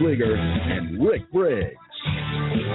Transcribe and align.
Fleeger 0.00 0.36
and 0.36 1.04
Rick 1.04 1.30
Briggs. 1.32 1.76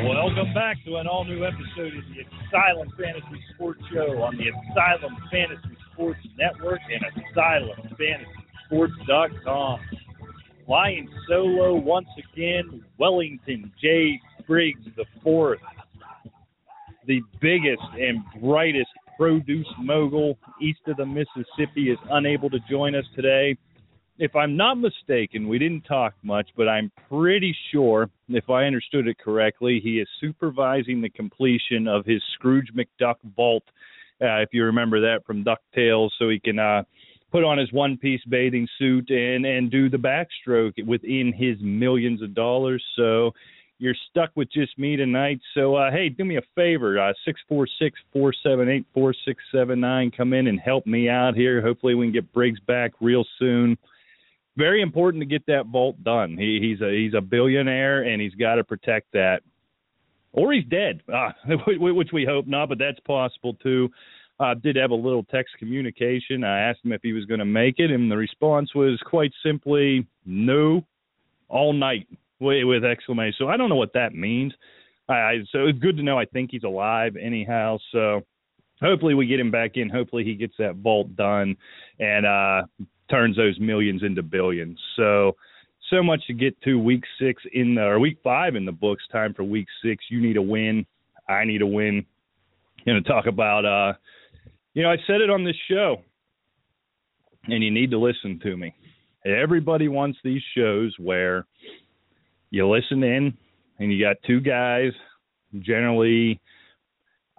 Welcome 0.04 0.54
back 0.54 0.78
to 0.86 0.96
an 0.96 1.08
all 1.08 1.26
new 1.26 1.46
episode 1.46 1.94
of 1.98 2.04
the 2.10 2.22
Asylum 2.48 2.90
Fantasy 2.98 3.44
Sports 3.54 3.82
Show 3.94 4.22
on 4.22 4.38
the 4.38 4.46
Asylum 4.50 5.18
Fantasy 5.32 5.78
Sports 5.92 6.20
Network 6.38 6.80
and 6.90 7.04
AsylumFantasySports.com. 8.72 9.80
Flying 10.66 11.10
solo 11.28 11.76
once 11.76 12.08
again, 12.34 12.84
Wellington 12.98 13.72
J. 13.82 14.20
Briggs 14.48 14.86
the 14.96 15.06
fourth, 15.24 15.60
the 17.06 17.22
biggest 17.42 17.84
and 18.00 18.24
brightest 18.42 18.90
produce 19.18 19.68
mogul 19.80 20.38
east 20.62 20.80
of 20.88 20.98
the 20.98 21.06
Mississippi, 21.06 21.90
is 21.92 22.00
unable 22.12 22.50
to 22.50 22.60
join 22.70 22.96
us 22.96 23.06
today. 23.16 23.58
If 24.22 24.36
I'm 24.36 24.58
not 24.58 24.78
mistaken, 24.78 25.48
we 25.48 25.58
didn't 25.60 25.84
talk 25.84 26.14
much, 26.24 26.50
but 26.58 26.68
I'm 26.68 26.92
pretty 27.10 27.56
sure, 27.72 28.10
if 28.28 28.50
I 28.50 28.66
understood 28.66 29.08
it 29.08 29.18
correctly, 29.18 29.80
he 29.82 30.02
is 30.02 30.10
supervising 30.20 31.00
the 31.00 31.10
completion 31.10 31.88
of 31.88 32.06
his 32.06 32.22
Scrooge 32.34 32.70
McDuck 32.76 33.16
vault. 33.34 33.64
Uh, 34.22 34.42
if 34.42 34.50
you 34.52 34.66
remember 34.66 35.00
that 35.00 35.26
from 35.26 35.46
DuckTales, 35.46 36.10
so 36.20 36.28
he 36.28 36.38
can 36.38 36.60
uh, 36.60 36.84
put 37.32 37.46
on 37.46 37.58
his 37.58 37.72
one 37.72 37.96
piece 37.96 38.20
bathing 38.28 38.68
suit 38.78 39.10
and 39.10 39.46
and 39.46 39.72
do 39.72 39.90
the 39.90 39.96
backstroke 39.96 40.86
within 40.86 41.32
his 41.32 41.56
millions 41.62 42.22
of 42.22 42.36
dollars. 42.36 42.84
So 42.98 43.32
you're 43.78 43.96
stuck 44.10 44.32
with 44.36 44.52
just 44.52 44.78
me 44.78 44.98
tonight. 44.98 45.40
So 45.54 45.76
uh, 45.76 45.92
hey, 45.92 46.10
do 46.10 46.26
me 46.26 46.36
a 46.36 46.42
favor, 46.56 47.00
uh, 47.00 47.14
six 47.24 47.40
four 47.48 47.66
six 47.80 47.98
four 48.12 48.34
seven 48.44 48.68
eight 48.68 48.86
four 48.94 49.14
six 49.24 49.42
seven 49.54 49.80
nine. 49.80 50.12
Come 50.12 50.34
in 50.34 50.48
and 50.48 50.60
help 50.60 50.86
me 50.86 51.08
out 51.08 51.36
here. 51.36 51.62
Hopefully 51.62 51.96
we 51.96 52.08
can 52.08 52.12
get 52.12 52.34
Briggs 52.34 52.60
back 52.68 52.92
real 53.00 53.24
soon. 53.38 53.78
Very 54.60 54.82
important 54.82 55.22
to 55.22 55.26
get 55.26 55.46
that 55.48 55.68
vault 55.68 56.04
done. 56.04 56.38
He, 56.38 56.60
he's 56.62 56.82
a 56.82 56.92
he's 56.92 57.14
a 57.14 57.22
billionaire 57.22 58.02
and 58.02 58.22
he's 58.22 58.36
got 58.36 58.56
to 58.56 58.64
protect 58.66 59.14
that, 59.14 59.40
or 60.34 60.52
he's 60.52 60.66
dead, 60.66 61.02
uh, 61.12 61.30
which 61.78 62.10
we 62.12 62.26
hope 62.26 62.46
not, 62.46 62.68
but 62.68 62.78
that's 62.78 63.00
possible 63.00 63.54
too. 63.64 63.90
I 64.38 64.52
uh, 64.52 64.54
did 64.56 64.76
have 64.76 64.92
a 64.92 64.96
little 64.96 65.24
text 65.24 65.56
communication. 65.58 66.44
I 66.44 66.60
asked 66.60 66.84
him 66.84 66.92
if 66.92 67.02
he 67.02 67.14
was 67.14 67.24
going 67.26 67.40
to 67.40 67.46
make 67.46 67.76
it, 67.78 67.90
and 67.90 68.12
the 68.12 68.18
response 68.18 68.76
was 68.76 69.00
quite 69.06 69.32
simply 69.44 70.06
no, 70.26 70.86
all 71.48 71.72
night 71.72 72.08
with 72.42 72.84
exclamation. 72.84 73.36
So 73.38 73.48
I 73.48 73.56
don't 73.56 73.70
know 73.70 73.76
what 73.76 73.94
that 73.94 74.14
means. 74.14 74.54
I, 75.08 75.40
so 75.52 75.68
it's 75.68 75.80
good 75.80 75.98
to 75.98 76.04
know. 76.04 76.20
I 76.20 76.26
think 76.26 76.52
he's 76.52 76.64
alive 76.64 77.16
anyhow. 77.16 77.78
So 77.94 78.26
hopefully 78.82 79.14
we 79.14 79.28
get 79.28 79.40
him 79.40 79.52
back 79.52 79.72
in. 79.76 79.90
Hopefully 79.90 80.24
he 80.24 80.36
gets 80.36 80.54
that 80.60 80.76
vault 80.76 81.16
done 81.16 81.56
and 82.00 82.26
uh, 82.26 82.64
turns 83.10 83.36
those 83.36 83.60
millions 83.60 84.04
into 84.04 84.24
billions. 84.24 84.80
So 84.96 85.36
so 85.90 86.04
much 86.04 86.22
to 86.28 86.34
get 86.34 86.60
to 86.62 86.80
week 86.80 87.04
six 87.20 87.42
in 87.54 87.76
the 87.76 87.82
or 87.82 88.00
week 88.00 88.20
five 88.24 88.56
in 88.56 88.66
the 88.66 88.72
books. 88.72 89.04
Time 89.12 89.34
for 89.34 89.44
week 89.44 89.68
six. 89.84 90.06
You 90.10 90.22
need 90.22 90.38
a 90.38 90.42
win. 90.42 90.86
I 91.28 91.46
need 91.46 91.62
a 91.62 91.68
win. 91.68 92.06
Going 92.86 93.04
to 93.04 93.10
talk 93.10 93.26
about 93.28 93.66
uh, 93.66 93.94
you 94.74 94.84
know, 94.84 94.92
I 94.92 94.98
said 95.08 95.22
it 95.22 95.30
on 95.30 95.44
this 95.44 95.56
show, 95.70 95.98
and 97.46 97.64
you 97.64 97.72
need 97.72 97.92
to 97.92 98.00
listen 98.00 98.40
to 98.44 98.56
me. 98.56 98.74
Everybody 99.26 99.88
wants 99.88 100.18
these 100.24 100.42
shows 100.56 100.96
where 100.98 101.46
you 102.52 102.68
listen 102.68 103.04
in 103.04 103.38
and 103.80 103.92
you 103.92 104.04
got 104.04 104.16
two 104.26 104.40
guys, 104.40 104.92
generally 105.60 106.40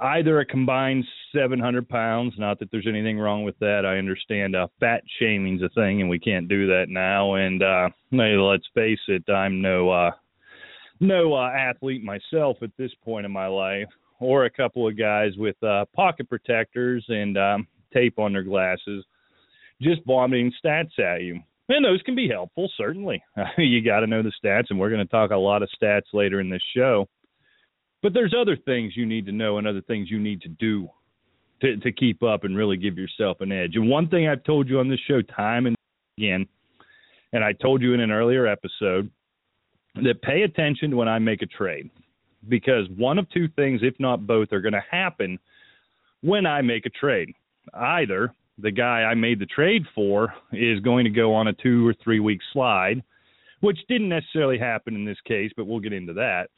either 0.01 0.41
a 0.41 0.47
combined 0.47 1.05
700 1.35 1.89
pounds. 1.89 2.35
Not 2.39 2.59
that 2.59 2.71
there's 2.71 2.87
anything 2.89 3.19
wrong 3.19 3.45
with 3.45 3.59
that. 3.59 3.85
I 3.85 3.99
understand 3.99 4.57
uh, 4.57 4.69
fat 4.79 5.03
shaming's 5.19 5.63
a 5.63 5.69
thing, 5.71 6.01
and 6.01 6.11
we 6.11 6.19
can't 6.19 6.49
do 6.49 6.67
that 6.67 6.87
now. 6.89 7.35
And 7.35 7.63
uh, 7.63 7.89
let's 8.13 8.67
face 8.75 9.01
it, 9.09 9.29
I'm 9.31 9.61
no 9.61 9.91
uh, 9.91 10.11
no 11.01 11.35
uh, 11.35 11.51
athlete 11.51 12.03
myself 12.03 12.59
at 12.63 12.71
this 12.77 12.93
point 13.05 13.27
in 13.27 13.33
my 13.33 13.47
life 13.47 13.89
or 14.21 14.45
a 14.45 14.51
couple 14.51 14.87
of 14.87 14.99
guys 14.99 15.33
with 15.37 15.57
uh, 15.63 15.87
pocket 15.97 16.29
protectors 16.29 17.05
and 17.09 17.39
um, 17.39 17.67
tape 17.93 18.19
on 18.19 18.33
their 18.33 18.43
glasses, 18.43 19.05
just 19.81 20.03
vomiting 20.07 20.53
stats 20.63 20.99
at 20.99 21.23
you. 21.23 21.41
And 21.71 21.85
those 21.85 22.03
can 22.03 22.15
be 22.15 22.29
helpful, 22.29 22.71
certainly. 22.77 23.23
you 23.59 23.83
got 23.83 24.01
to 24.01 24.07
know 24.07 24.23
the 24.23 24.33
stats, 24.45 24.67
and 24.71 24.79
we're 24.79 24.91
going 24.91 25.07
to 25.07 25.11
talk 25.11 25.31
a 25.31 25.37
lot 25.37 25.63
of 25.63 25.71
stats 25.81 26.13
later 26.13 26.41
in 26.41 26.51
this 26.51 26.63
show. 26.77 27.09
But 28.03 28.15
there's 28.15 28.35
other 28.39 28.57
things 28.57 28.97
you 28.97 29.07
need 29.07 29.27
to 29.27 29.33
know 29.33 29.59
and 29.59 29.67
other 29.67 29.83
things 29.83 30.11
you 30.11 30.19
need 30.19 30.41
to 30.43 30.49
do 30.49 30.89
to, 31.61 31.77
to 31.77 31.93
keep 31.93 32.23
up 32.23 32.45
and 32.45 32.57
really 32.57 32.77
give 32.77 32.97
yourself 32.97 33.41
an 33.41 33.53
edge. 33.53 33.73
And 33.75 33.89
one 33.89 34.09
thing 34.09 34.29
I've 34.29 34.45
told 34.45 34.69
you 34.69 34.79
on 34.79 34.89
this 34.89 35.01
show 35.07 35.21
time 35.23 35.67
and 35.67 35.77
again, 36.19 36.47
and 37.33 37.45
I 37.45 37.53
told 37.53 37.83
you 37.83 37.95
in 37.95 38.01
an 38.01 38.11
earlier 38.11 38.47
episode, 38.47 39.11
that 39.97 40.23
pay 40.23 40.43
attention 40.43 40.97
when 40.97 41.09
I 41.09 41.19
make 41.19 41.43
a 41.43 41.47
trade 41.47 41.91
because 42.49 42.87
one 42.97 43.19
of 43.19 43.29
two 43.31 43.49
things, 43.57 43.81
if 43.83 43.95
not 43.99 44.27
both, 44.27 44.53
are 44.53 44.61
going 44.61 44.73
to 44.73 44.85
happen 44.91 45.39
when 46.23 46.47
I 46.47 46.63
make 46.63 46.87
a 46.87 46.91
trade. 46.91 47.35
Either 47.75 48.33
the 48.59 48.71
guy 48.71 49.03
I 49.03 49.15
made 49.15 49.39
the 49.39 49.47
trade 49.47 49.85
for 49.95 50.33
is 50.53 50.81
going 50.81 51.05
to 51.05 51.11
go 51.11 51.35
on 51.35 51.49
a 51.49 51.53
two 51.53 51.87
or 51.87 51.95
three 52.03 52.21
week 52.21 52.41
slide, 52.53 53.03
which 53.61 53.79
didn't 53.89 54.09
necessarily 54.09 54.59
happen 54.59 54.95
in 54.95 55.05
this 55.05 55.21
case, 55.27 55.51
but 55.57 55.67
we'll 55.67 55.81
get 55.81 55.93
into 55.93 56.15
that. 56.15 56.49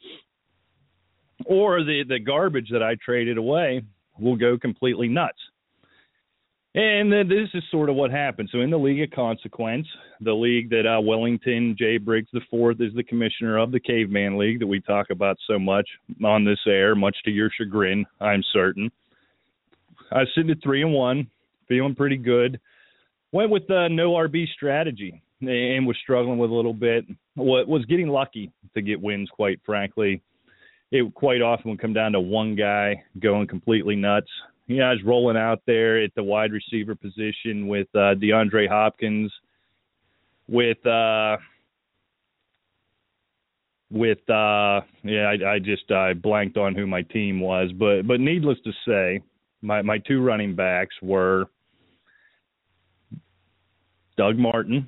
Or 1.45 1.83
the, 1.83 2.03
the 2.07 2.19
garbage 2.19 2.69
that 2.71 2.83
I 2.83 2.95
traded 3.03 3.37
away 3.37 3.83
will 4.19 4.35
go 4.35 4.57
completely 4.57 5.07
nuts. 5.07 5.39
And 6.75 7.11
then 7.11 7.27
this 7.27 7.49
is 7.53 7.63
sort 7.69 7.89
of 7.89 7.95
what 7.95 8.09
happened. 8.09 8.49
So 8.51 8.61
in 8.61 8.71
the 8.71 8.79
League 8.79 9.01
of 9.01 9.11
Consequence, 9.11 9.85
the 10.21 10.33
league 10.33 10.71
that 10.71 10.87
uh, 10.87 10.99
Wellington 10.99 11.75
J. 11.77 11.97
Briggs 11.97 12.29
IV 12.33 12.81
is 12.81 12.93
the 12.95 13.03
commissioner 13.03 13.59
of 13.59 13.71
the 13.71 13.79
Caveman 13.79 14.39
League 14.39 14.59
that 14.59 14.67
we 14.67 14.81
talk 14.81 15.11
about 15.11 15.37
so 15.47 15.59
much 15.59 15.87
on 16.23 16.43
this 16.43 16.59
air, 16.65 16.95
much 16.95 17.15
to 17.25 17.31
your 17.31 17.51
chagrin, 17.55 18.05
I'm 18.19 18.41
certain. 18.51 18.91
I 20.11 20.19
was 20.19 20.29
sitting 20.33 20.49
at 20.49 20.63
three 20.63 20.81
and 20.81 20.93
one, 20.93 21.29
feeling 21.67 21.93
pretty 21.93 22.17
good. 22.17 22.59
Went 23.31 23.51
with 23.51 23.67
the 23.67 23.87
no 23.89 24.13
RB 24.13 24.47
strategy 24.55 25.21
and 25.41 25.85
was 25.85 25.97
struggling 26.01 26.39
with 26.39 26.49
a 26.49 26.53
little 26.53 26.73
bit. 26.73 27.05
Was 27.35 27.85
getting 27.85 28.07
lucky 28.07 28.51
to 28.73 28.81
get 28.81 29.01
wins, 29.01 29.29
quite 29.29 29.59
frankly. 29.63 30.21
It 30.93 31.13
quite 31.13 31.41
often 31.41 31.71
would 31.71 31.81
come 31.81 31.93
down 31.93 32.13
to 32.13 32.21
one 32.21 32.55
guy 32.55 33.03
going 33.19 33.47
completely 33.47 33.97
nuts 33.97 34.29
you 34.67 34.77
know, 34.77 34.85
I 34.85 34.91
was 34.91 35.03
rolling 35.03 35.37
out 35.37 35.61
there 35.65 36.01
at 36.01 36.15
the 36.15 36.23
wide 36.23 36.51
receiver 36.51 36.95
position 36.95 37.67
with 37.67 37.87
uh, 37.93 38.15
DeAndre 38.15 38.67
Hopkins, 38.67 39.31
with 40.47 40.85
uh, 40.85 41.37
with 43.91 44.19
uh, 44.29 44.81
yeah, 45.03 45.33
I, 45.33 45.53
I 45.53 45.59
just 45.59 45.91
I 45.91 46.13
blanked 46.13 46.57
on 46.57 46.75
who 46.75 46.87
my 46.87 47.01
team 47.01 47.41
was, 47.41 47.71
but 47.77 48.03
but 48.03 48.19
needless 48.19 48.57
to 48.63 48.71
say, 48.87 49.21
my 49.61 49.81
my 49.81 49.97
two 49.97 50.21
running 50.21 50.55
backs 50.55 50.95
were 51.01 51.47
Doug 54.15 54.37
Martin. 54.37 54.87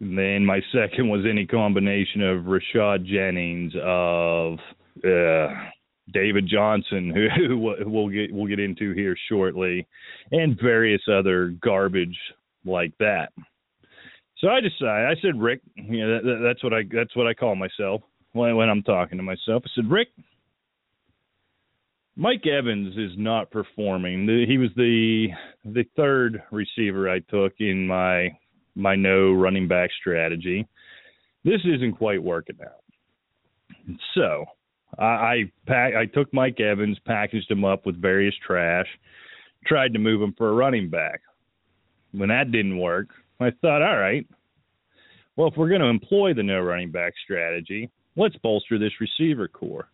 Then 0.00 0.46
my 0.46 0.60
second 0.72 1.08
was 1.08 1.24
any 1.28 1.44
combination 1.44 2.22
of 2.22 2.44
Rashad 2.44 3.04
Jennings 3.04 3.72
of 3.82 4.58
uh, 5.04 5.54
David 6.12 6.48
Johnson, 6.48 7.10
who, 7.10 7.28
who 7.82 7.90
we'll 7.90 8.08
get 8.08 8.32
we'll 8.32 8.46
get 8.46 8.60
into 8.60 8.92
here 8.92 9.16
shortly, 9.28 9.86
and 10.30 10.58
various 10.60 11.02
other 11.12 11.54
garbage 11.62 12.16
like 12.64 12.92
that. 12.98 13.30
So 14.38 14.48
I 14.48 14.60
decided. 14.60 15.18
I 15.18 15.20
said, 15.20 15.40
Rick, 15.40 15.62
you 15.74 16.06
know, 16.06 16.20
that, 16.22 16.40
that's 16.44 16.62
what 16.62 16.72
I 16.72 16.82
that's 16.92 17.14
what 17.16 17.26
I 17.26 17.34
call 17.34 17.56
myself 17.56 18.02
when 18.32 18.56
when 18.56 18.68
I'm 18.68 18.82
talking 18.82 19.18
to 19.18 19.24
myself. 19.24 19.64
I 19.66 19.70
said, 19.74 19.90
Rick, 19.90 20.08
Mike 22.14 22.46
Evans 22.46 22.96
is 22.96 23.12
not 23.16 23.50
performing. 23.50 24.26
The, 24.26 24.44
he 24.46 24.58
was 24.58 24.70
the 24.76 25.28
the 25.64 25.84
third 25.96 26.40
receiver 26.52 27.10
I 27.10 27.18
took 27.18 27.54
in 27.58 27.86
my 27.86 28.28
my 28.78 28.94
no 28.94 29.32
running 29.32 29.68
back 29.68 29.90
strategy. 30.00 30.66
This 31.44 31.60
isn't 31.64 31.96
quite 31.96 32.22
working 32.22 32.56
out. 32.64 32.84
So 34.14 34.44
I, 34.98 35.04
I 35.04 35.52
pack, 35.66 35.94
I 35.94 36.06
took 36.06 36.32
Mike 36.32 36.60
Evans, 36.60 36.98
packaged 37.04 37.50
him 37.50 37.64
up 37.64 37.86
with 37.86 38.00
various 38.00 38.34
trash, 38.46 38.86
tried 39.66 39.92
to 39.92 39.98
move 39.98 40.22
him 40.22 40.34
for 40.36 40.50
a 40.50 40.54
running 40.54 40.88
back. 40.88 41.20
When 42.12 42.28
that 42.30 42.52
didn't 42.52 42.78
work, 42.78 43.08
I 43.40 43.50
thought, 43.60 43.82
all 43.82 43.98
right, 43.98 44.26
well, 45.36 45.48
if 45.48 45.56
we're 45.56 45.68
going 45.68 45.80
to 45.80 45.86
employ 45.86 46.34
the 46.34 46.42
no 46.42 46.60
running 46.60 46.90
back 46.90 47.12
strategy, 47.22 47.90
let's 48.16 48.36
bolster 48.36 48.78
this 48.78 48.92
receiver 49.00 49.46
core. 49.46 49.88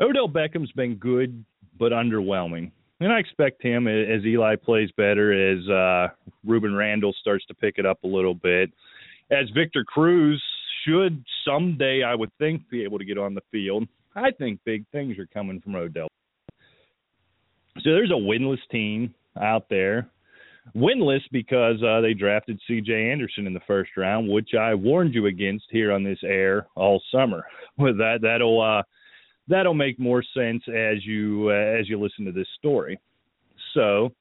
Odell 0.00 0.28
Beckham's 0.28 0.72
been 0.72 0.94
good 0.94 1.44
but 1.78 1.92
underwhelming. 1.92 2.70
And 3.02 3.12
I 3.12 3.18
expect 3.18 3.60
him 3.60 3.88
as 3.88 4.24
Eli 4.24 4.54
plays 4.54 4.88
better, 4.96 5.32
as 5.32 5.68
uh, 5.68 6.08
Rueben 6.46 6.76
Randle 6.76 7.12
starts 7.20 7.44
to 7.46 7.54
pick 7.54 7.78
it 7.78 7.84
up 7.84 8.04
a 8.04 8.06
little 8.06 8.34
bit, 8.34 8.70
as 9.32 9.50
Victor 9.50 9.82
Cruz 9.82 10.40
should 10.84 11.24
someday, 11.44 12.04
I 12.04 12.14
would 12.14 12.30
think, 12.38 12.68
be 12.70 12.84
able 12.84 12.98
to 12.98 13.04
get 13.04 13.18
on 13.18 13.34
the 13.34 13.40
field. 13.50 13.88
I 14.14 14.30
think 14.30 14.60
big 14.64 14.84
things 14.92 15.18
are 15.18 15.26
coming 15.26 15.60
from 15.60 15.74
Odell. 15.74 16.06
So 17.78 17.90
there's 17.90 18.10
a 18.10 18.14
winless 18.14 18.60
team 18.70 19.12
out 19.40 19.68
there 19.68 20.08
winless 20.76 21.22
because 21.32 21.82
uh, 21.82 22.00
they 22.00 22.14
drafted 22.14 22.60
C.J. 22.68 23.10
Anderson 23.10 23.48
in 23.48 23.54
the 23.54 23.60
first 23.66 23.90
round, 23.96 24.28
which 24.28 24.50
I 24.54 24.74
warned 24.74 25.12
you 25.12 25.26
against 25.26 25.64
here 25.70 25.90
on 25.90 26.04
this 26.04 26.20
air 26.22 26.68
all 26.76 27.02
summer. 27.10 27.44
With 27.78 27.98
that, 27.98 28.20
that'll 28.22 28.60
uh, 28.60 28.82
that'll 29.48 29.74
make 29.74 29.98
more 29.98 30.22
sense 30.34 30.62
as 30.68 31.04
you 31.04 31.48
uh, 31.50 31.78
as 31.80 31.88
you 31.88 32.00
listen 32.00 32.24
to 32.24 32.32
this 32.32 32.48
story. 32.58 32.98
So, 33.74 34.12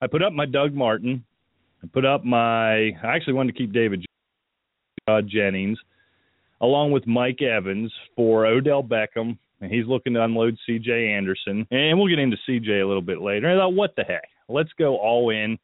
I 0.00 0.06
put 0.06 0.22
up 0.22 0.32
my 0.32 0.46
Doug 0.46 0.74
Martin. 0.74 1.24
I 1.82 1.86
put 1.92 2.04
up 2.04 2.24
my. 2.24 2.74
I 2.74 3.16
actually 3.16 3.34
wanted 3.34 3.52
to 3.52 3.58
keep 3.58 3.72
David 3.72 4.04
uh, 5.08 5.22
Jennings, 5.22 5.78
along 6.60 6.92
with 6.92 7.06
Mike 7.06 7.42
Evans 7.42 7.92
for 8.16 8.46
Odell 8.46 8.82
Beckham, 8.82 9.38
and 9.60 9.72
he's 9.72 9.86
looking 9.86 10.14
to 10.14 10.24
unload 10.24 10.56
C.J. 10.66 11.08
Anderson, 11.10 11.66
and 11.70 11.98
we'll 11.98 12.08
get 12.08 12.18
into 12.18 12.36
C.J. 12.46 12.80
a 12.80 12.86
little 12.86 13.02
bit 13.02 13.20
later. 13.20 13.50
I 13.50 13.56
thought, 13.56 13.74
what 13.74 13.94
the 13.96 14.04
heck? 14.04 14.28
Let's 14.48 14.72
go 14.78 14.96
all 14.96 15.30
in. 15.30 15.58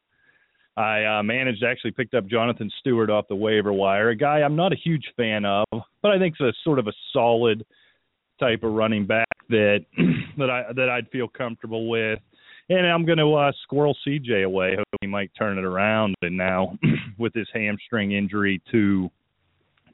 I 0.77 1.03
uh, 1.03 1.23
managed 1.23 1.63
actually 1.63 1.91
picked 1.91 2.13
up 2.13 2.27
Jonathan 2.27 2.71
Stewart 2.79 3.09
off 3.09 3.27
the 3.27 3.35
waiver 3.35 3.73
wire, 3.73 4.09
a 4.09 4.15
guy 4.15 4.41
I'm 4.41 4.55
not 4.55 4.71
a 4.71 4.77
huge 4.77 5.05
fan 5.17 5.43
of, 5.43 5.67
but 5.71 6.11
I 6.11 6.17
think 6.17 6.35
it's 6.39 6.57
a 6.57 6.63
sort 6.63 6.79
of 6.79 6.87
a 6.87 6.93
solid 7.11 7.65
type 8.41 8.63
of 8.63 8.73
running 8.73 9.05
back 9.05 9.27
that 9.49 9.85
that 10.37 10.49
I 10.49 10.63
that 10.75 10.89
I'd 10.89 11.09
feel 11.09 11.27
comfortable 11.27 11.89
with. 11.89 12.19
And 12.69 12.87
I'm 12.87 13.05
going 13.05 13.17
to 13.17 13.33
uh, 13.33 13.51
squirrel 13.63 13.95
CJ 14.07 14.45
away. 14.45 14.75
Hope 14.77 14.87
he 15.01 15.07
might 15.07 15.31
turn 15.37 15.57
it 15.57 15.65
around. 15.65 16.15
And 16.21 16.37
now 16.37 16.77
with 17.17 17.33
his 17.33 17.47
hamstring 17.53 18.13
injury 18.13 18.61
to 18.71 19.09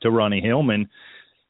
to 0.01 0.11
Ronnie 0.11 0.41
Hillman, 0.41 0.87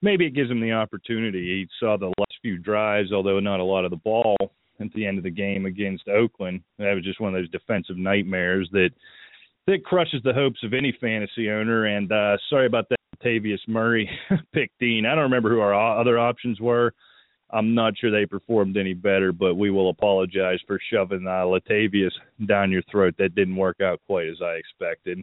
maybe 0.02 0.26
it 0.26 0.32
gives 0.32 0.50
him 0.50 0.62
the 0.62 0.72
opportunity. 0.72 1.62
He 1.62 1.68
saw 1.80 1.98
the 1.98 2.14
last 2.18 2.36
few 2.42 2.58
drives, 2.58 3.12
although 3.12 3.40
not 3.40 3.60
a 3.60 3.64
lot 3.64 3.86
of 3.86 3.92
the 3.92 3.98
ball 3.98 4.38
at 4.80 4.94
the 4.94 5.06
end 5.06 5.18
of 5.18 5.24
the 5.24 5.30
game 5.30 5.66
against 5.66 6.08
Oakland. 6.08 6.62
That 6.78 6.94
was 6.94 7.04
just 7.04 7.20
one 7.20 7.34
of 7.34 7.42
those 7.42 7.50
defensive 7.50 7.98
nightmares 7.98 8.70
that 8.72 8.90
that 9.66 9.84
crushes 9.84 10.22
the 10.24 10.34
hopes 10.34 10.64
of 10.64 10.74
any 10.74 10.96
fantasy 11.02 11.50
owner. 11.50 11.86
And 11.86 12.12
uh, 12.12 12.38
sorry 12.50 12.68
about 12.68 12.88
that, 12.90 12.97
Tavius 13.24 13.60
Murray 13.68 14.10
pick 14.54 14.72
Dean. 14.80 15.06
I 15.06 15.16
don't 15.16 15.24
remember 15.24 15.50
who 15.50 15.60
our 15.60 16.00
other 16.00 16.20
options 16.20 16.60
were. 16.60 16.94
I'm 17.50 17.74
not 17.74 17.98
sure 17.98 18.12
they 18.12 18.26
performed 18.26 18.76
any 18.76 18.94
better, 18.94 19.32
but 19.32 19.56
we 19.56 19.72
will 19.72 19.90
apologize 19.90 20.60
for 20.68 20.80
shoving 20.92 21.26
uh, 21.28 21.46
Latavius 21.46 22.12
down 22.46 22.72
your 22.72 22.82
throat. 22.92 23.16
That 23.18 23.36
didn't 23.36 23.56
work 23.56 23.80
out 23.82 24.02
quite 24.06 24.28
as 24.28 24.42
I 24.42 24.56
expected. 24.56 25.20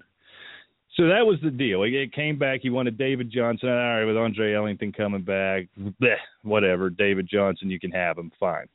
So 0.96 1.08
that 1.08 1.26
was 1.26 1.38
the 1.42 1.50
deal. 1.50 1.82
It 1.82 2.12
came 2.14 2.38
back. 2.38 2.60
He 2.62 2.70
wanted 2.70 2.96
David 2.96 3.30
Johnson. 3.30 3.68
All 3.68 3.74
right, 3.74 4.04
with 4.04 4.16
Andre 4.16 4.54
Ellington 4.54 4.92
coming 4.92 5.22
back, 5.22 5.66
bleh, 5.78 6.16
whatever. 6.42 6.88
David 6.88 7.28
Johnson, 7.30 7.68
you 7.68 7.80
can 7.80 7.90
have 7.90 8.16
him. 8.16 8.30
Fine. 8.38 8.68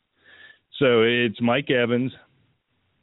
So 0.78 1.02
it's 1.02 1.42
Mike 1.42 1.72
Evans, 1.72 2.12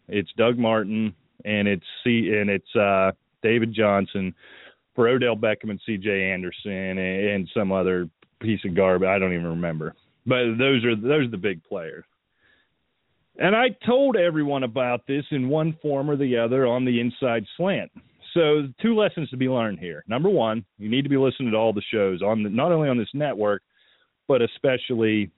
it's 0.08 0.30
Doug 0.36 0.58
Martin, 0.58 1.14
and 1.44 1.66
it's 1.66 1.84
C 2.04 2.30
and 2.38 2.50
it's 2.50 2.76
uh, 2.76 3.12
David 3.42 3.72
Johnson 3.74 4.34
for 4.96 5.06
Odell 5.06 5.36
Beckham 5.36 5.70
and 5.70 5.80
C.J. 5.86 6.32
Anderson 6.32 6.98
and, 6.98 7.48
some 7.54 7.70
other 7.70 8.08
piece 8.40 8.60
of 8.64 8.74
garbage. 8.74 9.06
I 9.06 9.18
don't 9.18 9.32
even 9.32 9.46
remember. 9.46 9.94
But 10.26 10.56
those 10.58 10.84
are 10.84 10.96
those 10.96 11.26
are 11.26 11.30
the 11.30 11.36
big 11.36 11.62
players. 11.62 12.04
And 13.38 13.54
I 13.54 13.68
told 13.86 14.16
everyone 14.16 14.64
about 14.64 15.06
this 15.06 15.24
in 15.30 15.48
one 15.48 15.76
form 15.80 16.10
or 16.10 16.16
the 16.16 16.38
other 16.38 16.66
on 16.66 16.84
the 16.84 17.00
inside 17.00 17.44
slant. 17.56 17.92
So 18.34 18.68
two 18.82 18.96
lessons 18.96 19.30
to 19.30 19.36
be 19.36 19.48
learned 19.48 19.78
here. 19.78 20.02
Number 20.08 20.28
one, 20.28 20.64
you 20.78 20.90
need 20.90 21.02
to 21.02 21.08
be 21.08 21.16
listening 21.16 21.52
to 21.52 21.56
all 21.56 21.72
the 21.72 21.82
shows 21.92 22.22
on 22.22 22.42
the, 22.42 22.50
not 22.50 22.72
only 22.72 22.88
on 22.88 22.98
this 22.98 23.08
network, 23.14 23.62
but 24.26 24.42
especially 24.42 25.30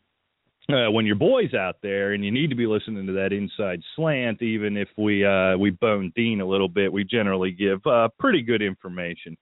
uh, 0.70 0.90
when 0.90 1.06
your 1.06 1.16
boys 1.16 1.54
out 1.54 1.76
there, 1.82 2.12
and 2.12 2.24
you 2.24 2.30
need 2.30 2.50
to 2.50 2.56
be 2.56 2.66
listening 2.66 3.06
to 3.06 3.12
that 3.12 3.32
inside 3.32 3.80
slant. 3.96 4.42
Even 4.42 4.76
if 4.76 4.88
we 4.96 5.24
uh, 5.24 5.56
we 5.56 5.70
bone 5.70 6.12
Dean 6.14 6.40
a 6.40 6.46
little 6.46 6.68
bit, 6.68 6.92
we 6.92 7.04
generally 7.04 7.50
give 7.50 7.84
uh, 7.86 8.08
pretty 8.18 8.42
good 8.42 8.62
information. 8.62 9.36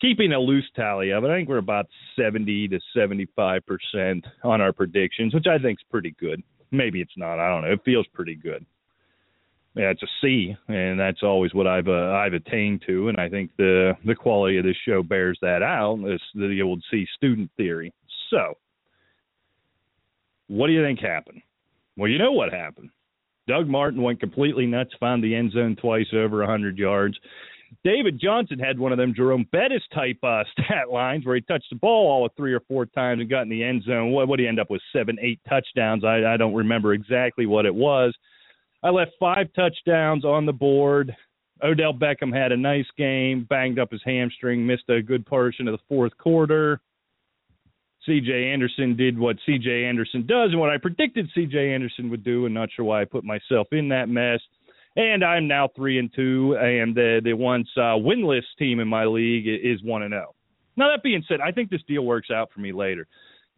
Keeping 0.00 0.32
a 0.32 0.38
loose 0.38 0.68
tally 0.74 1.10
of 1.10 1.24
it, 1.24 1.30
I 1.30 1.36
think 1.36 1.48
we're 1.48 1.58
about 1.58 1.86
70 2.16 2.68
to 2.68 2.80
75 2.94 3.62
percent 3.66 4.26
on 4.42 4.60
our 4.60 4.72
predictions, 4.72 5.34
which 5.34 5.46
I 5.46 5.58
think 5.58 5.78
is 5.78 5.86
pretty 5.90 6.14
good. 6.18 6.42
Maybe 6.70 7.00
it's 7.00 7.16
not. 7.16 7.38
I 7.38 7.48
don't 7.48 7.62
know. 7.62 7.72
It 7.72 7.82
feels 7.84 8.06
pretty 8.14 8.34
good. 8.34 8.64
Yeah, 9.76 9.90
it's 9.90 10.02
a 10.02 10.06
C, 10.20 10.56
and 10.68 10.98
that's 10.98 11.22
always 11.22 11.54
what 11.54 11.66
I've 11.66 11.86
uh, 11.88 12.12
I've 12.12 12.32
attained 12.32 12.82
to, 12.86 13.08
and 13.08 13.20
I 13.20 13.28
think 13.28 13.50
the 13.56 13.92
the 14.04 14.14
quality 14.14 14.58
of 14.58 14.64
this 14.64 14.76
show 14.86 15.02
bears 15.02 15.38
that 15.42 15.62
out. 15.62 15.98
It's 16.04 16.24
the 16.34 16.60
old 16.62 16.82
C 16.90 17.06
student 17.16 17.50
theory. 17.56 17.92
So 18.30 18.54
what 20.48 20.66
do 20.66 20.72
you 20.72 20.82
think 20.82 20.98
happened? 20.98 21.42
Well, 21.96 22.10
you 22.10 22.18
know 22.18 22.32
what 22.32 22.52
happened. 22.52 22.90
Doug 23.46 23.68
Martin 23.68 24.02
went 24.02 24.18
completely 24.18 24.66
nuts, 24.66 24.90
found 24.98 25.22
the 25.22 25.34
end 25.34 25.52
zone 25.52 25.76
twice 25.76 26.06
over 26.12 26.38
100 26.38 26.76
yards. 26.76 27.16
David 27.84 28.20
Johnson 28.20 28.58
had 28.58 28.78
one 28.78 28.92
of 28.92 28.98
them 28.98 29.14
Jerome 29.14 29.46
Bettis 29.52 29.82
type 29.94 30.18
uh, 30.22 30.42
stat 30.52 30.90
lines 30.90 31.24
where 31.24 31.36
he 31.36 31.42
touched 31.42 31.70
the 31.70 31.76
ball 31.76 32.10
all 32.10 32.26
of 32.26 32.32
three 32.36 32.52
or 32.52 32.60
four 32.60 32.86
times 32.86 33.20
and 33.20 33.30
got 33.30 33.42
in 33.42 33.48
the 33.48 33.62
end 33.62 33.84
zone. 33.84 34.10
What 34.10 34.28
would 34.28 34.40
he 34.40 34.48
end 34.48 34.60
up 34.60 34.70
with? 34.70 34.82
Seven, 34.92 35.16
eight 35.20 35.40
touchdowns. 35.48 36.04
I, 36.04 36.24
I 36.24 36.36
don't 36.36 36.54
remember 36.54 36.92
exactly 36.92 37.46
what 37.46 37.66
it 37.66 37.74
was. 37.74 38.14
I 38.82 38.90
left 38.90 39.12
five 39.20 39.52
touchdowns 39.54 40.24
on 40.24 40.46
the 40.46 40.52
board. 40.52 41.14
Odell 41.62 41.92
Beckham 41.92 42.34
had 42.34 42.52
a 42.52 42.56
nice 42.56 42.86
game, 42.96 43.46
banged 43.48 43.78
up 43.78 43.92
his 43.92 44.00
hamstring, 44.04 44.66
missed 44.66 44.88
a 44.88 45.02
good 45.02 45.26
portion 45.26 45.68
of 45.68 45.72
the 45.72 45.84
fourth 45.88 46.16
quarter. 46.16 46.80
CJ 48.08 48.52
Anderson 48.52 48.96
did 48.96 49.18
what 49.18 49.36
CJ 49.46 49.86
Anderson 49.88 50.26
does 50.26 50.50
and 50.52 50.60
what 50.60 50.70
I 50.70 50.78
predicted 50.78 51.28
CJ 51.36 51.74
Anderson 51.74 52.08
would 52.10 52.24
do, 52.24 52.46
and 52.46 52.54
not 52.54 52.70
sure 52.74 52.84
why 52.84 53.02
I 53.02 53.04
put 53.04 53.24
myself 53.24 53.68
in 53.72 53.88
that 53.90 54.08
mess. 54.08 54.40
And 54.96 55.24
I'm 55.24 55.46
now 55.46 55.68
three 55.74 55.98
and 55.98 56.12
two, 56.14 56.56
and 56.60 56.94
the 56.94 57.20
the 57.22 57.32
once 57.32 57.68
uh, 57.76 57.94
winless 57.96 58.42
team 58.58 58.80
in 58.80 58.88
my 58.88 59.04
league 59.04 59.46
is 59.46 59.82
one 59.82 60.02
and 60.02 60.12
zero. 60.12 60.26
Oh. 60.30 60.34
Now 60.76 60.90
that 60.90 61.02
being 61.02 61.22
said, 61.28 61.40
I 61.40 61.52
think 61.52 61.70
this 61.70 61.82
deal 61.86 62.02
works 62.02 62.30
out 62.30 62.50
for 62.52 62.60
me 62.60 62.72
later. 62.72 63.06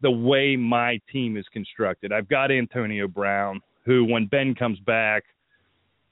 The 0.02 0.10
way 0.10 0.56
my 0.56 1.00
team 1.10 1.36
is 1.36 1.46
constructed, 1.52 2.12
I've 2.12 2.28
got 2.28 2.50
Antonio 2.50 3.08
Brown, 3.08 3.60
who 3.86 4.04
when 4.04 4.26
Ben 4.26 4.54
comes 4.54 4.78
back, 4.80 5.22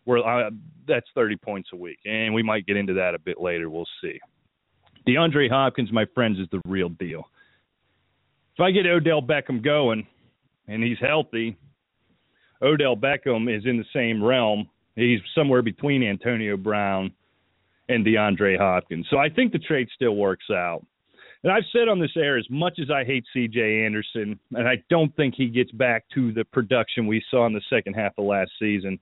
we're 0.06 0.19
uh, 0.19 0.50
that's 0.88 1.06
30 1.14 1.37
points 1.37 1.69
a 1.73 1.76
week, 1.76 1.99
and 2.06 2.32
we 2.32 2.43
might 2.43 2.66
get 2.66 2.76
into 2.76 2.94
that 2.94 3.14
a 3.14 3.19
bit 3.19 3.40
later. 3.40 3.69
We'll 3.69 3.88
see. 4.00 4.19
DeAndre 5.06 5.50
Hopkins, 5.50 5.92
my 5.92 6.06
friends, 6.14 6.38
is 6.38 6.47
the 6.50 6.61
real 6.66 6.90
deal 6.90 7.25
if 8.61 8.64
I 8.64 8.73
get 8.73 8.85
Odell 8.85 9.23
Beckham 9.23 9.64
going 9.64 10.06
and 10.68 10.83
he's 10.83 10.99
healthy, 11.00 11.56
Odell 12.61 12.94
Beckham 12.94 13.49
is 13.54 13.64
in 13.64 13.78
the 13.78 13.87
same 13.94 14.23
realm. 14.23 14.68
He's 15.00 15.21
somewhere 15.35 15.62
between 15.62 16.02
Antonio 16.02 16.57
Brown 16.57 17.12
and 17.88 18.04
DeAndre 18.04 18.59
Hopkins. 18.59 19.07
So 19.11 19.19
I 19.19 19.28
think 19.28 19.52
the 19.52 19.59
trade 19.59 19.88
still 19.95 20.16
works 20.16 20.47
out. 20.50 20.85
And 21.42 21.50
I've 21.50 21.64
said 21.73 21.88
on 21.88 21.99
this 21.99 22.11
air, 22.16 22.37
as 22.37 22.47
much 22.50 22.78
as 22.78 22.90
I 22.90 23.02
hate 23.02 23.25
C.J. 23.33 23.85
Anderson, 23.85 24.38
and 24.54 24.69
I 24.69 24.83
don't 24.90 25.14
think 25.16 25.35
he 25.35 25.49
gets 25.49 25.71
back 25.71 26.04
to 26.14 26.33
the 26.33 26.45
production 26.45 27.07
we 27.07 27.25
saw 27.30 27.47
in 27.47 27.54
the 27.54 27.62
second 27.71 27.95
half 27.95 28.12
of 28.19 28.26
last 28.26 28.50
season, 28.59 28.99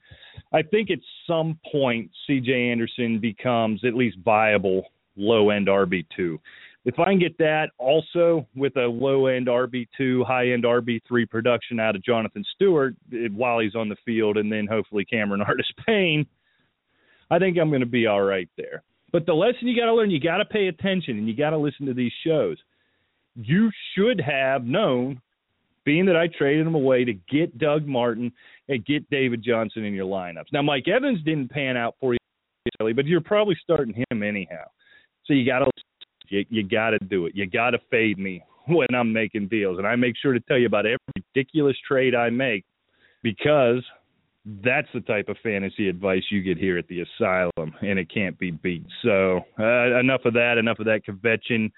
I 0.53 0.63
think 0.63 0.91
at 0.91 1.01
some 1.27 1.59
point 1.73 2.11
C.J. 2.27 2.71
Anderson 2.71 3.19
becomes 3.19 3.85
at 3.85 3.95
least 3.95 4.19
viable 4.25 4.85
low 5.17 5.51
end 5.51 5.67
RB2 5.67 6.39
if 6.89 6.99
I 6.99 7.05
can 7.05 7.19
get 7.19 7.37
that 7.37 7.69
also 7.77 8.47
with 8.57 8.75
a 8.79 8.87
low 8.87 9.27
end 9.27 9.47
RB2, 9.47 10.25
high 10.27 10.53
end 10.53 10.65
RB3 10.65 11.29
production 11.29 11.79
out 11.79 11.95
of 11.95 12.03
Jonathan 12.03 12.43
Stewart 12.55 12.95
while 13.33 13.59
he's 13.59 13.75
on 13.75 13.91
the 13.91 13.97
field, 14.07 14.39
and 14.39 14.51
then 14.51 14.67
hopefully 14.67 15.05
Cameron 15.05 15.43
Artis 15.47 15.67
Payne, 15.87 16.27
I 17.31 17.39
think 17.39 17.59
I'm 17.59 17.69
going 17.69 17.81
to 17.81 17.87
be 17.87 18.07
all 18.07 18.23
right 18.23 18.49
there. 18.57 18.83
But 19.13 19.27
the 19.27 19.35
lesson 19.35 19.69
you 19.69 19.79
got 19.79 19.85
to 19.85 19.95
learn, 19.95 20.11
you 20.11 20.19
got 20.19 20.39
to 20.39 20.47
pay 20.47 20.69
attention 20.69 21.19
and 21.19 21.29
you 21.29 21.37
got 21.37 21.51
to 21.51 21.59
listen 21.59 21.85
to 21.87 21.95
these 21.95 22.13
shows. 22.27 22.57
You 23.35 23.71
should 23.95 24.19
have 24.23 24.65
known, 24.65 25.21
being 25.85 26.07
that 26.07 26.17
I 26.17 26.29
traded 26.29 26.67
him 26.67 26.75
away 26.75 27.05
to 27.05 27.13
get 27.13 27.59
Doug 27.59 27.87
Martin 27.87 28.33
and 28.69 28.85
get 28.87 29.09
David 29.11 29.43
Johnson 29.45 29.85
in 29.85 29.93
your 29.93 30.07
lineups. 30.07 30.53
Now, 30.55 30.63
Mike 30.63 30.89
Evans 30.89 31.23
didn't 31.23 31.51
pan 31.51 31.77
out 31.77 31.97
for 32.01 32.15
you, 32.15 32.95
but 32.95 33.05
you're 33.05 33.21
probably 33.21 33.59
starting 33.63 34.05
him 34.11 34.23
anyhow. 34.23 34.65
So 35.27 35.35
you 35.35 35.45
got 35.45 35.59
to 35.59 35.71
you 36.29 36.45
you 36.49 36.63
got 36.63 36.91
to 36.91 36.99
do 36.99 37.27
it. 37.27 37.35
You 37.35 37.47
got 37.47 37.71
to 37.71 37.79
fade 37.91 38.19
me 38.19 38.43
when 38.67 38.89
I'm 38.95 39.13
making 39.13 39.49
deals, 39.49 39.79
and 39.79 39.87
I 39.87 39.97
make 39.97 40.15
sure 40.21 40.33
to 40.33 40.41
tell 40.41 40.59
you 40.59 40.67
about 40.67 40.87
every 40.87 40.99
ridiculous 41.17 41.77
trade 41.87 42.15
I 42.15 42.31
make 42.31 42.65
because 43.23 43.83
that's 44.65 44.89
the 44.95 45.01
type 45.01 45.29
of 45.29 45.37
fantasy 45.43 45.89
advice 45.89 46.23
you 46.31 46.43
get 46.43 46.57
here 46.57 46.79
at 46.79 46.89
the 46.89 47.03
asylum, 47.03 47.75
and 47.83 47.99
it 47.99 48.13
can't 48.13 48.39
be 48.39 48.51
beat. 48.51 48.87
So 49.03 49.41
uh, 49.59 49.99
enough 49.99 50.25
of 50.25 50.35
that. 50.35 50.57
Enough 50.59 50.79
of 50.79 50.87
that 50.87 51.05
convention. 51.05 51.73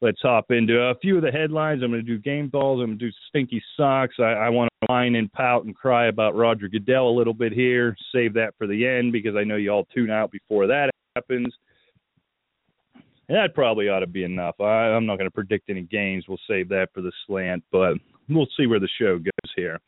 Let's 0.00 0.20
hop 0.20 0.50
into 0.50 0.80
a 0.80 0.96
few 0.96 1.16
of 1.16 1.22
the 1.22 1.30
headlines. 1.30 1.80
I'm 1.82 1.92
going 1.92 2.04
to 2.04 2.06
do 2.06 2.18
game 2.18 2.48
balls. 2.48 2.80
I'm 2.80 2.86
going 2.88 2.98
to 2.98 3.06
do 3.06 3.12
stinky 3.28 3.62
socks. 3.76 4.16
I, 4.18 4.32
I 4.32 4.48
want 4.48 4.68
to 4.68 4.86
whine 4.88 5.14
and 5.14 5.32
pout 5.32 5.64
and 5.64 5.76
cry 5.76 6.06
about 6.06 6.34
Roger 6.34 6.68
Goodell 6.68 7.08
a 7.08 7.16
little 7.16 7.34
bit 7.34 7.52
here. 7.52 7.96
Save 8.12 8.34
that 8.34 8.54
for 8.58 8.66
the 8.66 8.84
end 8.84 9.12
because 9.12 9.36
I 9.36 9.44
know 9.44 9.54
you 9.54 9.70
all 9.70 9.86
tune 9.94 10.10
out 10.10 10.32
before 10.32 10.66
that 10.66 10.90
happens 11.14 11.54
that 13.28 13.54
probably 13.54 13.88
ought 13.88 14.00
to 14.00 14.06
be 14.06 14.24
enough. 14.24 14.56
I, 14.60 14.64
I'm 14.64 15.06
not 15.06 15.16
going 15.16 15.28
to 15.28 15.34
predict 15.34 15.70
any 15.70 15.82
games. 15.82 16.24
We'll 16.28 16.38
save 16.48 16.68
that 16.70 16.88
for 16.92 17.00
the 17.00 17.12
slant, 17.26 17.64
but 17.70 17.94
we'll 18.28 18.48
see 18.56 18.66
where 18.66 18.80
the 18.80 18.88
show 18.98 19.18
goes 19.18 19.52
here. 19.56 19.78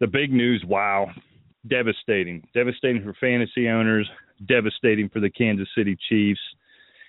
The 0.00 0.06
big 0.06 0.32
news 0.32 0.64
wow. 0.66 1.10
devastating. 1.68 2.46
Devastating 2.54 3.02
for 3.02 3.14
fantasy 3.20 3.68
owners, 3.68 4.08
devastating 4.46 5.08
for 5.08 5.20
the 5.20 5.30
Kansas 5.30 5.68
City 5.76 5.96
Chiefs, 6.08 6.40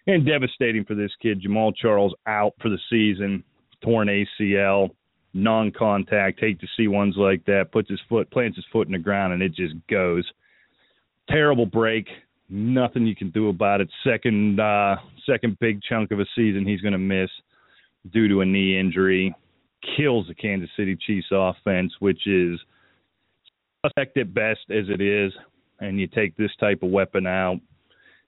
and 0.07 0.25
devastating 0.25 0.85
for 0.85 0.95
this 0.95 1.11
kid, 1.21 1.41
Jamaal 1.41 1.73
Charles, 1.75 2.13
out 2.27 2.53
for 2.61 2.69
the 2.69 2.79
season, 2.89 3.43
torn 3.83 4.07
ACL, 4.07 4.89
non 5.33 5.71
contact. 5.71 6.39
Hate 6.39 6.59
to 6.61 6.67
see 6.77 6.87
ones 6.87 7.15
like 7.17 7.43
that. 7.45 7.71
Puts 7.71 7.89
his 7.89 7.99
foot, 8.07 8.29
plants 8.31 8.55
his 8.55 8.65
foot 8.71 8.87
in 8.87 8.93
the 8.93 8.99
ground, 8.99 9.33
and 9.33 9.41
it 9.41 9.53
just 9.53 9.73
goes. 9.89 10.25
Terrible 11.29 11.65
break. 11.65 12.07
Nothing 12.49 13.07
you 13.07 13.15
can 13.15 13.31
do 13.31 13.49
about 13.49 13.81
it. 13.81 13.89
Second, 14.03 14.59
uh, 14.59 14.97
second 15.25 15.57
big 15.59 15.81
chunk 15.81 16.11
of 16.11 16.19
a 16.19 16.25
season 16.35 16.65
he's 16.65 16.81
going 16.81 16.93
to 16.93 16.99
miss 16.99 17.29
due 18.11 18.27
to 18.27 18.41
a 18.41 18.45
knee 18.45 18.79
injury. 18.79 19.33
Kills 19.97 20.27
the 20.27 20.35
Kansas 20.35 20.69
City 20.77 20.95
Chiefs 20.95 21.27
offense, 21.31 21.93
which 21.99 22.27
is 22.27 22.59
suspect 23.85 24.17
at 24.17 24.33
best 24.33 24.61
as 24.69 24.85
it 24.89 25.01
is, 25.01 25.31
and 25.79 25.99
you 25.99 26.07
take 26.07 26.35
this 26.37 26.51
type 26.59 26.83
of 26.83 26.89
weapon 26.89 27.27
out. 27.27 27.59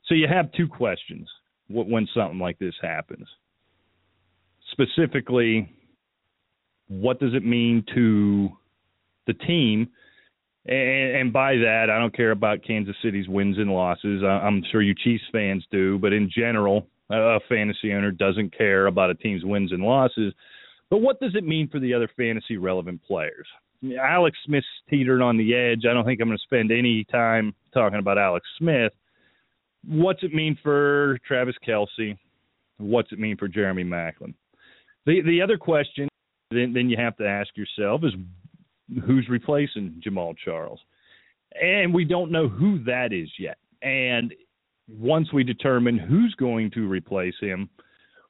So 0.05 0.15
you 0.15 0.27
have 0.27 0.51
two 0.53 0.67
questions 0.67 1.27
when 1.69 2.07
something 2.13 2.39
like 2.39 2.57
this 2.59 2.75
happens. 2.81 3.27
Specifically, 4.71 5.69
what 6.88 7.19
does 7.19 7.33
it 7.33 7.45
mean 7.45 7.83
to 7.93 8.50
the 9.25 9.33
team? 9.33 9.89
And, 10.67 11.15
and, 11.15 11.33
by 11.33 11.55
that, 11.55 11.89
I 11.89 11.97
don't 11.97 12.15
care 12.15 12.31
about 12.31 12.63
Kansas 12.65 12.95
City's 13.01 13.27
wins 13.29 13.57
and 13.57 13.71
losses. 13.71 14.21
I'm 14.24 14.62
sure 14.71 14.81
you 14.81 14.93
Chiefs 14.93 15.24
fans 15.31 15.65
do, 15.71 15.97
but 15.97 16.12
in 16.12 16.29
general, 16.29 16.88
a 17.09 17.39
fantasy 17.47 17.93
owner 17.93 18.12
doesn't 18.12 18.57
care 18.57 18.88
about 18.88 19.09
a 19.09 19.15
team's 19.15 19.45
wins 19.45 19.71
and 19.71 19.81
losses. 19.81 20.33
But 20.89 20.97
what 21.00 21.19
does 21.19 21.36
it 21.36 21.45
mean 21.45 21.69
for 21.69 21.79
the 21.79 21.93
other 21.93 22.09
fantasy 22.17 22.57
relevant 22.57 23.01
players? 23.03 23.47
Alex 24.01 24.38
Smith 24.45 24.63
teetered 24.89 25.21
on 25.21 25.38
the 25.38 25.53
edge. 25.53 25.83
I 25.89 25.93
don't 25.93 26.05
think 26.05 26.19
I'm 26.19 26.27
going 26.27 26.38
to 26.38 26.43
spend 26.43 26.71
any 26.71 27.05
time 27.05 27.53
talking 27.74 28.00
about 28.00 28.17
Alex 28.17 28.45
Smith. 28.57 28.91
What's 29.88 30.24
it 30.24 30.33
mean 30.33 30.57
for 30.63 31.17
Travis 31.25 31.55
Kelce? 31.65 32.17
What's 32.77 33.12
it 33.12 33.19
mean 33.19 33.38
for 33.38 33.47
Jeremy 33.47 33.83
Maclin? 33.83 34.33
The 35.05 35.21
the 35.21 35.41
other 35.41 35.57
question 35.57 36.09
then, 36.51 36.74
then 36.74 36.89
you 36.89 36.97
have 36.97 37.17
to 37.17 37.27
ask 37.27 37.50
yourself 37.55 38.01
is 38.03 38.13
who's 39.06 39.27
replacing 39.29 40.01
Jamaal 40.06 40.36
Charles? 40.44 40.79
And 41.62 41.94
we 41.94 42.06
don't 42.06 42.32
know 42.32 42.48
who 42.48 42.84
that 42.84 43.13
is 43.13 43.29
yet. 43.39 43.58
And 43.82 44.34
once 44.88 45.32
we 45.34 45.44
determine 45.44 45.98
who's 45.98 46.34
going 46.36 46.72
to 46.72 46.88
replace 46.88 47.36
him, 47.39 47.70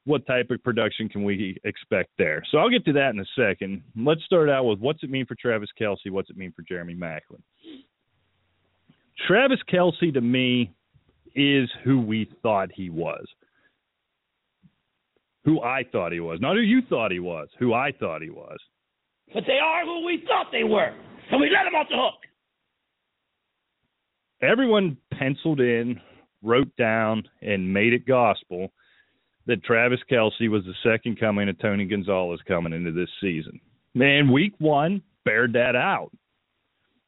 what 0.06 0.26
type 0.26 0.50
of 0.52 0.64
production 0.64 1.10
can 1.10 1.24
we 1.24 1.58
expect 1.66 2.12
there? 2.18 2.42
So 2.50 2.58
I'll 2.58 2.70
get 2.70 2.86
to 2.86 2.94
that 2.94 3.10
in 3.10 3.20
a 3.20 3.26
second. 3.36 3.84
Let's 3.96 4.24
start 4.24 4.50
out 4.50 4.64
with 4.64 4.80
what's 4.80 5.04
it 5.04 5.10
mean 5.10 5.26
for 5.26 5.36
Travis 5.36 5.70
Kelce? 5.80 6.10
What's 6.10 6.30
it 6.30 6.38
mean 6.38 6.54
for 6.56 6.62
Jeremy 6.62 6.96
Maclin? 6.96 7.42
Travis 9.28 9.60
Kelce 9.72 10.14
to 10.14 10.22
me 10.22 10.72
is 11.36 11.70
who 11.84 12.00
we 12.00 12.30
thought 12.42 12.70
he 12.74 12.90
was. 12.90 13.26
Who 15.44 15.62
I 15.62 15.84
thought 15.92 16.14
he 16.14 16.20
was. 16.20 16.40
Not 16.42 16.56
who 16.56 16.62
you 16.62 16.82
thought 16.90 17.12
he 17.12 17.20
was, 17.20 17.50
who 17.60 17.74
I 17.74 17.92
thought 17.92 18.22
he 18.22 18.30
was. 18.30 18.58
But 19.34 19.44
they 19.46 19.60
are 19.64 19.86
who 19.86 20.06
we 20.06 20.24
thought 20.28 20.48
they 20.52 20.64
were. 20.64 20.94
And 21.32 21.42
we 21.42 21.50
let 21.50 21.66
them 21.66 21.76
off 21.76 21.88
the 21.90 21.98
hook. 21.98 22.22
Everyone 24.42 24.98
penciled 25.14 25.60
in, 25.60 26.00
wrote 26.42 26.76
down, 26.78 27.24
and 27.42 27.74
made 27.74 27.94
it 27.94 28.06
gospel 28.06 28.72
that 29.48 29.64
Travis 29.64 30.00
Kelce 30.12 30.50
was 30.50 30.64
the 30.66 30.74
second 30.84 31.20
coming 31.20 31.50
of 31.50 31.58
Tony 31.60 31.86
Gonzalez 31.86 32.40
coming 32.48 32.74
into 32.74 32.92
this 32.92 33.10
season. 33.22 33.60
Man, 33.94 34.32
week 34.32 34.54
one 34.60 35.02
bared 35.26 35.54
that 35.54 35.76
out. 35.76 36.12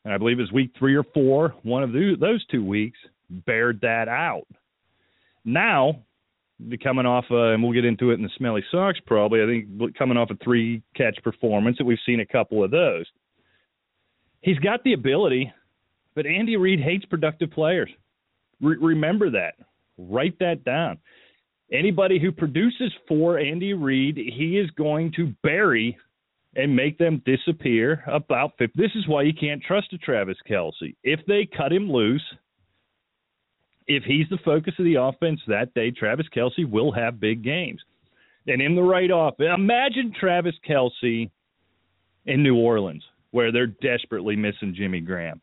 And 0.03 0.13
I 0.13 0.17
believe 0.17 0.39
it's 0.39 0.51
week 0.51 0.71
three 0.79 0.95
or 0.95 1.03
four, 1.13 1.53
one 1.63 1.83
of 1.83 1.91
those 1.91 2.45
two 2.47 2.63
weeks, 2.63 2.97
bared 3.29 3.81
that 3.81 4.07
out. 4.07 4.47
Now, 5.45 6.03
coming 6.83 7.05
off, 7.05 7.25
uh, 7.31 7.53
and 7.53 7.63
we'll 7.63 7.73
get 7.73 7.85
into 7.85 8.11
it 8.11 8.15
in 8.15 8.23
the 8.23 8.29
Smelly 8.37 8.63
Socks 8.71 8.99
probably, 9.05 9.41
I 9.41 9.45
think 9.45 9.97
coming 9.97 10.17
off 10.17 10.29
a 10.29 10.35
three 10.43 10.81
catch 10.95 11.17
performance, 11.23 11.77
that 11.77 11.85
we've 11.85 11.97
seen 12.05 12.19
a 12.19 12.25
couple 12.25 12.63
of 12.63 12.71
those. 12.71 13.05
He's 14.41 14.59
got 14.59 14.83
the 14.83 14.93
ability, 14.93 15.51
but 16.15 16.25
Andy 16.25 16.57
Reid 16.57 16.79
hates 16.79 17.05
productive 17.05 17.51
players. 17.51 17.89
Re- 18.61 18.77
remember 18.79 19.29
that. 19.31 19.55
Write 19.97 20.39
that 20.39 20.63
down 20.63 20.99
anybody 21.71 22.19
who 22.19 22.31
produces 22.31 22.91
for 23.07 23.37
Andy 23.37 23.73
Reid, 23.73 24.17
he 24.17 24.57
is 24.57 24.69
going 24.71 25.11
to 25.15 25.33
bury 25.43 25.97
and 26.55 26.75
make 26.75 26.97
them 26.97 27.21
disappear 27.25 28.03
about 28.07 28.51
50. 28.57 28.73
This 28.75 28.91
is 28.95 29.07
why 29.07 29.23
you 29.23 29.33
can't 29.33 29.61
trust 29.61 29.93
a 29.93 29.97
Travis 29.97 30.37
Kelce. 30.49 30.95
If 31.03 31.19
they 31.27 31.47
cut 31.55 31.71
him 31.71 31.91
loose, 31.91 32.23
if 33.89 34.03
he's 34.03 34.29
the 34.29 34.37
focus 34.45 34.75
of 34.77 34.85
the 34.85 35.01
offense 35.01 35.41
that 35.47 35.73
day, 35.73 35.89
Travis 35.89 36.27
Kelce 36.33 36.69
will 36.69 36.91
have 36.91 37.19
big 37.19 37.43
games. 37.43 37.81
And 38.45 38.61
in 38.61 38.75
the 38.75 38.83
right 38.83 39.09
offense, 39.11 39.49
imagine 39.53 40.13
Travis 40.17 40.53
Kelce 40.67 41.29
in 42.27 42.43
New 42.43 42.55
Orleans, 42.55 43.03
where 43.31 43.51
they're 43.51 43.67
desperately 43.67 44.35
missing 44.35 44.75
Jimmy 44.77 44.99
Graham. 44.99 45.41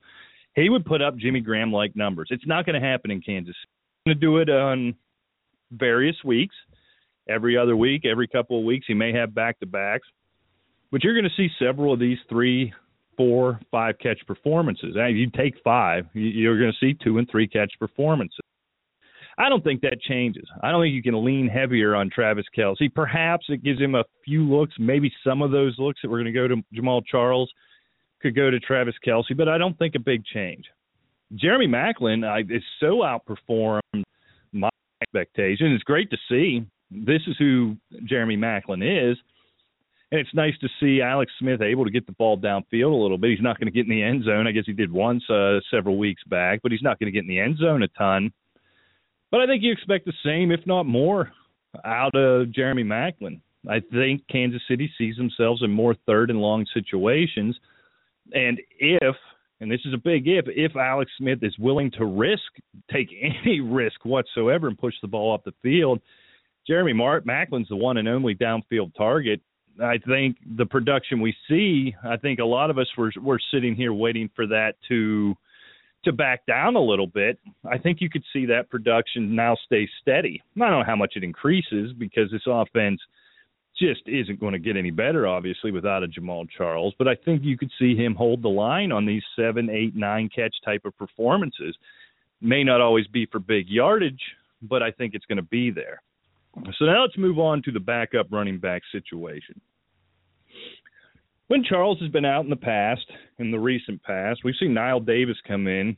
He 0.54 0.70
would 0.70 0.86
put 0.86 1.02
up 1.02 1.16
Jimmy 1.16 1.40
Graham 1.40 1.72
like 1.72 1.96
numbers. 1.96 2.28
It's 2.30 2.46
not 2.46 2.64
going 2.64 2.80
to 2.80 2.86
happen 2.86 3.10
in 3.10 3.20
Kansas. 3.20 3.54
He's 4.04 4.14
going 4.14 4.20
to 4.20 4.26
do 4.26 4.36
it 4.38 4.48
on 4.48 4.94
various 5.72 6.16
weeks, 6.24 6.54
every 7.28 7.58
other 7.58 7.76
week, 7.76 8.04
every 8.06 8.28
couple 8.28 8.58
of 8.58 8.64
weeks. 8.64 8.86
He 8.86 8.94
may 8.94 9.12
have 9.12 9.34
back 9.34 9.58
to 9.58 9.66
backs, 9.66 10.06
but 10.92 11.02
you're 11.02 11.20
going 11.20 11.24
to 11.24 11.36
see 11.36 11.48
several 11.58 11.92
of 11.92 11.98
these 11.98 12.18
three, 12.28 12.72
four, 13.16 13.60
five 13.70 13.98
catch 13.98 14.18
performances. 14.26 14.94
If 14.96 15.16
you 15.16 15.30
take 15.30 15.54
five, 15.62 16.06
you're 16.12 16.58
going 16.58 16.72
to 16.72 16.78
see 16.78 16.96
two 17.02 17.18
and 17.18 17.28
three 17.30 17.48
catch 17.48 17.72
performances. 17.78 18.38
I 19.38 19.50
don't 19.50 19.62
think 19.62 19.82
that 19.82 20.00
changes. 20.00 20.48
I 20.62 20.70
don't 20.70 20.82
think 20.82 20.94
you 20.94 21.02
can 21.02 21.22
lean 21.22 21.46
heavier 21.46 21.94
on 21.94 22.08
Travis 22.08 22.46
Kelce. 22.56 22.92
Perhaps 22.94 23.46
it 23.50 23.62
gives 23.62 23.78
him 23.78 23.94
a 23.94 24.04
few 24.24 24.44
looks, 24.44 24.74
maybe 24.78 25.12
some 25.22 25.42
of 25.42 25.50
those 25.50 25.74
looks 25.78 26.00
that 26.02 26.08
were 26.08 26.16
going 26.16 26.32
to 26.32 26.32
go 26.32 26.48
to 26.48 26.56
Jamaal 26.74 27.02
Charles 27.04 27.50
could 28.22 28.34
go 28.34 28.50
to 28.50 28.58
Travis 28.58 28.94
Kelce, 29.06 29.36
but 29.36 29.48
I 29.48 29.58
don't 29.58 29.78
think 29.78 29.94
a 29.94 30.00
big 30.00 30.24
change. 30.24 30.64
Jeremy 31.34 31.66
Maclin 31.66 32.26
I, 32.26 32.40
is 32.40 32.62
so 32.80 33.02
outperformed 33.02 34.04
my 34.52 34.70
expectation. 35.02 35.72
It's 35.72 35.84
great 35.84 36.10
to 36.10 36.16
see. 36.30 36.64
This 36.90 37.20
is 37.26 37.36
who 37.38 37.76
Jeremy 38.04 38.36
Maclin 38.36 39.10
is. 39.12 39.18
And 40.12 40.20
it's 40.20 40.34
nice 40.34 40.54
to 40.60 40.68
see 40.78 41.02
Alex 41.02 41.32
Smith 41.38 41.60
able 41.60 41.84
to 41.84 41.90
get 41.90 42.06
the 42.06 42.12
ball 42.12 42.38
downfield 42.38 42.92
a 42.92 43.02
little 43.02 43.18
bit. 43.18 43.30
He's 43.30 43.42
not 43.42 43.58
going 43.58 43.66
to 43.66 43.72
get 43.72 43.86
in 43.86 43.90
the 43.90 44.02
end 44.02 44.24
zone. 44.24 44.46
I 44.46 44.52
guess 44.52 44.64
he 44.66 44.72
did 44.72 44.92
once 44.92 45.28
uh, 45.28 45.58
several 45.70 45.98
weeks 45.98 46.22
back, 46.28 46.60
but 46.62 46.70
he's 46.70 46.82
not 46.82 46.98
going 47.00 47.06
to 47.06 47.12
get 47.12 47.24
in 47.24 47.28
the 47.28 47.40
end 47.40 47.58
zone 47.58 47.82
a 47.82 47.88
ton. 47.88 48.32
But 49.32 49.40
I 49.40 49.46
think 49.46 49.64
you 49.64 49.72
expect 49.72 50.06
the 50.06 50.12
same, 50.24 50.52
if 50.52 50.64
not 50.64 50.86
more, 50.86 51.32
out 51.84 52.14
of 52.14 52.52
Jeremy 52.52 52.84
Maclin. 52.84 53.40
I 53.68 53.80
think 53.92 54.22
Kansas 54.30 54.62
City 54.68 54.90
sees 54.96 55.16
themselves 55.16 55.62
in 55.62 55.70
more 55.72 55.96
third 56.06 56.30
and 56.30 56.40
long 56.40 56.66
situations. 56.72 57.58
And 58.32 58.60
if 58.78 59.16
and 59.60 59.70
this 59.70 59.80
is 59.84 59.94
a 59.94 59.98
big 59.98 60.28
if, 60.28 60.44
if 60.48 60.76
Alex 60.76 61.10
Smith 61.18 61.38
is 61.42 61.58
willing 61.58 61.90
to 61.92 62.04
risk, 62.04 62.42
take 62.92 63.08
any 63.44 63.60
risk 63.60 64.04
whatsoever 64.04 64.68
and 64.68 64.78
push 64.78 64.94
the 65.02 65.08
ball 65.08 65.34
up 65.34 65.44
the 65.44 65.54
field, 65.62 66.00
Jeremy 66.66 66.92
Mart 66.92 67.26
Maclin's 67.26 67.68
the 67.68 67.76
one 67.76 67.96
and 67.96 68.08
only 68.08 68.34
downfield 68.34 68.94
target. 68.96 69.40
I 69.82 69.98
think 69.98 70.36
the 70.56 70.66
production 70.66 71.20
we 71.20 71.34
see, 71.48 71.94
I 72.04 72.16
think 72.16 72.38
a 72.38 72.44
lot 72.44 72.70
of 72.70 72.78
us 72.78 72.88
were 72.96 73.12
were 73.20 73.40
sitting 73.52 73.74
here 73.74 73.92
waiting 73.92 74.30
for 74.34 74.46
that 74.46 74.74
to 74.88 75.34
to 76.04 76.12
back 76.12 76.46
down 76.46 76.76
a 76.76 76.80
little 76.80 77.06
bit. 77.06 77.38
I 77.68 77.78
think 77.78 78.00
you 78.00 78.08
could 78.08 78.24
see 78.32 78.46
that 78.46 78.70
production 78.70 79.34
now 79.34 79.56
stay 79.66 79.88
steady. 80.00 80.42
I 80.56 80.60
don't 80.60 80.70
know 80.70 80.84
how 80.84 80.96
much 80.96 81.14
it 81.16 81.24
increases 81.24 81.92
because 81.92 82.30
this 82.30 82.46
offense– 82.46 83.00
just 83.78 84.02
isn't 84.06 84.40
going 84.40 84.52
to 84.52 84.58
get 84.58 84.76
any 84.76 84.90
better, 84.90 85.26
obviously, 85.26 85.70
without 85.70 86.02
a 86.02 86.08
Jamaal 86.08 86.48
Charles. 86.56 86.94
But 86.98 87.08
I 87.08 87.14
think 87.14 87.42
you 87.44 87.58
could 87.58 87.70
see 87.78 87.94
him 87.94 88.14
hold 88.14 88.42
the 88.42 88.48
line 88.48 88.92
on 88.92 89.06
these 89.06 89.22
seven, 89.36 89.68
eight, 89.70 89.94
nine 89.94 90.30
catch 90.34 90.54
type 90.64 90.84
of 90.84 90.96
performances. 90.96 91.76
May 92.40 92.64
not 92.64 92.80
always 92.80 93.06
be 93.06 93.26
for 93.26 93.38
big 93.38 93.68
yardage, 93.68 94.20
but 94.62 94.82
I 94.82 94.90
think 94.90 95.14
it's 95.14 95.26
going 95.26 95.36
to 95.36 95.42
be 95.42 95.70
there. 95.70 96.02
So 96.78 96.86
now 96.86 97.02
let's 97.02 97.18
move 97.18 97.38
on 97.38 97.62
to 97.62 97.72
the 97.72 97.80
backup 97.80 98.28
running 98.30 98.58
back 98.58 98.82
situation. 98.90 99.60
When 101.48 101.62
Charles 101.62 102.00
has 102.00 102.10
been 102.10 102.24
out 102.24 102.44
in 102.44 102.50
the 102.50 102.56
past, 102.56 103.06
in 103.38 103.50
the 103.50 103.58
recent 103.58 104.02
past, 104.02 104.40
we've 104.42 104.54
seen 104.58 104.74
Knile 104.74 105.04
Davis 105.04 105.36
come 105.46 105.68
in 105.68 105.96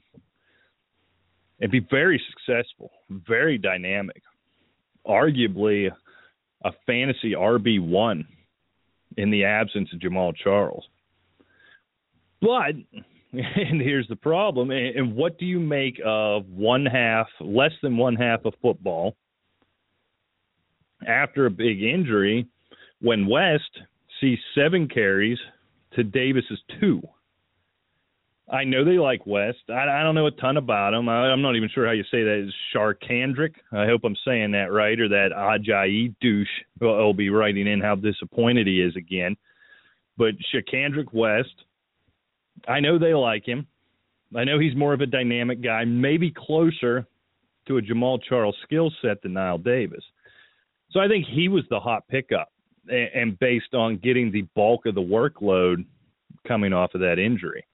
and 1.60 1.70
be 1.70 1.80
very 1.90 2.20
successful, 2.30 2.90
very 3.08 3.56
dynamic, 3.56 4.22
arguably 5.06 5.90
a 6.64 6.70
fantasy 6.86 7.32
RB 7.32 7.80
one 7.80 8.26
in 9.16 9.30
the 9.30 9.44
absence 9.44 9.88
of 9.92 10.00
Jamaal 10.00 10.34
Charles. 10.36 10.84
But 12.40 12.74
and 13.32 13.80
here's 13.80 14.08
the 14.08 14.16
problem. 14.16 14.70
And 14.70 15.14
what 15.14 15.38
do 15.38 15.46
you 15.46 15.60
make 15.60 16.00
of 16.04 16.46
one 16.48 16.84
half, 16.84 17.28
less 17.40 17.72
than 17.82 17.96
one 17.96 18.16
half 18.16 18.44
of 18.44 18.54
football 18.60 19.16
after 21.06 21.46
a 21.46 21.50
big 21.50 21.82
injury 21.82 22.46
when 23.00 23.26
West 23.26 23.78
sees 24.20 24.38
seven 24.54 24.88
carries 24.88 25.38
to 25.94 26.04
Davis's 26.04 26.60
two? 26.80 27.02
I 28.50 28.64
know 28.64 28.84
they 28.84 28.98
like 28.98 29.26
West. 29.26 29.58
I, 29.68 30.00
I 30.00 30.02
don't 30.02 30.14
know 30.14 30.26
a 30.26 30.30
ton 30.30 30.56
about 30.56 30.94
him. 30.94 31.08
I, 31.08 31.30
I'm 31.30 31.42
not 31.42 31.56
even 31.56 31.68
sure 31.68 31.86
how 31.86 31.92
you 31.92 32.04
say 32.04 32.24
that. 32.24 32.46
Is 32.46 32.54
Charcandrick? 32.74 33.54
I 33.72 33.86
hope 33.86 34.02
I'm 34.04 34.16
saying 34.26 34.52
that 34.52 34.72
right, 34.72 34.98
or 34.98 35.08
that 35.08 35.30
Ajayi 35.36 36.14
douche 36.20 36.48
will, 36.80 37.12
be 37.12 37.28
writing 37.28 37.66
in 37.66 37.80
how 37.80 37.94
disappointed 37.94 38.66
he 38.66 38.80
is 38.80 38.96
again. 38.96 39.36
But 40.16 40.34
Charcandrick 40.52 41.12
West, 41.12 41.54
I 42.66 42.80
know 42.80 42.98
they 42.98 43.14
like 43.14 43.46
him. 43.46 43.66
I 44.34 44.44
know 44.44 44.58
he's 44.58 44.76
more 44.76 44.94
of 44.94 45.00
a 45.00 45.06
dynamic 45.06 45.62
guy, 45.62 45.84
maybe 45.84 46.32
closer 46.34 47.06
to 47.66 47.78
a 47.78 47.82
Jamaal 47.82 48.18
Charles 48.28 48.56
skill 48.62 48.90
set 49.02 49.22
than 49.22 49.32
Knile 49.32 49.62
Davis. 49.62 50.02
So 50.90 51.00
I 51.00 51.08
think 51.08 51.26
he 51.26 51.48
was 51.48 51.64
the 51.70 51.80
hot 51.80 52.06
pickup, 52.08 52.50
and 52.88 53.38
based 53.38 53.74
on 53.74 53.98
getting 53.98 54.32
the 54.32 54.42
bulk 54.54 54.86
of 54.86 54.94
the 54.94 55.00
workload 55.00 55.84
coming 56.46 56.72
off 56.72 56.94
of 56.94 57.00
that 57.02 57.18
injury. 57.18 57.64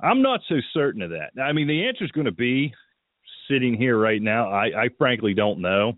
I'm 0.00 0.20
not 0.20 0.40
so 0.48 0.56
certain 0.74 1.00
of 1.00 1.10
that. 1.10 1.30
I 1.40 1.52
mean, 1.52 1.66
the 1.66 1.86
answer 1.86 2.04
is 2.04 2.10
going 2.10 2.26
to 2.26 2.32
be 2.32 2.74
sitting 3.48 3.74
here 3.74 3.98
right 3.98 4.20
now. 4.20 4.50
I, 4.50 4.84
I 4.84 4.88
frankly 4.98 5.32
don't 5.32 5.60
know. 5.60 5.94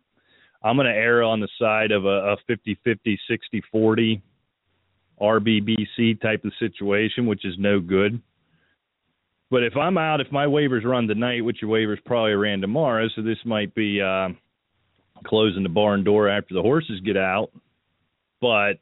I'm 0.62 0.76
going 0.76 0.86
to 0.86 0.92
err 0.92 1.22
on 1.22 1.40
the 1.40 1.48
side 1.58 1.90
of 1.90 2.04
a, 2.04 2.32
a 2.32 2.36
50 2.46 2.78
50, 2.84 3.18
60 3.28 3.62
40 3.72 4.22
RBBC 5.20 6.20
type 6.20 6.44
of 6.44 6.52
situation, 6.58 7.26
which 7.26 7.44
is 7.44 7.54
no 7.58 7.80
good. 7.80 8.20
But 9.50 9.64
if 9.64 9.76
I'm 9.76 9.98
out, 9.98 10.20
if 10.20 10.30
my 10.30 10.46
waivers 10.46 10.84
run 10.84 11.08
tonight, 11.08 11.44
which 11.44 11.62
your 11.62 11.70
waivers 11.70 12.04
probably 12.04 12.34
ran 12.34 12.60
tomorrow, 12.60 13.08
so 13.14 13.22
this 13.22 13.38
might 13.44 13.74
be 13.74 14.00
uh, 14.00 14.28
closing 15.24 15.62
the 15.62 15.68
barn 15.68 16.04
door 16.04 16.28
after 16.28 16.54
the 16.54 16.62
horses 16.62 17.00
get 17.04 17.16
out. 17.16 17.50
But 18.40 18.74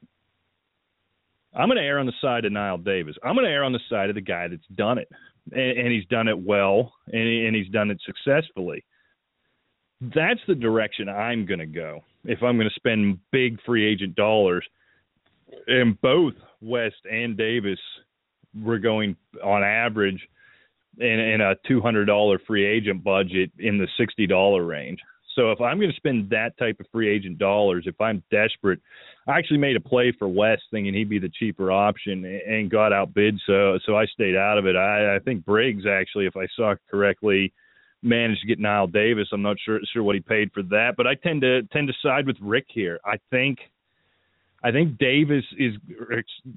I'm 1.54 1.68
going 1.68 1.78
to 1.78 1.82
err 1.82 1.98
on 1.98 2.06
the 2.06 2.12
side 2.20 2.44
of 2.44 2.52
Knile 2.52 2.84
Davis. 2.84 3.16
I'm 3.22 3.34
going 3.34 3.46
to 3.46 3.52
err 3.52 3.64
on 3.64 3.72
the 3.72 3.80
side 3.88 4.08
of 4.10 4.14
the 4.14 4.20
guy 4.20 4.48
that's 4.48 4.66
done 4.74 4.98
it, 4.98 5.08
and, 5.52 5.78
and 5.78 5.92
he's 5.92 6.06
done 6.06 6.28
it 6.28 6.38
well, 6.38 6.92
and, 7.06 7.46
and 7.46 7.56
he's 7.56 7.68
done 7.68 7.90
it 7.90 8.00
successfully. 8.04 8.84
That's 10.00 10.40
the 10.46 10.54
direction 10.54 11.08
I'm 11.08 11.46
going 11.46 11.60
to 11.60 11.66
go 11.66 12.04
if 12.24 12.42
I'm 12.42 12.56
going 12.56 12.68
to 12.68 12.74
spend 12.74 13.18
big 13.32 13.58
free 13.64 13.86
agent 13.86 14.14
dollars. 14.14 14.66
And 15.68 15.98
both 16.00 16.34
West 16.60 16.96
and 17.10 17.36
Davis 17.36 17.78
were 18.54 18.78
going 18.78 19.16
on 19.42 19.62
average 19.62 20.20
in, 20.98 21.06
in 21.06 21.40
a 21.40 21.54
$200 21.68 22.38
free 22.46 22.66
agent 22.66 23.02
budget 23.04 23.50
in 23.58 23.78
the 23.78 23.88
$60 23.98 24.68
range. 24.68 24.98
So 25.36 25.52
if 25.52 25.60
I'm 25.60 25.78
going 25.78 25.90
to 25.90 25.96
spend 25.96 26.30
that 26.30 26.56
type 26.58 26.80
of 26.80 26.86
free 26.90 27.08
agent 27.08 27.38
dollars, 27.38 27.84
if 27.86 28.00
I'm 28.00 28.22
desperate, 28.30 28.80
I 29.28 29.38
actually 29.38 29.58
made 29.58 29.76
a 29.76 29.80
play 29.80 30.12
for 30.18 30.26
West 30.26 30.62
thinking 30.70 30.94
he'd 30.94 31.10
be 31.10 31.18
the 31.18 31.28
cheaper 31.28 31.70
option 31.70 32.24
and 32.24 32.70
got 32.70 32.92
outbid. 32.92 33.38
So 33.46 33.78
so 33.84 33.96
I 33.96 34.06
stayed 34.06 34.34
out 34.34 34.58
of 34.58 34.66
it. 34.66 34.74
I, 34.74 35.16
I 35.16 35.18
think 35.20 35.44
Briggs 35.44 35.84
actually, 35.86 36.26
if 36.26 36.36
I 36.36 36.46
saw 36.56 36.74
correctly, 36.90 37.52
managed 38.02 38.40
to 38.40 38.46
get 38.46 38.58
Knile 38.58 38.90
Davis. 38.90 39.28
I'm 39.32 39.42
not 39.42 39.58
sure 39.64 39.78
sure 39.92 40.02
what 40.02 40.14
he 40.14 40.20
paid 40.20 40.50
for 40.52 40.62
that, 40.64 40.94
but 40.96 41.06
I 41.06 41.14
tend 41.14 41.42
to 41.42 41.62
tend 41.64 41.88
to 41.88 41.94
side 42.02 42.26
with 42.26 42.36
Rick 42.40 42.66
here. 42.68 42.98
I 43.04 43.18
think 43.30 43.58
I 44.64 44.72
think 44.72 44.98
Davis 44.98 45.44
is 45.58 45.74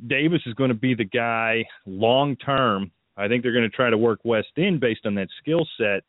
Davis 0.07 0.41
is 0.45 0.53
going 0.53 0.69
to 0.69 0.75
be 0.75 0.95
the 0.95 1.05
guy 1.05 1.65
long 1.86 2.36
term. 2.38 2.91
I 3.17 3.27
think 3.27 3.43
they're 3.43 3.51
going 3.51 3.69
to 3.69 3.75
try 3.75 3.89
to 3.89 3.98
work 3.98 4.21
West 4.24 4.53
in 4.55 4.79
based 4.79 5.05
on 5.05 5.15
that 5.15 5.27
skill 5.41 5.67
set. 5.77 6.03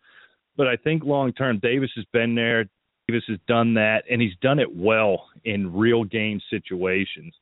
But 0.57 0.66
I 0.66 0.76
think 0.76 1.04
long 1.04 1.33
term, 1.33 1.59
Davis 1.59 1.90
has 1.97 2.04
been 2.12 2.35
there. 2.35 2.64
Davis 3.09 3.25
has 3.28 3.38
done 3.49 3.75
that, 3.75 4.04
and 4.11 4.21
he's 4.21 4.37
done 4.40 4.59
it 4.59 4.75
well 4.75 5.26
in 5.45 5.75
real 5.75 6.04
game 6.04 6.40
situations. 6.50 7.34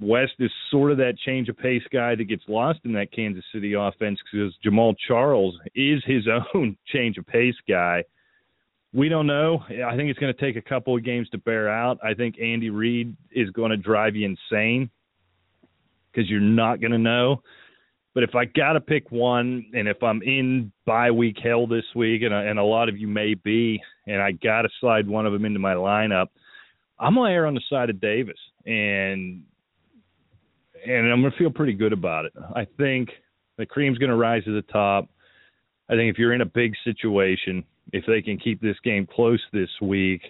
West 0.00 0.32
is 0.38 0.50
sort 0.70 0.90
of 0.90 0.96
that 0.96 1.18
change 1.24 1.48
of 1.48 1.58
pace 1.58 1.82
guy 1.92 2.14
that 2.14 2.24
gets 2.24 2.42
lost 2.48 2.80
in 2.84 2.92
that 2.94 3.12
Kansas 3.12 3.44
City 3.52 3.74
offense 3.74 4.18
because 4.24 4.54
Jamaal 4.64 4.94
Charles 5.06 5.54
is 5.74 6.02
his 6.06 6.26
own 6.54 6.76
change 6.86 7.18
of 7.18 7.26
pace 7.26 7.54
guy. 7.68 8.04
We 8.92 9.08
don't 9.08 9.26
know. 9.26 9.62
I 9.68 9.94
think 9.96 10.10
it's 10.10 10.18
going 10.18 10.34
to 10.34 10.40
take 10.40 10.56
a 10.56 10.68
couple 10.68 10.96
of 10.96 11.04
games 11.04 11.28
to 11.30 11.38
bear 11.38 11.68
out. 11.68 11.98
I 12.02 12.14
think 12.14 12.40
Andy 12.40 12.70
Reid 12.70 13.14
is 13.30 13.50
going 13.50 13.70
to 13.70 13.76
drive 13.76 14.16
you 14.16 14.26
insane 14.26 14.90
because 16.10 16.28
you're 16.28 16.40
not 16.40 16.80
going 16.80 16.92
to 16.92 16.98
know. 16.98 17.42
But 18.14 18.24
if 18.24 18.34
I 18.34 18.44
got 18.44 18.72
to 18.72 18.80
pick 18.80 19.10
one, 19.10 19.66
and 19.72 19.86
if 19.86 20.02
I'm 20.02 20.20
in 20.22 20.72
bye 20.84 21.10
week 21.10 21.36
hell 21.42 21.66
this 21.66 21.84
week, 21.94 22.22
and, 22.22 22.34
and 22.34 22.58
a 22.58 22.64
lot 22.64 22.88
of 22.88 22.98
you 22.98 23.06
may 23.06 23.34
be, 23.34 23.80
and 24.06 24.20
I 24.20 24.32
got 24.32 24.62
to 24.62 24.68
slide 24.80 25.08
one 25.08 25.26
of 25.26 25.32
them 25.32 25.44
into 25.44 25.60
my 25.60 25.74
lineup, 25.74 26.26
I'm 26.98 27.14
gonna 27.14 27.30
err 27.30 27.46
on 27.46 27.54
the 27.54 27.62
side 27.70 27.88
of 27.88 28.00
Davis, 28.00 28.38
and 28.66 29.42
and 30.86 31.12
I'm 31.12 31.22
gonna 31.22 31.34
feel 31.38 31.50
pretty 31.50 31.72
good 31.72 31.92
about 31.92 32.24
it. 32.24 32.32
I 32.54 32.66
think 32.76 33.10
the 33.58 33.66
cream's 33.66 33.98
gonna 33.98 34.16
rise 34.16 34.44
to 34.44 34.54
the 34.54 34.62
top. 34.62 35.08
I 35.88 35.94
think 35.94 36.12
if 36.12 36.18
you're 36.18 36.34
in 36.34 36.40
a 36.40 36.46
big 36.46 36.74
situation, 36.84 37.64
if 37.92 38.04
they 38.06 38.22
can 38.22 38.38
keep 38.38 38.60
this 38.60 38.76
game 38.84 39.06
close 39.06 39.40
this 39.52 39.70
week, 39.80 40.22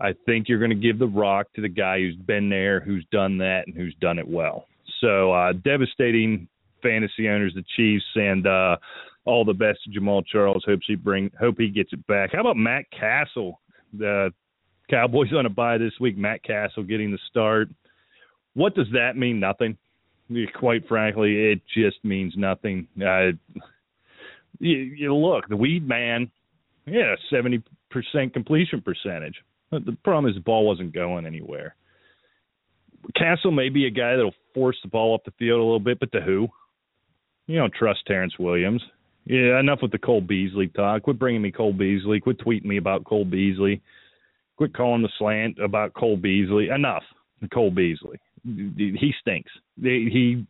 I 0.00 0.14
think 0.26 0.48
you're 0.48 0.58
going 0.58 0.70
to 0.70 0.76
give 0.76 0.98
the 0.98 1.06
rock 1.06 1.46
to 1.54 1.60
the 1.60 1.68
guy 1.68 1.98
who's 1.98 2.16
been 2.16 2.48
there, 2.48 2.80
who's 2.80 3.04
done 3.10 3.38
that, 3.38 3.66
and 3.66 3.76
who's 3.76 3.94
done 4.00 4.18
it 4.18 4.26
well. 4.26 4.66
So 5.00 5.32
uh, 5.32 5.52
devastating 5.52 6.48
fantasy 6.82 7.28
owners, 7.28 7.54
the 7.54 7.64
Chiefs, 7.76 8.04
and 8.14 8.46
uh, 8.46 8.76
all 9.24 9.44
the 9.44 9.54
best 9.54 9.78
to 9.84 9.90
Jamaal 9.90 10.24
Charles. 10.26 10.64
Hope 10.66 10.80
he 10.86 10.94
bring 10.96 11.30
hope 11.38 11.56
he 11.58 11.68
gets 11.68 11.92
it 11.92 12.06
back. 12.06 12.30
How 12.32 12.40
about 12.40 12.56
Matt 12.56 12.84
Cassel? 12.90 13.60
The 13.96 14.32
Cowboys 14.90 15.32
on 15.32 15.46
a 15.46 15.50
bye 15.50 15.78
this 15.78 15.92
week. 16.00 16.16
Matt 16.16 16.42
Cassel 16.42 16.82
getting 16.82 17.10
the 17.10 17.18
start. 17.30 17.68
What 18.54 18.74
does 18.74 18.88
that 18.92 19.16
mean? 19.16 19.40
Nothing. 19.40 19.78
Quite 20.54 20.88
frankly, 20.88 21.52
it 21.52 21.60
just 21.74 22.02
means 22.04 22.34
nothing. 22.36 22.88
Uh, 22.98 23.32
you, 24.58 24.76
you 24.76 25.14
look, 25.14 25.48
the 25.48 25.56
weed 25.56 25.86
man, 25.86 26.30
yeah, 26.86 27.14
seventy 27.30 27.62
percent 27.90 28.32
completion 28.32 28.80
percentage. 28.80 29.36
The 29.70 29.96
problem 30.04 30.30
is 30.30 30.36
the 30.36 30.42
ball 30.42 30.66
wasn't 30.66 30.94
going 30.94 31.26
anywhere. 31.26 31.76
Cassel 33.16 33.50
may 33.50 33.68
be 33.68 33.86
a 33.86 33.90
guy 33.90 34.16
that'll 34.16 34.34
force 34.54 34.76
the 34.82 34.88
ball 34.88 35.14
up 35.14 35.24
the 35.24 35.32
field 35.32 35.58
a 35.60 35.62
little 35.62 35.80
bit, 35.80 35.98
but 35.98 36.12
to 36.12 36.20
who? 36.20 36.48
You 37.46 37.58
don't 37.58 37.72
trust 37.74 38.06
Terrance 38.06 38.38
Williams. 38.38 38.82
Yeah, 39.24 39.60
enough 39.60 39.80
with 39.82 39.92
the 39.92 39.98
Cole 39.98 40.20
Beasley 40.20 40.68
talk. 40.68 41.02
Quit 41.02 41.18
bringing 41.18 41.42
me 41.42 41.52
Cole 41.52 41.72
Beasley. 41.72 42.20
Quit 42.20 42.38
tweeting 42.38 42.64
me 42.64 42.76
about 42.76 43.04
Cole 43.04 43.24
Beasley. 43.24 43.80
Quit 44.56 44.74
calling 44.74 45.02
the 45.02 45.08
slant 45.18 45.58
about 45.58 45.94
Cole 45.94 46.16
Beasley. 46.16 46.68
Enough. 46.68 47.04
Cole 47.52 47.70
Beasley. 47.70 48.18
He 48.44 49.12
stinks. 49.20 49.50
He 49.80 50.44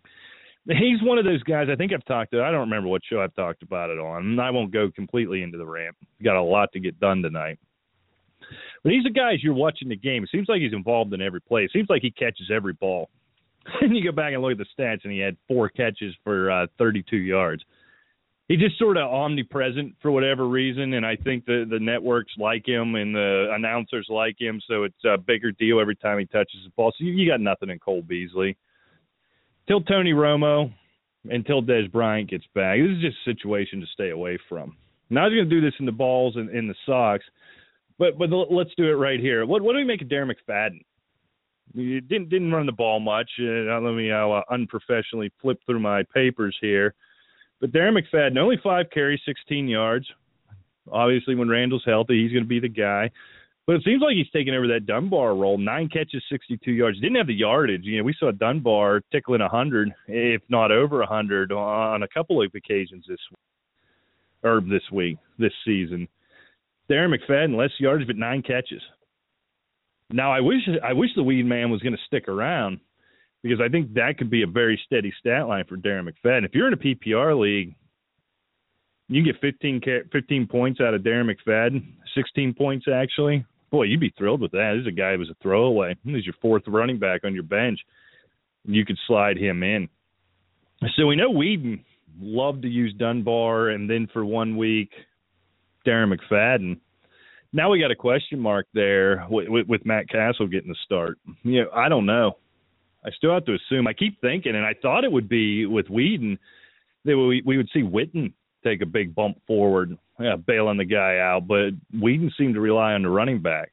he's 0.66 1.02
one 1.02 1.18
of 1.18 1.24
those 1.24 1.42
guys. 1.42 1.68
I 1.70 1.76
think 1.76 1.92
I've 1.92 2.04
talked 2.04 2.32
to. 2.32 2.42
I 2.42 2.50
don't 2.50 2.60
remember 2.60 2.88
what 2.88 3.02
show 3.08 3.20
I've 3.20 3.34
talked 3.34 3.62
about 3.62 3.90
it 3.90 3.98
on. 3.98 4.38
I 4.38 4.50
won't 4.50 4.72
go 4.72 4.90
completely 4.90 5.42
into 5.42 5.58
the 5.58 5.66
rant. 5.66 5.96
Got 6.22 6.36
a 6.36 6.42
lot 6.42 6.72
to 6.72 6.80
get 6.80 7.00
done 7.00 7.20
tonight. 7.22 7.58
But 8.82 8.92
he's 8.92 9.06
a 9.06 9.10
guy 9.10 9.32
you're 9.38 9.54
watching 9.54 9.88
the 9.88 9.96
game. 9.96 10.22
It 10.22 10.30
seems 10.30 10.48
like 10.48 10.60
he's 10.60 10.72
involved 10.72 11.12
in 11.14 11.22
every 11.22 11.40
play. 11.40 11.64
It 11.64 11.72
seems 11.72 11.88
like 11.88 12.02
he 12.02 12.10
catches 12.10 12.50
every 12.52 12.74
ball. 12.74 13.10
and 13.80 13.96
you 13.96 14.04
go 14.04 14.12
back 14.12 14.32
and 14.32 14.42
look 14.42 14.52
at 14.52 14.58
the 14.58 14.66
stats, 14.78 15.00
and 15.04 15.12
he 15.12 15.18
had 15.18 15.36
four 15.48 15.68
catches 15.68 16.14
for 16.24 16.50
uh, 16.50 16.66
32 16.78 17.16
yards. 17.16 17.62
He's 18.48 18.58
just 18.58 18.78
sort 18.78 18.96
of 18.96 19.10
omnipresent 19.10 19.94
for 20.02 20.10
whatever 20.10 20.46
reason, 20.46 20.94
and 20.94 21.06
I 21.06 21.16
think 21.16 21.46
the 21.46 21.64
the 21.68 21.78
networks 21.78 22.32
like 22.38 22.66
him 22.66 22.96
and 22.96 23.14
the 23.14 23.48
announcers 23.52 24.06
like 24.10 24.38
him, 24.38 24.60
so 24.68 24.82
it's 24.82 25.04
a 25.04 25.16
bigger 25.16 25.52
deal 25.52 25.80
every 25.80 25.96
time 25.96 26.18
he 26.18 26.26
touches 26.26 26.60
the 26.64 26.70
ball. 26.76 26.92
So 26.98 27.04
you, 27.04 27.12
you 27.12 27.30
got 27.30 27.40
nothing 27.40 27.70
in 27.70 27.78
Cole 27.78 28.02
Beasley. 28.02 28.56
Till 29.68 29.80
Tony 29.80 30.12
Romo, 30.12 30.72
until 31.24 31.62
Dez 31.62 31.90
Bryant 31.90 32.28
gets 32.28 32.44
back, 32.54 32.78
this 32.78 32.90
is 32.90 33.00
just 33.00 33.16
a 33.26 33.30
situation 33.30 33.80
to 33.80 33.86
stay 33.94 34.10
away 34.10 34.38
from. 34.48 34.76
Now 35.08 35.28
he's 35.28 35.36
going 35.36 35.48
to 35.48 35.60
do 35.60 35.60
this 35.60 35.78
in 35.78 35.86
the 35.86 35.92
balls 35.92 36.36
and 36.36 36.50
in 36.50 36.66
the 36.66 36.74
socks, 36.84 37.24
but 37.98 38.18
but 38.18 38.28
let's 38.50 38.74
do 38.76 38.88
it 38.88 38.94
right 38.94 39.20
here. 39.20 39.46
What 39.46 39.62
what 39.62 39.72
do 39.72 39.78
we 39.78 39.84
make 39.84 40.02
of 40.02 40.08
Darren 40.08 40.30
McFadden? 40.30 40.80
He 41.74 42.00
didn't 42.00 42.28
didn't 42.28 42.52
run 42.52 42.66
the 42.66 42.72
ball 42.72 43.00
much. 43.00 43.30
Uh, 43.40 43.80
let 43.80 43.94
me 43.94 44.10
uh, 44.10 44.42
unprofessionally 44.50 45.32
flip 45.40 45.58
through 45.64 45.80
my 45.80 46.02
papers 46.14 46.56
here. 46.60 46.94
But 47.60 47.72
Darren 47.72 47.96
McFadden 47.96 48.36
only 48.38 48.58
five 48.62 48.86
carries, 48.92 49.20
16 49.24 49.68
yards. 49.68 50.06
Obviously, 50.90 51.34
when 51.34 51.48
Randle's 51.48 51.84
healthy, 51.86 52.22
he's 52.22 52.32
going 52.32 52.44
to 52.44 52.48
be 52.48 52.58
the 52.58 52.68
guy. 52.68 53.10
But 53.66 53.76
it 53.76 53.84
seems 53.84 54.02
like 54.02 54.16
he's 54.16 54.30
taking 54.32 54.54
over 54.54 54.66
that 54.68 54.86
Dunbar 54.86 55.36
role. 55.36 55.56
Nine 55.56 55.88
catches, 55.88 56.24
62 56.28 56.72
yards. 56.72 57.00
Didn't 57.00 57.16
have 57.16 57.28
the 57.28 57.34
yardage. 57.34 57.84
You 57.84 57.98
know, 57.98 58.04
we 58.04 58.14
saw 58.18 58.32
Dunbar 58.32 59.02
tickling 59.12 59.40
a 59.40 59.44
100, 59.44 59.92
if 60.08 60.42
not 60.48 60.72
over 60.72 60.96
a 60.96 61.06
100, 61.06 61.52
on 61.52 62.02
a 62.02 62.08
couple 62.08 62.42
of 62.42 62.50
occasions 62.56 63.04
this 63.08 63.20
week, 63.30 63.38
or 64.42 64.60
this 64.60 64.82
week, 64.90 65.18
this 65.38 65.52
season. 65.64 66.08
Darren 66.90 67.14
McFadden, 67.14 67.56
less 67.56 67.70
yards, 67.78 68.04
but 68.04 68.16
nine 68.16 68.42
catches. 68.42 68.82
Now 70.12 70.32
I 70.32 70.40
wish 70.40 70.60
I 70.82 70.92
wish 70.92 71.10
the 71.16 71.22
Weed 71.22 71.44
Man 71.44 71.70
was 71.70 71.80
going 71.80 71.94
to 71.94 72.02
stick 72.06 72.28
around 72.28 72.80
because 73.42 73.60
I 73.60 73.68
think 73.68 73.94
that 73.94 74.18
could 74.18 74.30
be 74.30 74.42
a 74.42 74.46
very 74.46 74.80
steady 74.86 75.12
stat 75.18 75.48
line 75.48 75.64
for 75.68 75.76
Darren 75.76 76.08
McFadden. 76.08 76.44
If 76.44 76.54
you're 76.54 76.68
in 76.68 76.74
a 76.74 76.76
PPR 76.76 77.38
league, 77.38 77.74
you 79.08 79.24
get 79.24 79.40
15, 79.40 79.80
15 80.12 80.46
points 80.46 80.80
out 80.80 80.94
of 80.94 81.02
Darren 81.02 81.30
McFadden, 81.30 81.84
16 82.14 82.54
points 82.54 82.86
actually. 82.92 83.44
Boy, 83.70 83.84
you'd 83.84 84.00
be 84.00 84.12
thrilled 84.16 84.42
with 84.42 84.52
that. 84.52 84.74
This 84.74 84.82
is 84.82 84.86
a 84.86 84.96
guy 84.96 85.12
who 85.12 85.20
was 85.20 85.30
a 85.30 85.36
throwaway. 85.42 85.96
He's 86.04 86.26
your 86.26 86.34
fourth 86.42 86.64
running 86.66 86.98
back 86.98 87.22
on 87.24 87.32
your 87.34 87.42
bench. 87.42 87.80
And 88.66 88.76
you 88.76 88.84
could 88.84 88.98
slide 89.06 89.38
him 89.38 89.62
in. 89.62 89.88
So 90.96 91.06
we 91.06 91.16
know 91.16 91.30
Weeden 91.30 91.82
love 92.20 92.60
to 92.62 92.68
use 92.68 92.94
Dunbar, 92.98 93.70
and 93.70 93.88
then 93.88 94.08
for 94.12 94.24
one 94.24 94.56
week, 94.56 94.90
Darren 95.86 96.14
McFadden. 96.14 96.78
Now 97.52 97.70
we 97.70 97.80
got 97.80 97.90
a 97.90 97.96
question 97.96 98.40
mark 98.40 98.66
there 98.72 99.26
with, 99.28 99.48
with, 99.48 99.66
with 99.68 99.86
Matt 99.86 100.08
Cassel 100.08 100.46
getting 100.46 100.70
the 100.70 100.76
start. 100.84 101.18
You 101.42 101.64
know, 101.64 101.70
I 101.74 101.88
don't 101.88 102.06
know. 102.06 102.38
I 103.04 103.10
still 103.10 103.34
have 103.34 103.44
to 103.46 103.54
assume. 103.54 103.86
I 103.86 103.92
keep 103.92 104.20
thinking, 104.20 104.54
and 104.54 104.64
I 104.64 104.74
thought 104.80 105.04
it 105.04 105.12
would 105.12 105.28
be 105.28 105.66
with 105.66 105.86
Weeden 105.88 106.38
that 107.04 107.16
we 107.16 107.42
we 107.44 107.56
would 107.56 107.68
see 107.72 107.82
Witten 107.82 108.32
take 108.64 108.80
a 108.80 108.86
big 108.86 109.14
bump 109.14 109.38
forward, 109.46 109.98
yeah, 110.20 110.36
bailing 110.36 110.78
the 110.78 110.84
guy 110.84 111.18
out. 111.18 111.48
But 111.48 111.70
Weeden 111.94 112.30
seemed 112.38 112.54
to 112.54 112.60
rely 112.60 112.92
on 112.92 113.02
the 113.02 113.10
running 113.10 113.42
back. 113.42 113.72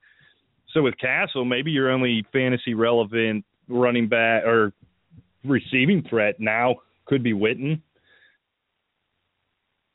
So 0.74 0.82
with 0.82 0.98
Cassel, 0.98 1.46
maybe 1.46 1.72
your 1.72 1.92
only 1.92 2.26
fantasy 2.34 2.74
relevant 2.74 3.46
running 3.68 4.08
back 4.08 4.44
or 4.46 4.74
receiving 5.44 6.04
threat 6.10 6.40
now 6.40 6.78
could 7.06 7.24
be 7.24 7.34
Witten. 7.34 7.82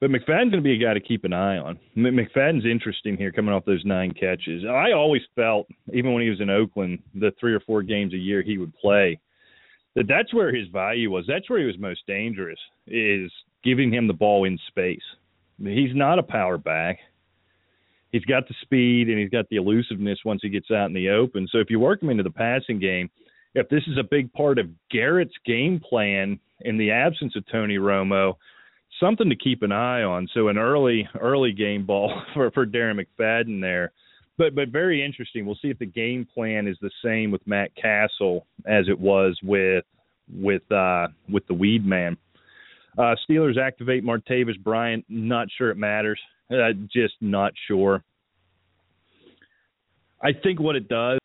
But 0.04 0.10
McFadden's 0.10 0.50
going 0.50 0.52
to 0.52 0.60
be 0.60 0.74
a 0.74 0.86
guy 0.86 0.92
to 0.92 1.00
keep 1.00 1.24
an 1.24 1.32
eye 1.32 1.56
on. 1.56 1.78
McFadden's 1.96 2.66
interesting 2.66 3.16
here 3.16 3.32
coming 3.32 3.54
off 3.54 3.64
those 3.64 3.86
nine 3.86 4.12
catches. 4.12 4.62
I 4.62 4.92
always 4.92 5.22
felt, 5.34 5.66
even 5.94 6.12
when 6.12 6.22
he 6.22 6.28
was 6.28 6.42
in 6.42 6.50
Oakland, 6.50 6.98
the 7.14 7.32
three 7.40 7.54
or 7.54 7.60
four 7.60 7.82
games 7.82 8.12
a 8.12 8.18
year 8.18 8.42
he 8.42 8.58
would 8.58 8.76
play, 8.76 9.18
that 9.94 10.06
that's 10.06 10.34
where 10.34 10.54
his 10.54 10.68
value 10.68 11.10
was. 11.10 11.24
That's 11.26 11.48
where 11.48 11.58
he 11.58 11.64
was 11.64 11.78
most 11.78 12.06
dangerous, 12.06 12.58
is 12.86 13.32
giving 13.62 13.90
him 13.90 14.06
the 14.06 14.12
ball 14.12 14.44
in 14.44 14.58
space. 14.68 15.00
He's 15.58 15.94
not 15.94 16.18
a 16.18 16.22
power 16.22 16.58
back. 16.58 16.98
He's 18.12 18.26
got 18.26 18.46
the 18.46 18.54
speed 18.60 19.08
and 19.08 19.18
he's 19.18 19.30
got 19.30 19.48
the 19.48 19.56
elusiveness 19.56 20.18
once 20.22 20.40
he 20.42 20.50
gets 20.50 20.70
out 20.70 20.88
in 20.88 20.92
the 20.92 21.08
open. 21.08 21.48
So 21.50 21.60
if 21.60 21.70
you 21.70 21.80
work 21.80 22.02
him 22.02 22.10
into 22.10 22.24
the 22.24 22.30
passing 22.30 22.78
game, 22.78 23.08
if 23.54 23.70
this 23.70 23.84
is 23.86 23.96
a 23.96 24.04
big 24.04 24.30
part 24.34 24.58
of 24.58 24.68
Garrett's 24.90 25.32
game 25.46 25.80
plan 25.80 26.38
in 26.60 26.76
the 26.76 26.90
absence 26.90 27.36
of 27.36 27.44
Tony 27.50 27.78
Romo, 27.78 28.34
something 29.04 29.28
to 29.28 29.36
keep 29.36 29.62
an 29.62 29.72
eye 29.72 30.02
on. 30.02 30.28
So 30.32 30.48
an 30.48 30.58
early 30.58 31.08
early 31.20 31.52
game 31.52 31.84
ball 31.84 32.22
for 32.34 32.50
for 32.50 32.66
Darren 32.66 33.00
McFadden 33.00 33.60
there. 33.60 33.92
But 34.38 34.54
but 34.54 34.68
very 34.68 35.04
interesting. 35.04 35.46
We'll 35.46 35.58
see 35.60 35.68
if 35.68 35.78
the 35.78 35.86
game 35.86 36.26
plan 36.32 36.66
is 36.66 36.76
the 36.80 36.90
same 37.04 37.30
with 37.30 37.46
Matt 37.46 37.70
Cassel 37.76 38.46
as 38.66 38.86
it 38.88 38.98
was 38.98 39.38
with 39.42 39.84
with 40.32 40.70
uh 40.72 41.08
with 41.28 41.46
the 41.46 41.54
Weed 41.54 41.86
Man. 41.86 42.16
Uh 42.98 43.14
Steelers 43.28 43.58
activate 43.58 44.04
Martavis 44.04 44.58
Bryant. 44.58 45.04
Not 45.08 45.48
sure 45.56 45.70
it 45.70 45.76
matters. 45.76 46.20
Uh, 46.50 46.72
just 46.92 47.14
not 47.20 47.52
sure. 47.66 48.04
I 50.22 50.32
think 50.32 50.60
what 50.60 50.76
it 50.76 50.88
does, 50.88 51.18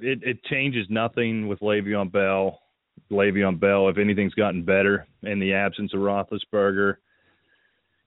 it, 0.00 0.22
it 0.22 0.44
changes 0.44 0.86
nothing 0.88 1.46
with 1.48 1.60
Le'Veon 1.60 2.10
Bell 2.10 2.60
Le'Veon 3.10 3.58
Bell, 3.58 3.88
if 3.88 3.98
anything's 3.98 4.34
gotten 4.34 4.62
better 4.62 5.06
in 5.22 5.38
the 5.38 5.52
absence 5.52 5.92
of 5.94 6.00
Roethlisberger. 6.00 6.96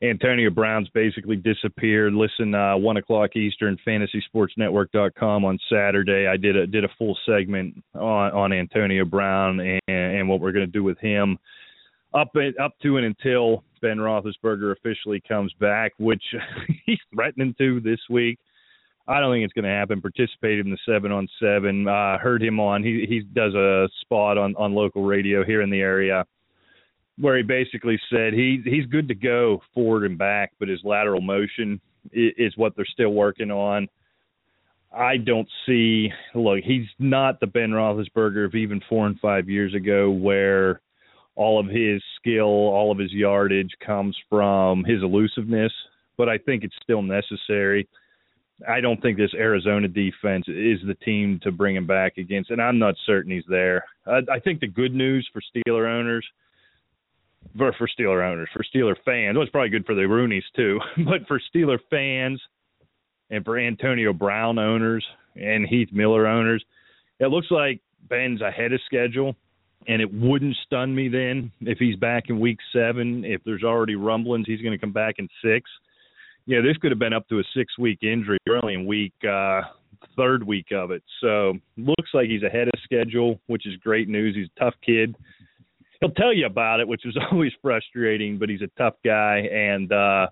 Antonio 0.01 0.49
Brown's 0.49 0.87
basically 0.93 1.35
disappeared. 1.35 2.13
Listen, 2.13 2.55
uh, 2.55 2.77
one 2.77 2.95
o'clock 2.97 3.35
Eastern, 3.35 3.77
FantasySportsNetwork.com 3.85 5.43
on 5.43 5.59
Saturday. 5.69 6.25
I 6.25 6.37
did 6.37 6.55
a 6.55 6.65
did 6.65 6.85
a 6.85 6.89
full 6.97 7.17
segment 7.25 7.83
on 7.95 8.31
on 8.31 8.53
Antonio 8.53 9.03
Brown 9.03 9.59
and, 9.59 9.81
and 9.87 10.29
what 10.29 10.39
we're 10.39 10.53
going 10.53 10.65
to 10.65 10.71
do 10.71 10.83
with 10.83 10.97
him 10.99 11.37
up 12.13 12.31
up 12.61 12.73
to 12.81 12.97
and 12.97 13.05
until 13.05 13.63
Ben 13.81 13.97
Roethlisberger 13.97 14.71
officially 14.71 15.21
comes 15.27 15.53
back, 15.59 15.93
which 15.99 16.23
he's 16.85 16.99
threatening 17.13 17.55
to 17.57 17.79
this 17.79 17.99
week. 18.09 18.39
I 19.09 19.19
don't 19.19 19.33
think 19.33 19.43
it's 19.43 19.53
going 19.53 19.65
to 19.65 19.71
happen. 19.71 20.01
Participated 20.01 20.67
in 20.67 20.71
the 20.71 20.77
seven 20.85 21.11
on 21.11 21.27
seven. 21.39 21.87
Uh, 21.87 22.19
heard 22.19 22.43
him 22.43 22.59
on. 22.59 22.83
He 22.83 23.05
he 23.09 23.21
does 23.21 23.55
a 23.55 23.89
spot 24.01 24.37
on 24.37 24.55
on 24.55 24.73
local 24.73 25.03
radio 25.03 25.43
here 25.43 25.63
in 25.63 25.71
the 25.71 25.81
area, 25.81 26.25
where 27.17 27.35
he 27.35 27.41
basically 27.41 27.99
said 28.11 28.33
he 28.33 28.61
he's 28.63 28.85
good 28.85 29.07
to 29.07 29.15
go 29.15 29.63
forward 29.73 30.05
and 30.05 30.15
back, 30.15 30.51
but 30.59 30.67
his 30.67 30.81
lateral 30.83 31.21
motion 31.21 31.81
is, 32.13 32.33
is 32.37 32.53
what 32.57 32.75
they're 32.75 32.85
still 32.85 33.09
working 33.09 33.49
on. 33.49 33.87
I 34.95 35.17
don't 35.17 35.49
see. 35.65 36.09
Look, 36.35 36.59
he's 36.63 36.87
not 36.99 37.39
the 37.39 37.47
Ben 37.47 37.71
Roethlisberger 37.71 38.45
of 38.45 38.53
even 38.53 38.79
four 38.87 39.07
and 39.07 39.19
five 39.19 39.49
years 39.49 39.73
ago, 39.73 40.11
where 40.11 40.81
all 41.35 41.59
of 41.59 41.65
his 41.65 42.03
skill, 42.19 42.45
all 42.45 42.91
of 42.91 42.99
his 42.99 43.11
yardage 43.11 43.71
comes 43.83 44.15
from 44.29 44.83
his 44.83 45.01
elusiveness. 45.01 45.71
But 46.15 46.29
I 46.29 46.37
think 46.37 46.63
it's 46.63 46.75
still 46.83 47.01
necessary 47.01 47.87
I 48.67 48.81
don't 48.81 49.01
think 49.01 49.17
this 49.17 49.33
Arizona 49.33 49.87
defense 49.87 50.45
is 50.47 50.79
the 50.85 50.97
team 51.05 51.39
to 51.43 51.51
bring 51.51 51.75
him 51.75 51.87
back 51.87 52.17
against, 52.17 52.51
and 52.51 52.61
I'm 52.61 52.79
not 52.79 52.95
certain 53.05 53.31
he's 53.31 53.43
there. 53.47 53.85
I, 54.05 54.19
I 54.31 54.39
think 54.39 54.59
the 54.59 54.67
good 54.67 54.93
news 54.93 55.27
for 55.31 55.41
Steeler 55.41 55.87
owners, 55.87 56.25
for, 57.57 57.73
for 57.77 57.87
Steeler 57.87 58.29
owners, 58.29 58.49
for 58.53 58.63
Steeler 58.63 58.95
fans, 59.05 59.35
well, 59.35 59.43
it's 59.43 59.51
probably 59.51 59.69
good 59.69 59.85
for 59.85 59.95
the 59.95 60.01
Rooneys 60.01 60.43
too, 60.55 60.79
but 61.05 61.27
for 61.27 61.39
Steeler 61.53 61.79
fans 61.89 62.41
and 63.29 63.45
for 63.45 63.57
Antonio 63.57 64.11
Brown 64.11 64.59
owners 64.59 65.05
and 65.35 65.65
Heath 65.67 65.89
Miller 65.93 66.27
owners, 66.27 66.63
it 67.19 67.27
looks 67.27 67.47
like 67.51 67.79
Ben's 68.09 68.41
ahead 68.41 68.73
of 68.73 68.81
schedule, 68.85 69.35
and 69.87 70.01
it 70.01 70.13
wouldn't 70.13 70.55
stun 70.65 70.93
me 70.93 71.07
then 71.07 71.51
if 71.61 71.77
he's 71.77 71.95
back 71.95 72.25
in 72.27 72.39
week 72.39 72.59
seven. 72.73 73.23
If 73.23 73.41
there's 73.45 73.63
already 73.63 73.95
rumblings 73.95 74.47
he's 74.47 74.61
going 74.61 74.73
to 74.73 74.77
come 74.77 74.91
back 74.93 75.15
in 75.17 75.29
six 75.41 75.69
yeah, 76.49 76.61
this 76.61 76.77
could 76.77 76.91
have 76.91 76.97
been 76.97 77.13
up 77.13 77.29
to 77.29 77.37
a 77.37 77.43
six 77.55 77.77
week 77.77 77.99
injury 78.01 78.39
early 78.49 78.73
in 78.73 78.87
week 78.87 79.13
uh, 79.23 79.61
third 80.17 80.41
week 80.41 80.71
of 80.71 80.89
it. 80.89 81.03
So 81.21 81.53
looks 81.77 82.09
like 82.11 82.27
he's 82.27 82.41
ahead 82.41 82.67
of 82.67 82.73
schedule, 82.83 83.39
which 83.45 83.67
is 83.67 83.75
great 83.83 84.09
news. 84.09 84.35
He's 84.35 84.47
a 84.57 84.59
tough 84.59 84.73
kid. 84.83 85.15
He'll 86.01 86.09
tell 86.09 86.33
you 86.33 86.47
about 86.47 86.79
it, 86.79 86.87
which 86.87 87.05
is 87.05 87.15
always 87.31 87.51
frustrating, 87.61 88.39
but 88.39 88.49
he's 88.49 88.63
a 88.63 88.79
tough 88.79 88.95
guy 89.05 89.47
and 89.51 89.91
uh, 89.91 90.27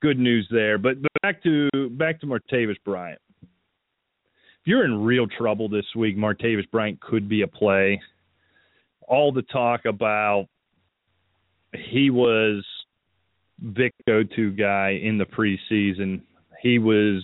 good 0.00 0.18
news 0.18 0.48
there. 0.50 0.78
But, 0.78 1.02
but 1.02 1.12
back 1.20 1.42
to 1.42 1.68
back 1.90 2.18
to 2.20 2.26
Martavis 2.26 2.76
Bryant. 2.82 3.20
If 3.42 4.68
you're 4.68 4.86
in 4.86 5.02
real 5.04 5.26
trouble 5.26 5.68
this 5.68 5.84
week, 5.94 6.16
Martavis 6.16 6.70
Bryant 6.70 6.98
could 7.02 7.28
be 7.28 7.42
a 7.42 7.46
play. 7.46 8.00
All 9.06 9.32
the 9.32 9.42
talk 9.42 9.84
about 9.84 10.46
he 11.74 12.08
was 12.08 12.64
Vick 13.62 13.94
go-to 14.06 14.50
guy 14.50 15.00
in 15.02 15.18
the 15.18 15.24
preseason. 15.24 16.22
He 16.60 16.78
was 16.78 17.22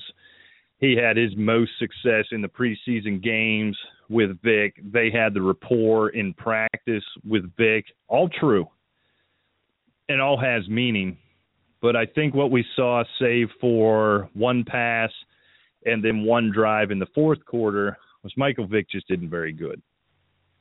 he 0.79 0.97
had 0.97 1.17
his 1.17 1.33
most 1.37 1.73
success 1.79 2.27
in 2.31 2.41
the 2.41 2.49
preseason 2.49 3.23
games 3.23 3.77
with 4.09 4.41
Vick. 4.43 4.81
They 4.83 5.11
had 5.11 5.35
the 5.35 5.43
rapport 5.43 6.11
in 6.11 6.33
practice 6.35 7.05
with 7.25 7.51
Vick. 7.57 7.87
All 8.07 8.29
true. 8.29 8.67
And 10.09 10.21
all 10.21 10.39
has 10.39 10.69
meaning. 10.69 11.19
But 11.83 11.97
I 11.97 12.07
think 12.07 12.35
what 12.35 12.51
we 12.51 12.65
saw, 12.77 13.03
save 13.21 13.49
for 13.61 14.31
one 14.35 14.65
pass 14.65 15.11
and 15.85 16.05
then 16.05 16.25
one 16.25 16.51
drive 16.53 16.91
in 16.91 16.99
the 16.99 17.07
fourth 17.15 17.45
quarter, 17.45 17.97
was 18.23 18.33
Michael 18.37 18.67
Vick 18.67 18.89
just 18.91 19.07
didn't 19.09 19.31
very 19.31 19.53
good. 19.53 19.81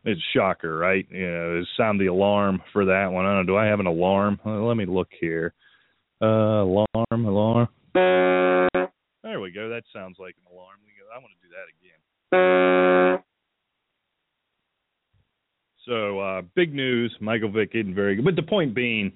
It's 0.04 0.20
a 0.20 0.38
shocker, 0.38 0.78
right? 0.78 1.06
You 1.10 1.32
know, 1.32 1.64
sound 1.76 2.00
the 2.00 2.06
alarm 2.08 2.62
for 2.72 2.86
that 2.86 3.08
one. 3.12 3.26
I 3.26 3.36
don't 3.36 3.46
know. 3.46 3.54
Do 3.54 3.58
I 3.58 3.66
have 3.66 3.80
an 3.80 3.88
alarm? 3.88 4.40
Well, 4.44 4.68
let 4.68 4.78
me 4.78 4.86
look 4.86 5.10
here. 5.20 5.54
Uh, 6.22 6.64
alarm, 6.64 6.86
alarm. 7.12 7.68
There 7.94 9.40
we 9.42 9.52
go. 9.52 9.70
That 9.70 9.84
sounds 9.94 10.18
like 10.20 10.36
an 10.38 10.56
alarm. 10.56 10.78
We 10.86 10.94
go. 10.98 11.06
I 11.14 11.20
want 11.20 11.34
to 11.34 11.48
do 11.48 11.54
that 11.54 11.68
again. 11.70 13.24
So 15.86 16.20
uh, 16.20 16.42
big 16.56 16.74
news. 16.74 17.16
Michael 17.22 17.52
Vick 17.52 17.72
isn't 17.74 17.96
very 17.96 18.16
good. 18.16 18.26
But 18.26 18.36
the 18.36 18.44
point 18.44 18.74
being, 18.74 19.12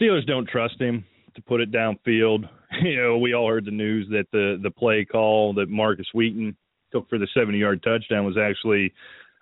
Steelers 0.00 0.26
don't 0.26 0.48
trust 0.48 0.80
him 0.80 1.04
to 1.34 1.42
put 1.42 1.60
it 1.60 1.72
downfield. 1.72 2.48
You 2.82 2.96
know, 2.96 3.18
we 3.18 3.34
all 3.34 3.46
heard 3.46 3.66
the 3.66 3.70
news 3.70 4.08
that 4.10 4.26
the 4.32 4.58
the 4.60 4.70
play 4.70 5.04
call 5.04 5.54
that 5.54 5.68
Markus 5.68 6.08
Wheaton 6.12 6.56
took 6.90 7.08
for 7.08 7.18
the 7.18 7.28
70 7.32 7.56
yard 7.56 7.84
touchdown 7.84 8.24
was 8.24 8.36
actually 8.36 8.92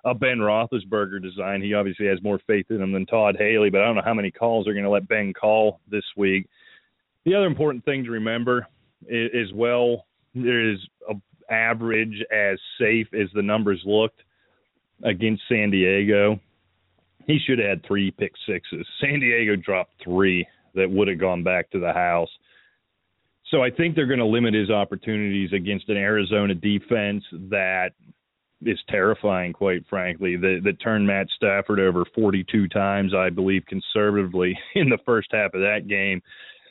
a 0.05 0.15
Ben 0.15 0.39
Roethlisberger 0.39 1.23
design. 1.23 1.63
He 1.63 1.75
obviously 1.75 2.07
has 2.07 2.23
more 2.23 2.41
faith 2.47 2.67
in 2.71 2.81
him 2.81 2.93
than 2.93 3.07
Todd 3.07 3.37
Haley, 3.39 3.71
but 3.71 3.81
I 3.81 3.85
don't 3.85 3.97
know 3.97 4.03
how 4.05 4.15
many 4.15 4.31
calls 4.31 4.65
they're 4.65 4.75
going 4.75 4.85
to 4.85 4.91
let 4.91 5.09
Ben 5.09 5.33
call 5.33 5.81
this 5.91 6.05
week. 6.17 6.49
The 7.25 7.35
other 7.35 7.47
important 7.47 7.85
thing 7.85 8.05
to 8.05 8.11
remember 8.11 8.67
is, 9.07 9.31
is 9.33 9.53
well, 9.53 10.07
there 10.35 10.73
is 10.73 10.79
a 11.09 11.15
average 11.53 12.23
as 12.33 12.59
safe 12.81 13.09
as 13.13 13.29
the 13.35 13.43
numbers 13.43 13.83
looked 13.85 14.23
against 15.05 15.43
San 15.49 15.71
Diego. 15.71 16.41
He 17.27 17.39
should 17.47 17.59
have 17.59 17.69
had 17.69 17.87
three 17.87 18.11
pick 18.11 18.33
sixes. 18.47 18.87
San 19.01 19.21
Diego 19.21 19.57
dropped 19.57 19.93
three 20.03 20.47
that 20.75 20.91
would 20.91 21.09
have 21.09 21.21
gone 21.21 21.43
back 21.43 21.71
to 21.71 21.79
the 21.79 21.93
house. 21.93 22.31
So 23.51 23.63
I 23.63 23.71
think 23.71 23.95
they're 23.95 24.07
going 24.07 24.19
to 24.19 24.25
limit 24.25 24.55
his 24.55 24.71
opportunities 24.71 25.53
against 25.53 25.89
an 25.89 25.99
Arizona 25.99 26.55
defense 26.55 27.23
that 27.51 27.91
is 28.67 28.79
terrifying, 28.89 29.53
quite 29.53 29.85
frankly. 29.89 30.37
That 30.37 30.61
that 30.65 30.81
turned 30.81 31.07
Matt 31.07 31.29
Stafford 31.37 31.81
over 31.81 32.05
42 32.15 32.69
times, 32.69 33.15
I 33.15 33.31
believe, 33.31 33.63
conservatively 33.67 34.59
in 34.75 34.89
the 34.89 34.99
first 35.05 35.29
half 35.33 35.55
of 35.55 35.61
that 35.61 35.89
game. 35.89 36.23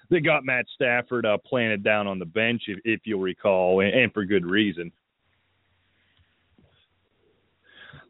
They 0.09 0.19
got 0.19 0.45
Matt 0.45 0.65
Stafford 0.75 1.25
uh, 1.25 1.37
planted 1.45 1.83
down 1.83 2.05
on 2.05 2.19
the 2.19 2.25
bench, 2.25 2.63
if, 2.67 2.79
if 2.83 3.01
you'll 3.05 3.21
recall, 3.21 3.79
and, 3.79 3.93
and 3.93 4.13
for 4.13 4.25
good 4.25 4.45
reason. 4.45 4.91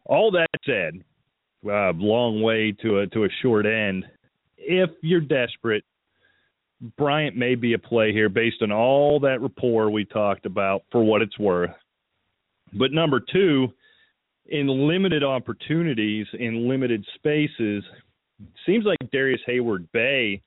All 0.05 0.31
that 0.31 0.47
said, 0.65 0.95
uh, 1.65 1.93
long 1.93 2.41
way 2.41 2.73
to 2.81 2.99
a 2.99 3.07
to 3.07 3.25
a 3.25 3.29
short 3.41 3.65
end. 3.65 4.05
if 4.57 4.89
you're 5.01 5.21
desperate, 5.21 5.83
Bryant 6.97 7.37
may 7.37 7.55
be 7.55 7.73
a 7.73 7.79
play 7.79 8.11
here 8.11 8.29
based 8.29 8.61
on 8.61 8.71
all 8.71 9.19
that 9.19 9.41
rapport 9.41 9.91
we 9.91 10.03
talked 10.03 10.45
about 10.45 10.83
for 10.91 11.03
what 11.03 11.21
it's 11.21 11.37
worth. 11.37 11.71
But 12.73 12.91
number 12.91 13.19
two, 13.19 13.69
in 14.47 14.67
limited 14.67 15.23
opportunities, 15.23 16.27
in 16.39 16.67
limited 16.67 17.05
spaces, 17.15 17.83
seems 18.65 18.85
like 18.85 18.97
Darrius 19.11 19.41
Heyward-Bey 19.47 20.41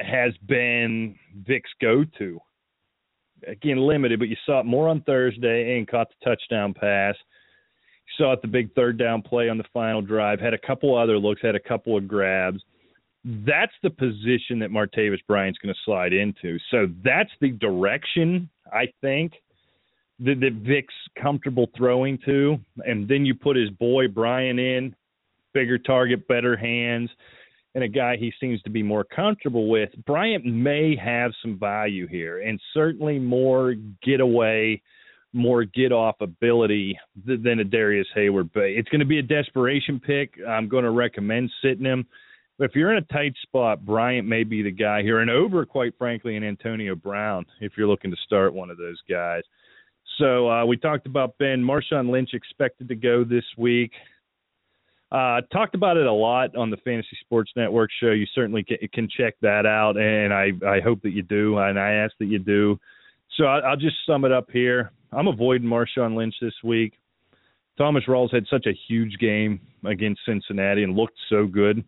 has 0.00 0.32
been 0.46 1.16
Vick's 1.46 1.70
go 1.80 2.04
to. 2.18 2.40
Again, 3.46 3.78
limited, 3.78 4.18
but 4.18 4.28
you 4.28 4.36
saw 4.46 4.60
it 4.60 4.66
more 4.66 4.88
on 4.88 5.02
Thursday 5.02 5.78
and 5.78 5.86
caught 5.86 6.08
the 6.08 6.30
touchdown 6.30 6.74
pass. 6.74 7.14
You 8.06 8.24
saw 8.24 8.32
it 8.32 8.42
the 8.42 8.48
big 8.48 8.74
third 8.74 8.98
down 8.98 9.22
play 9.22 9.48
on 9.48 9.58
the 9.58 9.64
final 9.72 10.00
drive, 10.00 10.40
had 10.40 10.54
a 10.54 10.58
couple 10.58 10.96
other 10.96 11.18
looks, 11.18 11.42
had 11.42 11.54
a 11.54 11.60
couple 11.60 11.96
of 11.96 12.08
grabs 12.08 12.62
that's 13.44 13.72
the 13.82 13.90
position 13.90 14.60
that 14.60 14.70
Martavis 14.70 15.18
Bryant's 15.26 15.58
going 15.58 15.74
to 15.74 15.80
slide 15.84 16.12
into. 16.12 16.58
So 16.70 16.86
that's 17.04 17.30
the 17.40 17.50
direction 17.50 18.48
I 18.72 18.86
think 19.00 19.32
that, 20.20 20.40
that 20.40 20.62
Vick's 20.66 20.94
comfortable 21.20 21.68
throwing 21.76 22.18
to, 22.24 22.58
and 22.84 23.08
then 23.08 23.26
you 23.26 23.34
put 23.34 23.56
his 23.56 23.70
boy 23.70 24.08
Bryant 24.08 24.58
in, 24.58 24.94
bigger 25.54 25.78
target, 25.78 26.26
better 26.28 26.56
hands, 26.56 27.10
and 27.74 27.84
a 27.84 27.88
guy 27.88 28.16
he 28.16 28.32
seems 28.40 28.60
to 28.62 28.70
be 28.70 28.82
more 28.82 29.04
comfortable 29.04 29.68
with. 29.68 29.90
Bryant 30.06 30.44
may 30.44 30.96
have 30.96 31.32
some 31.42 31.58
value 31.58 32.06
here, 32.06 32.40
and 32.40 32.60
certainly 32.72 33.18
more 33.18 33.74
getaway, 34.02 34.80
more 35.32 35.64
get 35.64 35.92
off 35.92 36.16
ability 36.20 36.98
than 37.26 37.60
a 37.60 37.64
Darrius 37.64 38.06
Heyward. 38.16 38.50
But 38.54 38.64
It's 38.64 38.88
going 38.88 39.00
to 39.00 39.06
be 39.06 39.18
a 39.18 39.22
desperation 39.22 40.00
pick. 40.00 40.34
I'm 40.48 40.68
going 40.68 40.84
to 40.84 40.90
recommend 40.90 41.50
sitting 41.62 41.84
him 41.84 42.06
if 42.58 42.74
you're 42.74 42.92
in 42.92 42.98
a 42.98 43.12
tight 43.12 43.34
spot, 43.42 43.84
Bryant 43.84 44.26
may 44.26 44.42
be 44.42 44.62
the 44.62 44.70
guy 44.70 45.02
here, 45.02 45.20
and 45.20 45.30
over, 45.30 45.66
quite 45.66 45.92
frankly, 45.98 46.36
an 46.36 46.44
Antonio 46.44 46.94
Brown 46.94 47.44
if 47.60 47.72
you're 47.76 47.88
looking 47.88 48.10
to 48.10 48.16
start 48.24 48.54
one 48.54 48.70
of 48.70 48.78
those 48.78 49.00
guys. 49.08 49.42
So 50.18 50.50
uh, 50.50 50.64
we 50.64 50.76
talked 50.76 51.06
about 51.06 51.36
Ben 51.38 51.62
Marshawn 51.62 52.10
Lynch 52.10 52.30
expected 52.32 52.88
to 52.88 52.94
go 52.94 53.24
this 53.24 53.44
week. 53.56 53.92
Uh, 55.12 55.40
talked 55.52 55.74
about 55.74 55.96
it 55.96 56.06
a 56.06 56.12
lot 56.12 56.56
on 56.56 56.70
the 56.70 56.76
Fantasy 56.78 57.16
Sports 57.20 57.52
Network 57.54 57.90
show. 58.00 58.10
You 58.10 58.26
certainly 58.34 58.64
can, 58.64 58.78
can 58.92 59.08
check 59.08 59.34
that 59.42 59.64
out, 59.66 59.96
and 59.96 60.32
I, 60.32 60.50
I 60.66 60.80
hope 60.80 61.02
that 61.02 61.10
you 61.10 61.22
do, 61.22 61.58
and 61.58 61.78
I 61.78 61.92
ask 61.92 62.14
that 62.18 62.26
you 62.26 62.38
do. 62.38 62.78
So 63.36 63.44
I, 63.44 63.58
I'll 63.60 63.76
just 63.76 63.96
sum 64.06 64.24
it 64.24 64.32
up 64.32 64.50
here. 64.50 64.90
I'm 65.12 65.28
avoiding 65.28 65.68
Marshawn 65.68 66.16
Lynch 66.16 66.34
this 66.40 66.54
week. 66.64 66.94
Thomas 67.78 68.04
Rawls 68.08 68.32
had 68.34 68.46
such 68.50 68.66
a 68.66 68.72
huge 68.88 69.18
game 69.18 69.60
against 69.84 70.22
Cincinnati 70.26 70.82
and 70.82 70.96
looked 70.96 71.18
so 71.28 71.46
good 71.46 71.84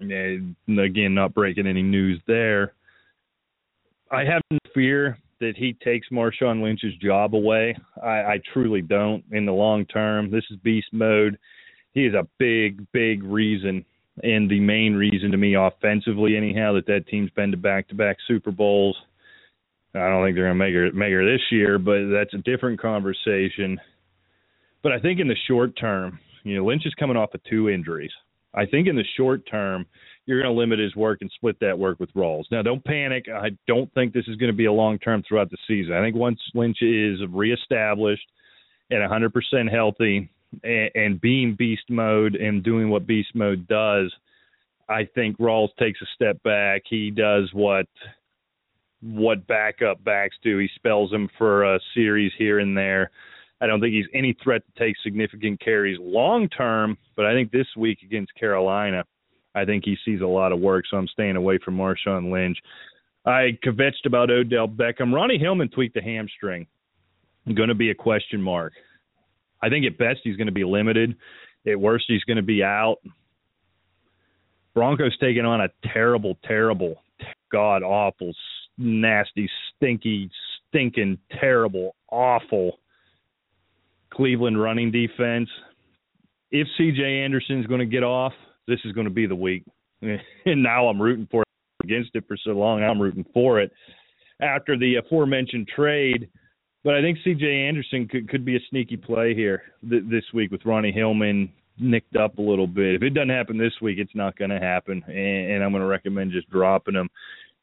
and 0.00 0.56
again, 0.78 1.14
not 1.14 1.34
breaking 1.34 1.66
any 1.66 1.82
news 1.82 2.20
there. 2.26 2.74
I 4.10 4.24
have 4.24 4.42
no 4.50 4.58
fear 4.74 5.18
that 5.40 5.56
he 5.56 5.72
takes 5.84 6.08
Marshawn 6.08 6.62
Lynch's 6.62 6.96
job 6.96 7.34
away. 7.34 7.76
I, 8.02 8.08
I 8.08 8.40
truly 8.52 8.82
don't 8.82 9.24
in 9.32 9.46
the 9.46 9.52
long 9.52 9.86
term. 9.86 10.30
This 10.30 10.44
is 10.50 10.56
beast 10.58 10.88
mode. 10.92 11.38
He 11.92 12.04
is 12.04 12.14
a 12.14 12.26
big, 12.38 12.86
big 12.92 13.22
reason 13.22 13.84
and 14.22 14.50
the 14.50 14.60
main 14.60 14.94
reason 14.94 15.30
to 15.30 15.36
me 15.36 15.54
offensively, 15.54 16.36
anyhow, 16.36 16.72
that 16.74 16.86
that 16.86 17.06
team's 17.08 17.30
been 17.30 17.50
to 17.50 17.56
back-to-back 17.56 18.16
Super 18.26 18.50
Bowls. 18.50 18.96
I 19.94 20.08
don't 20.08 20.24
think 20.24 20.36
they're 20.36 20.46
going 20.46 20.58
to 20.58 20.64
make 20.64 20.74
her 20.74 20.92
make 20.92 21.12
her 21.12 21.24
this 21.24 21.40
year, 21.50 21.78
but 21.78 22.10
that's 22.12 22.34
a 22.34 22.38
different 22.38 22.80
conversation. 22.80 23.80
But 24.82 24.92
I 24.92 25.00
think 25.00 25.18
in 25.18 25.28
the 25.28 25.36
short 25.48 25.76
term, 25.78 26.18
you 26.44 26.56
know, 26.56 26.64
Lynch 26.64 26.86
is 26.86 26.94
coming 26.94 27.16
off 27.16 27.34
of 27.34 27.42
two 27.44 27.68
injuries. 27.68 28.12
I 28.54 28.66
think 28.66 28.86
in 28.86 28.96
the 28.96 29.04
short 29.16 29.48
term, 29.50 29.86
you're 30.28 30.42
going 30.42 30.54
to 30.54 30.60
limit 30.60 30.78
his 30.78 30.94
work 30.94 31.22
and 31.22 31.30
split 31.34 31.58
that 31.60 31.78
work 31.78 31.98
with 31.98 32.12
Rawls. 32.12 32.44
Now, 32.50 32.60
don't 32.60 32.84
panic. 32.84 33.24
I 33.34 33.48
don't 33.66 33.92
think 33.94 34.12
this 34.12 34.28
is 34.28 34.36
going 34.36 34.52
to 34.52 34.56
be 34.56 34.66
a 34.66 34.72
long 34.72 34.98
term 34.98 35.22
throughout 35.26 35.50
the 35.50 35.56
season. 35.66 35.94
I 35.94 36.02
think 36.02 36.16
once 36.16 36.38
Lynch 36.54 36.82
is 36.82 37.20
reestablished 37.30 38.26
and 38.90 39.10
100% 39.10 39.72
healthy 39.72 40.28
and, 40.62 40.90
and 40.94 41.20
being 41.20 41.54
beast 41.58 41.84
mode 41.88 42.34
and 42.34 42.62
doing 42.62 42.90
what 42.90 43.06
beast 43.06 43.30
mode 43.34 43.66
does, 43.68 44.12
I 44.86 45.08
think 45.14 45.38
Rawls 45.38 45.70
takes 45.78 46.02
a 46.02 46.06
step 46.14 46.42
back. 46.42 46.82
He 46.88 47.10
does 47.10 47.48
what 47.54 47.86
what 49.00 49.46
backup 49.46 50.04
backs 50.04 50.36
do. 50.42 50.58
He 50.58 50.68
spells 50.74 51.10
them 51.10 51.30
for 51.38 51.74
a 51.74 51.80
series 51.94 52.32
here 52.36 52.58
and 52.58 52.76
there. 52.76 53.10
I 53.62 53.66
don't 53.66 53.80
think 53.80 53.94
he's 53.94 54.06
any 54.12 54.36
threat 54.42 54.62
to 54.66 54.84
take 54.84 54.96
significant 55.02 55.60
carries 55.60 55.98
long 55.98 56.50
term, 56.50 56.98
but 57.16 57.24
I 57.24 57.32
think 57.32 57.50
this 57.50 57.66
week 57.76 58.00
against 58.02 58.34
Carolina, 58.34 59.04
I 59.54 59.64
think 59.64 59.84
he 59.84 59.96
sees 60.04 60.20
a 60.20 60.26
lot 60.26 60.52
of 60.52 60.60
work, 60.60 60.84
so 60.90 60.96
I'm 60.96 61.08
staying 61.08 61.36
away 61.36 61.58
from 61.64 61.76
Marshawn 61.76 62.30
Lynch. 62.32 62.58
I 63.24 63.58
kvetched 63.64 64.06
about 64.06 64.30
Odell 64.30 64.68
Beckham. 64.68 65.12
Ronnie 65.12 65.38
Hillman 65.38 65.68
tweaked 65.68 65.94
the 65.94 66.02
hamstring. 66.02 66.66
Going 67.54 67.68
to 67.68 67.74
be 67.74 67.90
a 67.90 67.94
question 67.94 68.42
mark. 68.42 68.72
I 69.62 69.68
think 69.68 69.86
at 69.86 69.98
best 69.98 70.20
he's 70.22 70.36
going 70.36 70.46
to 70.46 70.52
be 70.52 70.64
limited. 70.64 71.16
At 71.66 71.80
worst 71.80 72.04
he's 72.08 72.24
going 72.24 72.36
to 72.36 72.42
be 72.42 72.62
out. 72.62 72.96
Broncos 74.74 75.16
taking 75.18 75.44
on 75.44 75.60
a 75.60 75.68
terrible, 75.92 76.38
terrible, 76.44 77.02
god 77.50 77.82
awful, 77.82 78.32
nasty, 78.76 79.50
stinky, 79.74 80.30
stinking, 80.68 81.18
terrible, 81.40 81.96
awful 82.10 82.78
Cleveland 84.12 84.60
running 84.60 84.90
defense. 84.90 85.48
If 86.50 86.68
CJ 86.78 87.24
Anderson 87.24 87.60
is 87.60 87.66
going 87.66 87.80
to 87.80 87.86
get 87.86 88.02
off, 88.02 88.32
this 88.68 88.80
is 88.84 88.92
going 88.92 89.06
to 89.06 89.12
be 89.12 89.26
the 89.26 89.34
week. 89.34 89.64
and 90.02 90.62
now 90.62 90.86
I'm 90.86 91.02
rooting 91.02 91.26
for 91.30 91.42
it 91.42 91.84
against 91.84 92.10
it 92.14 92.24
for 92.28 92.36
so 92.36 92.50
long. 92.50 92.82
I'm 92.82 93.00
rooting 93.00 93.26
for 93.34 93.60
it 93.60 93.72
after 94.40 94.78
the 94.78 94.96
aforementioned 94.96 95.68
trade. 95.74 96.28
But 96.84 96.94
I 96.94 97.02
think 97.02 97.18
CJ 97.26 97.68
Anderson 97.68 98.06
could 98.06 98.28
could 98.28 98.44
be 98.44 98.56
a 98.56 98.60
sneaky 98.70 98.96
play 98.96 99.34
here 99.34 99.62
th- 99.88 100.04
this 100.08 100.24
week 100.32 100.52
with 100.52 100.64
Ronnie 100.64 100.92
Hillman 100.92 101.50
nicked 101.80 102.16
up 102.16 102.38
a 102.38 102.42
little 102.42 102.66
bit. 102.66 102.94
If 102.94 103.02
it 103.02 103.10
doesn't 103.10 103.28
happen 103.28 103.58
this 103.58 103.74
week, 103.80 103.98
it's 103.98 104.14
not 104.14 104.36
going 104.38 104.50
to 104.50 104.58
happen, 104.58 105.02
and, 105.06 105.52
and 105.52 105.64
I'm 105.64 105.70
going 105.70 105.82
to 105.82 105.88
recommend 105.88 106.32
just 106.32 106.50
dropping 106.50 106.94
him. 106.94 107.08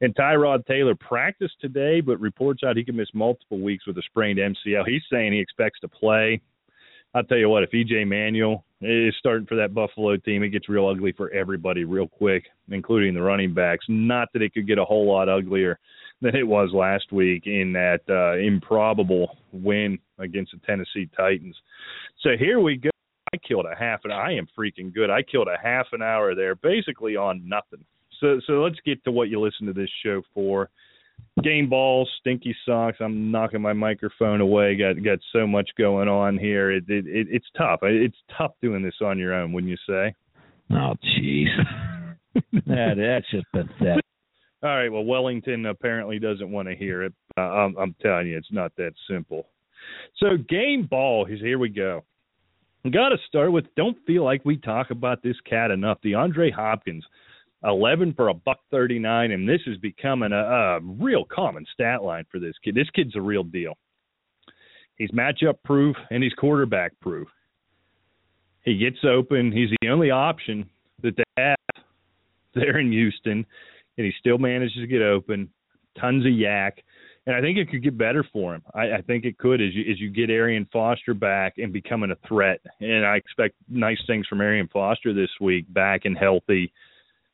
And 0.01 0.13
Tyrod 0.15 0.65
Taylor 0.65 0.95
practiced 0.95 1.55
today, 1.61 2.01
but 2.01 2.19
reports 2.19 2.63
out 2.63 2.75
he 2.75 2.83
could 2.83 2.95
miss 2.95 3.07
multiple 3.13 3.59
weeks 3.59 3.87
with 3.87 3.97
a 3.97 4.01
sprained 4.03 4.39
MCL. 4.39 4.85
He's 4.85 5.01
saying 5.11 5.31
he 5.31 5.39
expects 5.39 5.79
to 5.81 5.87
play. 5.87 6.41
I'll 7.15 7.23
tell 7.23 7.37
you 7.37 7.47
what, 7.47 7.63
if 7.63 7.71
EJ 7.71 8.05
Manuel 8.05 8.65
is 8.81 9.15
starting 9.17 9.47
for 9.47 9.55
that 9.55 9.73
Buffalo 9.73 10.17
team, 10.17 10.43
it 10.43 10.49
gets 10.49 10.67
real 10.67 10.85
ugly 10.85 11.13
for 11.13 11.31
everybody 11.31 11.85
real 11.85 12.09
quick, 12.09 12.43
including 12.69 13.13
the 13.13 13.21
running 13.21 13.53
backs. 13.53 13.85
Not 13.87 14.27
that 14.33 14.41
it 14.41 14.53
could 14.53 14.67
get 14.67 14.79
a 14.79 14.83
whole 14.83 15.07
lot 15.07 15.29
uglier 15.29 15.79
than 16.21 16.35
it 16.35 16.45
was 16.45 16.71
last 16.73 17.13
week 17.13 17.47
in 17.47 17.71
that 17.71 18.01
uh, 18.09 18.37
improbable 18.37 19.37
win 19.53 19.97
against 20.19 20.51
the 20.51 20.59
Tennessee 20.65 21.09
Titans. 21.15 21.55
So 22.19 22.31
here 22.37 22.59
we 22.59 22.75
go. 22.75 22.89
I 23.33 23.37
killed 23.37 23.65
a 23.65 23.75
half 23.77 24.01
an 24.03 24.11
hour. 24.11 24.21
I 24.21 24.33
am 24.35 24.47
freaking 24.57 24.93
good. 24.93 25.09
I 25.09 25.21
killed 25.23 25.47
a 25.47 25.57
half 25.61 25.87
an 25.93 26.01
hour 26.01 26.35
there 26.35 26.55
basically 26.55 27.15
on 27.15 27.47
nothing. 27.47 27.85
So 28.19 28.41
so 28.45 28.53
let's 28.61 28.79
get 28.85 29.03
to 29.05 29.11
what 29.11 29.29
you 29.29 29.39
listen 29.39 29.67
to 29.67 29.73
this 29.73 29.89
show 30.03 30.21
for. 30.33 30.69
Game 31.43 31.69
balls, 31.69 32.09
stinky 32.19 32.55
socks. 32.65 32.97
I'm 33.01 33.29
knocking 33.29 33.61
my 33.61 33.73
microphone 33.73 34.39
away. 34.39 34.75
Got 34.75 35.03
got 35.03 35.19
so 35.33 35.45
much 35.45 35.69
going 35.77 36.07
on 36.07 36.37
here. 36.37 36.71
It, 36.71 36.85
it, 36.87 37.05
it 37.07 37.27
it's 37.29 37.45
tough. 37.57 37.79
It's 37.83 38.17
tough 38.37 38.53
doing 38.61 38.83
this 38.83 38.95
on 39.01 39.19
your 39.19 39.33
own, 39.33 39.51
wouldn't 39.51 39.69
you 39.69 39.77
say? 39.87 40.15
Oh, 40.71 40.93
jeez. 41.03 41.47
that 42.67 42.95
that's 42.97 43.29
just 43.31 43.45
pathetic. 43.51 44.03
All 44.63 44.69
right. 44.69 44.89
Well, 44.89 45.03
Wellington 45.03 45.65
apparently 45.65 46.19
doesn't 46.19 46.49
want 46.49 46.67
to 46.69 46.75
hear 46.75 47.03
it. 47.03 47.13
Uh, 47.37 47.41
I'm, 47.41 47.77
I'm 47.77 47.95
telling 48.01 48.27
you, 48.27 48.37
it's 48.37 48.51
not 48.51 48.71
that 48.77 48.93
simple. 49.09 49.47
So, 50.17 50.37
game 50.49 50.87
ball 50.89 51.25
is 51.25 51.39
here 51.39 51.59
we 51.59 51.69
go. 51.69 52.03
Got 52.85 53.09
to 53.09 53.17
start 53.27 53.51
with. 53.51 53.65
Don't 53.75 53.97
feel 54.07 54.23
like 54.23 54.45
we 54.45 54.57
talk 54.57 54.89
about 54.89 55.21
this 55.21 55.35
cat 55.47 55.69
enough. 55.69 55.99
DeAndre 56.03 56.53
Hopkins 56.53 57.05
11 57.65 58.13
for 58.13 58.29
a 58.29 58.33
buck 58.33 58.59
39, 58.71 59.31
and 59.31 59.47
this 59.47 59.61
is 59.65 59.77
becoming 59.77 60.31
a, 60.31 60.35
a 60.35 60.79
real 60.81 61.25
common 61.25 61.65
stat 61.73 62.03
line 62.03 62.25
for 62.31 62.39
this 62.39 62.55
kid. 62.63 62.75
This 62.75 62.89
kid's 62.93 63.15
a 63.15 63.21
real 63.21 63.43
deal. 63.43 63.73
He's 64.97 65.11
matchup 65.11 65.55
proof 65.63 65.95
and 66.09 66.23
he's 66.23 66.33
quarterback 66.33 66.93
proof. 67.01 67.27
He 68.63 68.77
gets 68.77 68.97
open. 69.03 69.51
He's 69.51 69.69
the 69.81 69.89
only 69.89 70.09
option 70.11 70.69
that 71.03 71.15
they 71.17 71.23
have 71.37 71.83
there 72.55 72.79
in 72.79 72.91
Houston, 72.91 73.45
and 73.97 74.05
he 74.05 74.11
still 74.19 74.37
manages 74.37 74.75
to 74.75 74.87
get 74.87 75.01
open. 75.01 75.49
Tons 75.99 76.25
of 76.25 76.31
YAC, 76.31 76.71
and 77.25 77.35
I 77.35 77.41
think 77.41 77.57
it 77.57 77.69
could 77.69 77.83
get 77.83 77.97
better 77.97 78.25
for 78.33 78.55
him. 78.55 78.63
I, 78.73 78.95
I 78.95 79.01
think 79.01 79.23
it 79.23 79.37
could 79.37 79.61
as 79.61 79.73
you 79.73 79.89
as 79.89 79.99
you 79.99 80.09
get 80.09 80.29
Arian 80.29 80.67
Foster 80.73 81.13
back 81.13 81.53
and 81.57 81.71
becoming 81.71 82.11
a 82.11 82.27
threat. 82.27 82.59
And 82.81 83.05
I 83.05 83.15
expect 83.15 83.55
nice 83.69 83.99
things 84.07 84.27
from 84.27 84.41
Arian 84.41 84.67
Foster 84.73 85.13
this 85.13 85.29
week, 85.39 85.71
back 85.73 86.01
and 86.03 86.17
healthy 86.17 86.73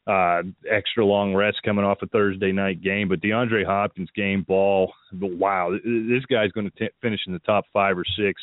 uh, 0.07 0.41
extra 0.69 1.05
long 1.05 1.33
rest 1.33 1.57
coming 1.63 1.85
off 1.85 1.99
a 2.01 2.07
Thursday 2.07 2.51
night 2.51 2.81
game. 2.81 3.07
But 3.07 3.21
DeAndre 3.21 3.65
Hopkins 3.65 4.09
game 4.15 4.43
ball, 4.43 4.93
wow, 5.13 5.71
this 5.71 6.25
guy's 6.25 6.51
going 6.51 6.69
to 6.69 6.89
finish 7.01 7.21
in 7.27 7.33
the 7.33 7.39
top 7.39 7.65
five 7.71 7.97
or 7.97 8.05
six 8.17 8.41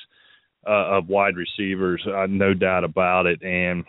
uh, 0.66 0.98
of 0.98 1.08
wide 1.08 1.34
receivers, 1.36 2.04
uh, 2.06 2.26
no 2.28 2.54
doubt 2.54 2.84
about 2.84 3.26
it. 3.26 3.42
And 3.42 3.84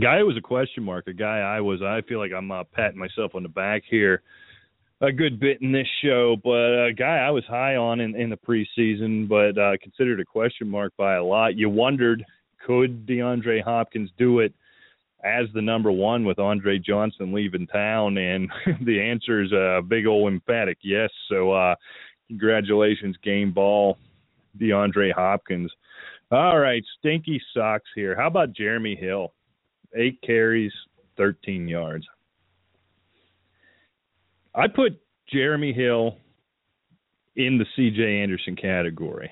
guy 0.00 0.18
who 0.18 0.26
was 0.26 0.36
a 0.36 0.42
question 0.42 0.82
mark, 0.82 1.06
a 1.06 1.12
guy 1.12 1.38
I 1.38 1.60
was. 1.60 1.80
I 1.82 2.00
feel 2.08 2.18
like 2.18 2.32
I'm 2.36 2.50
uh, 2.50 2.64
patting 2.72 2.98
myself 2.98 3.34
on 3.34 3.42
the 3.42 3.48
back 3.48 3.82
here 3.88 4.22
a 5.00 5.12
good 5.12 5.40
bit 5.40 5.62
in 5.62 5.72
this 5.72 5.86
show, 6.04 6.36
but 6.42 6.88
a 6.88 6.92
guy 6.92 7.18
I 7.18 7.30
was 7.30 7.44
high 7.48 7.76
on 7.76 8.00
in, 8.00 8.14
in 8.14 8.28
the 8.28 8.36
preseason, 8.36 9.26
but 9.28 9.58
uh, 9.58 9.72
considered 9.82 10.20
a 10.20 10.24
question 10.24 10.68
mark 10.68 10.92
by 10.96 11.14
a 11.14 11.24
lot. 11.24 11.56
You 11.56 11.70
wondered 11.70 12.24
could 12.66 13.06
DeAndre 13.06 13.62
Hopkins 13.62 14.10
do 14.18 14.40
it 14.40 14.52
as 15.24 15.46
the 15.54 15.62
number 15.62 15.92
one 15.92 16.24
with 16.24 16.38
Andre 16.38 16.78
Johnson 16.78 17.32
leaving 17.32 17.66
town, 17.66 18.18
and 18.18 18.50
the 18.84 19.00
answer 19.00 19.42
is 19.42 19.52
a 19.52 19.80
big 19.86 20.06
old 20.06 20.32
emphatic 20.32 20.78
yes. 20.82 21.10
So 21.28 21.52
uh, 21.52 21.74
congratulations, 22.28 23.16
game 23.22 23.52
ball, 23.52 23.98
DeAndre 24.58 25.12
Hopkins. 25.12 25.70
All 26.30 26.58
right, 26.58 26.82
stinky 26.98 27.40
socks 27.54 27.88
here. 27.94 28.14
How 28.16 28.28
about 28.28 28.52
Jeremy 28.52 28.94
Hill? 28.94 29.32
Eight 29.96 30.20
carries, 30.24 30.72
13 31.16 31.66
yards. 31.66 32.06
I 34.54 34.68
put 34.68 35.00
Jeremy 35.32 35.72
Hill 35.72 36.16
in 37.36 37.58
the 37.58 37.64
CJ 37.76 38.22
Anderson 38.22 38.56
category. 38.56 39.30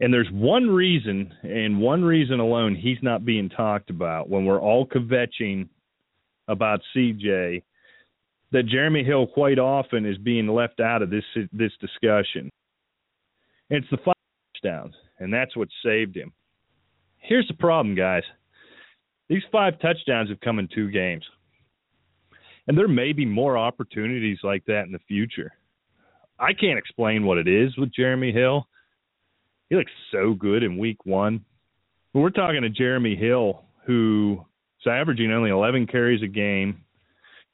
And 0.00 0.12
there's 0.12 0.30
one 0.32 0.68
reason, 0.68 1.32
and 1.42 1.80
one 1.80 2.04
reason 2.04 2.40
alone, 2.40 2.74
he's 2.74 2.98
not 3.02 3.24
being 3.24 3.48
talked 3.48 3.90
about 3.90 4.28
when 4.28 4.44
we're 4.44 4.60
all 4.60 4.86
kvetching 4.86 5.68
about 6.48 6.80
CJ. 6.94 7.62
That 8.50 8.66
Jeremy 8.66 9.02
Hill 9.02 9.26
quite 9.26 9.58
often 9.58 10.04
is 10.04 10.18
being 10.18 10.46
left 10.46 10.80
out 10.80 11.00
of 11.00 11.08
this 11.08 11.24
this 11.52 11.72
discussion. 11.80 12.50
It's 13.70 13.86
the 13.90 13.96
five 14.04 14.14
touchdowns, 14.54 14.94
and 15.20 15.32
that's 15.32 15.56
what 15.56 15.68
saved 15.82 16.16
him. 16.16 16.32
Here's 17.16 17.48
the 17.48 17.54
problem, 17.54 17.94
guys. 17.94 18.24
These 19.28 19.42
five 19.50 19.80
touchdowns 19.80 20.28
have 20.28 20.40
come 20.40 20.58
in 20.58 20.68
two 20.68 20.90
games. 20.90 21.24
And 22.66 22.76
there 22.76 22.88
may 22.88 23.12
be 23.12 23.24
more 23.24 23.56
opportunities 23.56 24.38
like 24.42 24.64
that 24.66 24.84
in 24.84 24.92
the 24.92 24.98
future. 25.08 25.52
I 26.38 26.52
can't 26.52 26.78
explain 26.78 27.24
what 27.24 27.38
it 27.38 27.48
is 27.48 27.76
with 27.76 27.94
Jeremy 27.94 28.32
Hill. 28.32 28.66
He 29.72 29.78
looks 29.78 29.92
so 30.10 30.34
good 30.34 30.62
in 30.62 30.76
week 30.76 31.06
one. 31.06 31.46
But 32.12 32.20
we're 32.20 32.28
talking 32.28 32.60
to 32.60 32.68
Jeremy 32.68 33.16
Hill, 33.16 33.64
who 33.86 34.44
is 34.78 34.86
averaging 34.86 35.32
only 35.32 35.48
11 35.48 35.86
carries 35.86 36.22
a 36.22 36.26
game. 36.26 36.84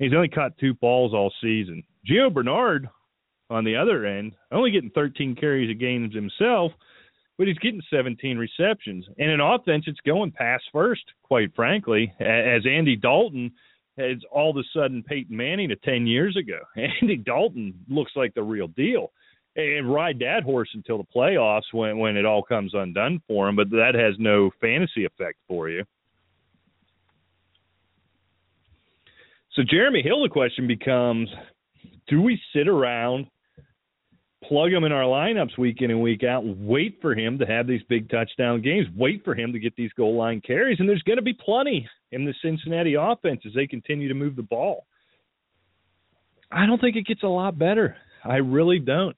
He's 0.00 0.12
only 0.12 0.26
caught 0.26 0.59
two 0.59 0.74
balls 0.74 1.14
all 1.14 1.33
season. 1.40 1.85
Gio 2.11 2.35
Bernard, 2.35 2.88
on 3.50 3.62
the 3.62 3.76
other 3.76 4.04
end, 4.04 4.33
only 4.50 4.72
getting 4.72 4.90
13 4.90 5.37
carries 5.37 5.70
a 5.70 5.74
game 5.74 6.11
himself, 6.11 6.72
but 7.38 7.46
he's 7.46 7.59
getting 7.59 7.83
17 7.88 8.37
receptions. 8.37 9.07
And 9.16 9.31
in 9.31 9.38
offense, 9.40 9.85
it's 9.87 10.00
going 10.04 10.33
pass 10.33 10.61
first, 10.72 11.04
quite 11.22 11.54
frankly, 11.54 12.12
as 12.18 12.66
Andy 12.66 12.96
Dalton– 12.96 13.52
it's 13.98 14.24
all 14.31 14.50
of 14.50 14.57
a 14.57 14.62
sudden 14.72 15.02
Peyton 15.02 15.37
Manning 15.37 15.72
of 15.72 15.83
10 15.83 16.07
years 16.07 16.37
ago. 16.37 16.61
Andy 16.76 17.16
Dalton 17.16 17.74
looks 17.88 18.12
like 18.14 18.33
the 18.35 18.42
real 18.42 18.68
deal. 18.68 19.12
And 19.59 19.92
ride 19.92 20.21
that 20.21 20.44
horse 20.44 20.68
until 20.73 20.99
the 20.99 21.05
playoffs 21.14 21.73
when, 21.73 21.99
when 21.99 22.16
it 22.16 22.25
all 22.25 22.44
comes 22.44 22.75
undone 22.75 23.21
for 23.27 23.49
him, 23.49 23.57
but 23.57 23.68
that 23.71 23.97
has 23.97 24.14
no 24.16 24.51
fantasy 24.61 25.05
effect 25.05 25.37
for 25.49 25.68
you. 25.68 25.85
So, 29.55 29.62
Jeremy 29.68 30.03
Hill, 30.03 30.23
the 30.23 30.29
question 30.29 30.68
becomes 30.68 31.29
do 32.07 32.23
we 32.23 32.40
sit 32.55 32.68
around 32.68 33.27
plug 34.44 34.73
him 34.73 34.85
in 34.85 34.92
our 34.92 35.03
lineups 35.03 35.59
week 35.59 35.83
in 35.83 35.90
and 35.90 36.01
week 36.01 36.23
out, 36.25 36.44
wait 36.44 36.99
for 37.03 37.14
him 37.14 37.38
to 37.38 37.47
have 37.47 37.66
these 37.66 37.83
big 37.88 38.09
touchdown 38.09 38.62
games, 38.62 38.87
wait 38.97 39.25
for 39.25 39.35
him 39.35 39.53
to 39.53 39.59
get 39.59 39.75
these 39.77 39.92
goal 39.92 40.16
line 40.16 40.40
carries, 40.40 40.79
and 40.81 40.88
there's 40.88 41.03
going 41.03 41.18
to 41.18 41.23
be 41.23 41.35
plenty 41.35 41.88
in 42.12 42.25
the 42.25 42.35
Cincinnati 42.42 42.94
offense 42.94 43.42
as 43.47 43.53
they 43.55 43.66
continue 43.66 44.09
to 44.09 44.14
move 44.14 44.37
the 44.37 44.42
ball. 44.42 44.87
I 46.51 46.64
don't 46.66 46.81
think 46.81 46.97
it 46.97 47.07
gets 47.07 47.25
a 47.25 47.29
lot 47.29 47.59
better. 47.59 47.97
I 48.24 48.37
really 48.37 48.78
don't. 48.78 49.16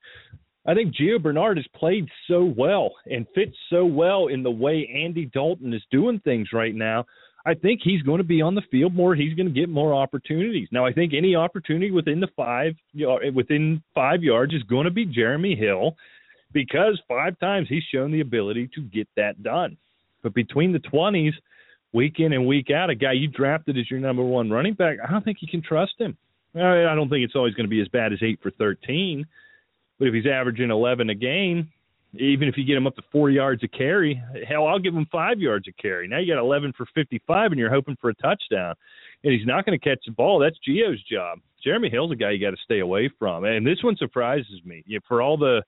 I 0.66 0.74
think 0.74 0.94
Gio 0.94 1.22
Bernard 1.22 1.56
has 1.56 1.66
played 1.74 2.06
so 2.28 2.44
well 2.56 2.92
and 3.06 3.26
fits 3.34 3.56
so 3.70 3.84
well 3.84 4.26
in 4.26 4.42
the 4.42 4.50
way 4.50 4.90
Andy 4.94 5.26
Dalton 5.26 5.72
is 5.72 5.82
doing 5.90 6.20
things 6.20 6.48
right 6.52 6.74
now 6.74 7.06
I 7.46 7.54
think 7.54 7.80
he's 7.82 8.02
going 8.02 8.18
to 8.18 8.24
be 8.24 8.42
on 8.42 8.54
the 8.54 8.62
field 8.70 8.94
more. 8.94 9.14
He's 9.14 9.34
going 9.34 9.52
to 9.52 9.60
get 9.60 9.68
more 9.68 9.94
opportunities. 9.94 10.68
Now, 10.70 10.84
I 10.84 10.92
think 10.92 11.14
any 11.14 11.34
opportunity 11.34 11.90
within 11.90 12.20
the 12.20 12.28
five 12.36 12.74
within 13.34 13.82
five 13.94 14.22
yards 14.22 14.52
is 14.52 14.62
going 14.64 14.84
to 14.84 14.90
be 14.90 15.06
Jeremy 15.06 15.54
Hill, 15.54 15.96
because 16.52 17.00
five 17.08 17.38
times 17.38 17.68
he's 17.68 17.82
shown 17.92 18.12
the 18.12 18.20
ability 18.20 18.70
to 18.74 18.82
get 18.82 19.08
that 19.16 19.42
done. 19.42 19.76
But 20.22 20.34
between 20.34 20.72
the 20.72 20.80
twenties, 20.80 21.32
week 21.92 22.16
in 22.18 22.34
and 22.34 22.46
week 22.46 22.70
out, 22.70 22.90
a 22.90 22.94
guy 22.94 23.12
you 23.12 23.28
drafted 23.28 23.78
as 23.78 23.90
your 23.90 24.00
number 24.00 24.22
one 24.22 24.50
running 24.50 24.74
back, 24.74 24.98
I 25.02 25.10
don't 25.10 25.24
think 25.24 25.38
you 25.40 25.48
can 25.48 25.62
trust 25.62 25.94
him. 25.98 26.16
I 26.54 26.94
don't 26.94 27.08
think 27.08 27.24
it's 27.24 27.36
always 27.36 27.54
going 27.54 27.66
to 27.66 27.70
be 27.70 27.80
as 27.80 27.88
bad 27.88 28.12
as 28.12 28.18
eight 28.22 28.40
for 28.42 28.50
thirteen, 28.50 29.26
but 29.98 30.08
if 30.08 30.14
he's 30.14 30.26
averaging 30.26 30.70
eleven 30.70 31.10
a 31.10 31.14
game, 31.14 31.70
even 32.14 32.48
if 32.48 32.56
you 32.56 32.64
get 32.64 32.76
him 32.76 32.86
up 32.86 32.96
to 32.96 33.02
four 33.12 33.30
yards 33.30 33.62
a 33.62 33.68
carry, 33.68 34.20
hell, 34.48 34.66
I'll 34.66 34.78
give 34.78 34.94
him 34.94 35.06
five 35.12 35.38
yards 35.38 35.68
a 35.68 35.72
carry. 35.72 36.08
Now 36.08 36.18
you 36.18 36.32
got 36.32 36.40
11 36.40 36.72
for 36.76 36.86
55, 36.94 37.52
and 37.52 37.58
you're 37.58 37.72
hoping 37.72 37.96
for 38.00 38.10
a 38.10 38.14
touchdown. 38.14 38.74
And 39.22 39.32
he's 39.32 39.46
not 39.46 39.64
going 39.64 39.78
to 39.78 39.84
catch 39.84 40.00
the 40.06 40.12
ball. 40.12 40.38
That's 40.38 40.56
Gio's 40.66 41.02
job. 41.04 41.38
Jeremy 41.62 41.90
Hill's 41.90 42.10
a 42.10 42.16
guy 42.16 42.30
you 42.30 42.40
got 42.44 42.50
to 42.50 42.62
stay 42.64 42.80
away 42.80 43.10
from. 43.18 43.44
And 43.44 43.66
this 43.66 43.82
one 43.82 43.96
surprises 43.96 44.60
me. 44.64 44.82
For 45.06 45.22
all 45.22 45.36
the 45.36 45.62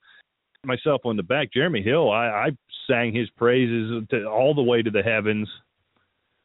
myself 0.64 1.02
on 1.04 1.16
the 1.16 1.22
back, 1.22 1.52
Jeremy 1.52 1.82
Hill, 1.82 2.10
I, 2.10 2.26
I 2.26 2.50
sang 2.88 3.14
his 3.14 3.28
praises 3.30 4.04
to, 4.10 4.24
all 4.26 4.54
the 4.54 4.62
way 4.62 4.82
to 4.82 4.90
the 4.90 5.02
heavens 5.02 5.48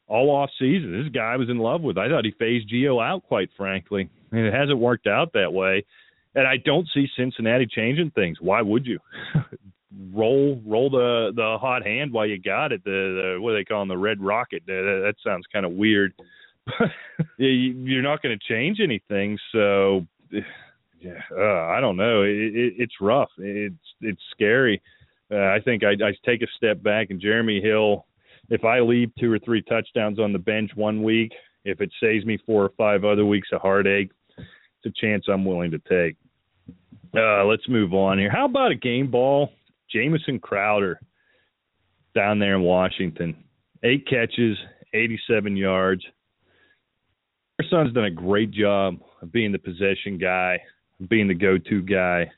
all 0.08 0.30
off 0.30 0.50
season. 0.58 1.02
This 1.02 1.12
guy 1.12 1.32
I 1.32 1.36
was 1.36 1.48
in 1.48 1.58
love 1.58 1.82
with. 1.82 1.98
I 1.98 2.08
thought 2.08 2.24
he 2.24 2.32
phased 2.32 2.70
Gio 2.72 3.02
out, 3.02 3.22
quite 3.24 3.50
frankly. 3.56 4.08
And 4.32 4.40
it 4.40 4.52
hasn't 4.52 4.78
worked 4.78 5.06
out 5.06 5.32
that 5.34 5.52
way. 5.52 5.84
And 6.34 6.46
I 6.46 6.56
don't 6.56 6.88
see 6.92 7.06
Cincinnati 7.16 7.66
changing 7.66 8.10
things. 8.10 8.38
Why 8.40 8.62
would 8.62 8.86
you? 8.86 8.98
roll 10.12 10.60
roll 10.66 10.90
the 10.90 11.32
the 11.34 11.56
hot 11.58 11.84
hand 11.84 12.12
while 12.12 12.26
you 12.26 12.38
got 12.38 12.72
it. 12.72 12.84
The, 12.84 12.90
the 12.90 13.40
what 13.40 13.52
do 13.52 13.56
they 13.56 13.64
call 13.64 13.86
the 13.86 13.96
red 13.96 14.20
rocket. 14.20 14.62
That, 14.66 15.02
that 15.04 15.14
sounds 15.24 15.46
kind 15.52 15.64
of 15.64 15.72
weird. 15.72 16.12
You're 17.38 18.02
not 18.02 18.22
going 18.22 18.38
to 18.38 18.52
change 18.52 18.78
anything, 18.80 19.38
so 19.52 20.06
yeah, 21.00 21.20
uh, 21.36 21.66
I 21.66 21.80
don't 21.80 21.96
know. 21.96 22.22
It, 22.22 22.54
it, 22.54 22.74
it's 22.78 22.94
rough. 23.00 23.30
It's 23.38 23.74
it's 24.00 24.22
scary. 24.32 24.82
Uh, 25.30 25.36
I 25.36 25.58
think 25.62 25.82
I, 25.84 25.92
I 25.92 26.12
take 26.24 26.42
a 26.42 26.46
step 26.56 26.82
back 26.82 27.10
and 27.10 27.20
Jeremy 27.20 27.60
Hill. 27.60 28.06
If 28.50 28.64
I 28.64 28.80
leave 28.80 29.10
two 29.18 29.32
or 29.32 29.38
three 29.38 29.62
touchdowns 29.62 30.18
on 30.18 30.32
the 30.32 30.38
bench 30.38 30.70
one 30.74 31.02
week, 31.02 31.32
if 31.64 31.80
it 31.80 31.92
saves 32.02 32.24
me 32.24 32.38
four 32.46 32.64
or 32.64 32.72
five 32.76 33.04
other 33.04 33.26
weeks 33.26 33.48
of 33.52 33.60
heartache, 33.60 34.10
it's 34.36 34.86
a 34.86 35.00
chance 35.00 35.24
I'm 35.28 35.44
willing 35.44 35.70
to 35.72 35.78
take. 35.88 36.16
Uh, 37.16 37.44
let's 37.44 37.68
move 37.68 37.94
on 37.94 38.18
here. 38.18 38.30
How 38.30 38.44
about 38.44 38.70
a 38.70 38.76
game 38.76 39.10
ball 39.10 39.50
Jamison 39.90 40.38
Crowder 40.38 41.00
down 42.14 42.38
there 42.38 42.56
in 42.56 42.62
Washington. 42.62 43.36
Eight 43.82 44.06
catches, 44.06 44.58
87 44.92 45.56
yards. 45.56 46.02
Garçon's 47.60 47.94
done 47.94 48.04
a 48.04 48.10
great 48.10 48.50
job 48.50 48.98
of 49.22 49.32
being 49.32 49.52
the 49.52 49.58
possession 49.58 50.18
guy, 50.18 50.60
being 51.08 51.28
the 51.28 51.34
go-to 51.34 51.82
guy 51.82 52.30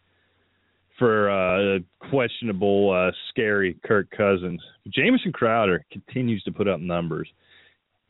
for 1.00 1.30
uh, 1.30 1.78
questionable, 2.10 2.92
uh, 2.92 3.10
scary 3.30 3.76
Kirk 3.84 4.08
Cousins. 4.16 4.62
Jamison 4.94 5.32
Crowder 5.32 5.84
continues 5.90 6.42
to 6.44 6.52
put 6.52 6.68
up 6.68 6.78
numbers. 6.78 7.28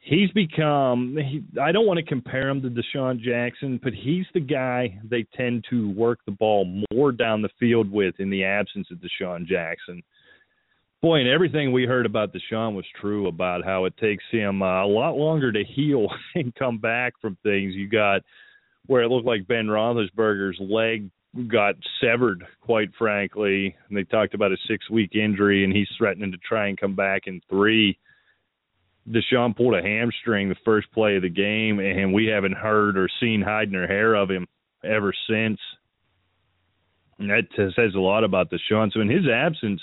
He's 0.01 0.31
become. 0.33 1.17
He, 1.17 1.45
I 1.61 1.73
don't 1.73 1.87
want 1.87 1.99
to 1.99 2.05
compare 2.05 2.49
him 2.49 2.61
to 2.63 2.69
DeSean 2.69 3.21
Jackson, 3.21 3.79
but 3.83 3.93
he's 3.93 4.27
the 4.35 4.41
guy 4.41 4.99
they 5.05 5.25
tend 5.37 5.65
to 5.71 5.91
work 5.91 6.19
the 6.27 6.33
ball 6.33 6.83
more 6.91 7.13
down 7.13 7.43
the 7.43 7.51
field 7.61 7.91
with 7.91 8.17
in 8.19 8.29
the 8.29 8.43
absence 8.45 8.89
of 8.91 8.99
DeSean 8.99 9.47
Jackson. 9.47 10.03
Boy, 11.01 11.21
and 11.21 11.29
everything 11.29 11.73
we 11.73 11.85
heard 11.85 12.07
about 12.07 12.35
DeSean 12.35 12.75
was 12.75 12.85
true 13.01 13.29
about 13.29 13.65
how 13.65 13.85
it 13.85 13.97
takes 13.99 14.25
him 14.33 14.63
uh, 14.63 14.85
a 14.85 14.87
lot 14.87 15.17
longer 15.17 15.53
to 15.53 15.63
heal 15.65 16.09
and 16.35 16.55
come 16.57 16.79
back 16.79 17.13
from 17.21 17.39
things. 17.45 17.75
You 17.75 17.89
got 17.89 18.23
where 18.87 19.03
it 19.03 19.09
looked 19.09 19.27
like 19.27 19.47
Ben 19.47 19.67
Roethlisberger's 19.67 20.59
leg 20.61 21.11
got 21.49 21.77
severed, 22.01 22.45
quite 22.61 22.91
frankly. 22.99 23.77
And 23.89 23.97
they 23.97 24.05
talked 24.05 24.35
about 24.35 24.53
a 24.53 24.57
six-week 24.69 25.15
injury, 25.15 25.65
and 25.65 25.73
he's 25.73 25.89
threatening 25.97 26.33
to 26.33 26.39
try 26.39 26.69
and 26.69 26.79
come 26.79 26.95
back 26.95 27.23
in 27.27 27.41
three 27.49 27.99
DeSean 29.09 29.57
pulled 29.57 29.75
a 29.75 29.83
hamstring 29.83 30.49
the 30.49 30.57
first 30.65 30.91
play 30.93 31.17
of 31.17 31.23
the 31.23 31.29
game, 31.29 31.81
and 31.81 32.13
we 32.13 32.27
haven't 32.27 32.53
heard 32.53 32.97
or 32.97 33.09
seen 33.21 33.43
hide 33.43 33.73
nor 33.73 33.87
hair 33.87 34.15
of 34.15 34.31
him 34.31 34.47
ever 34.85 35.13
since. 35.29 35.59
And 37.19 37.31
that 37.31 37.45
says 37.57 37.95
a 37.95 38.01
lot 38.01 38.25
about 38.25 38.51
DeSean. 38.51 38.93
So 38.93 39.01
in 39.01 39.09
his 39.09 39.27
absence, 39.29 39.81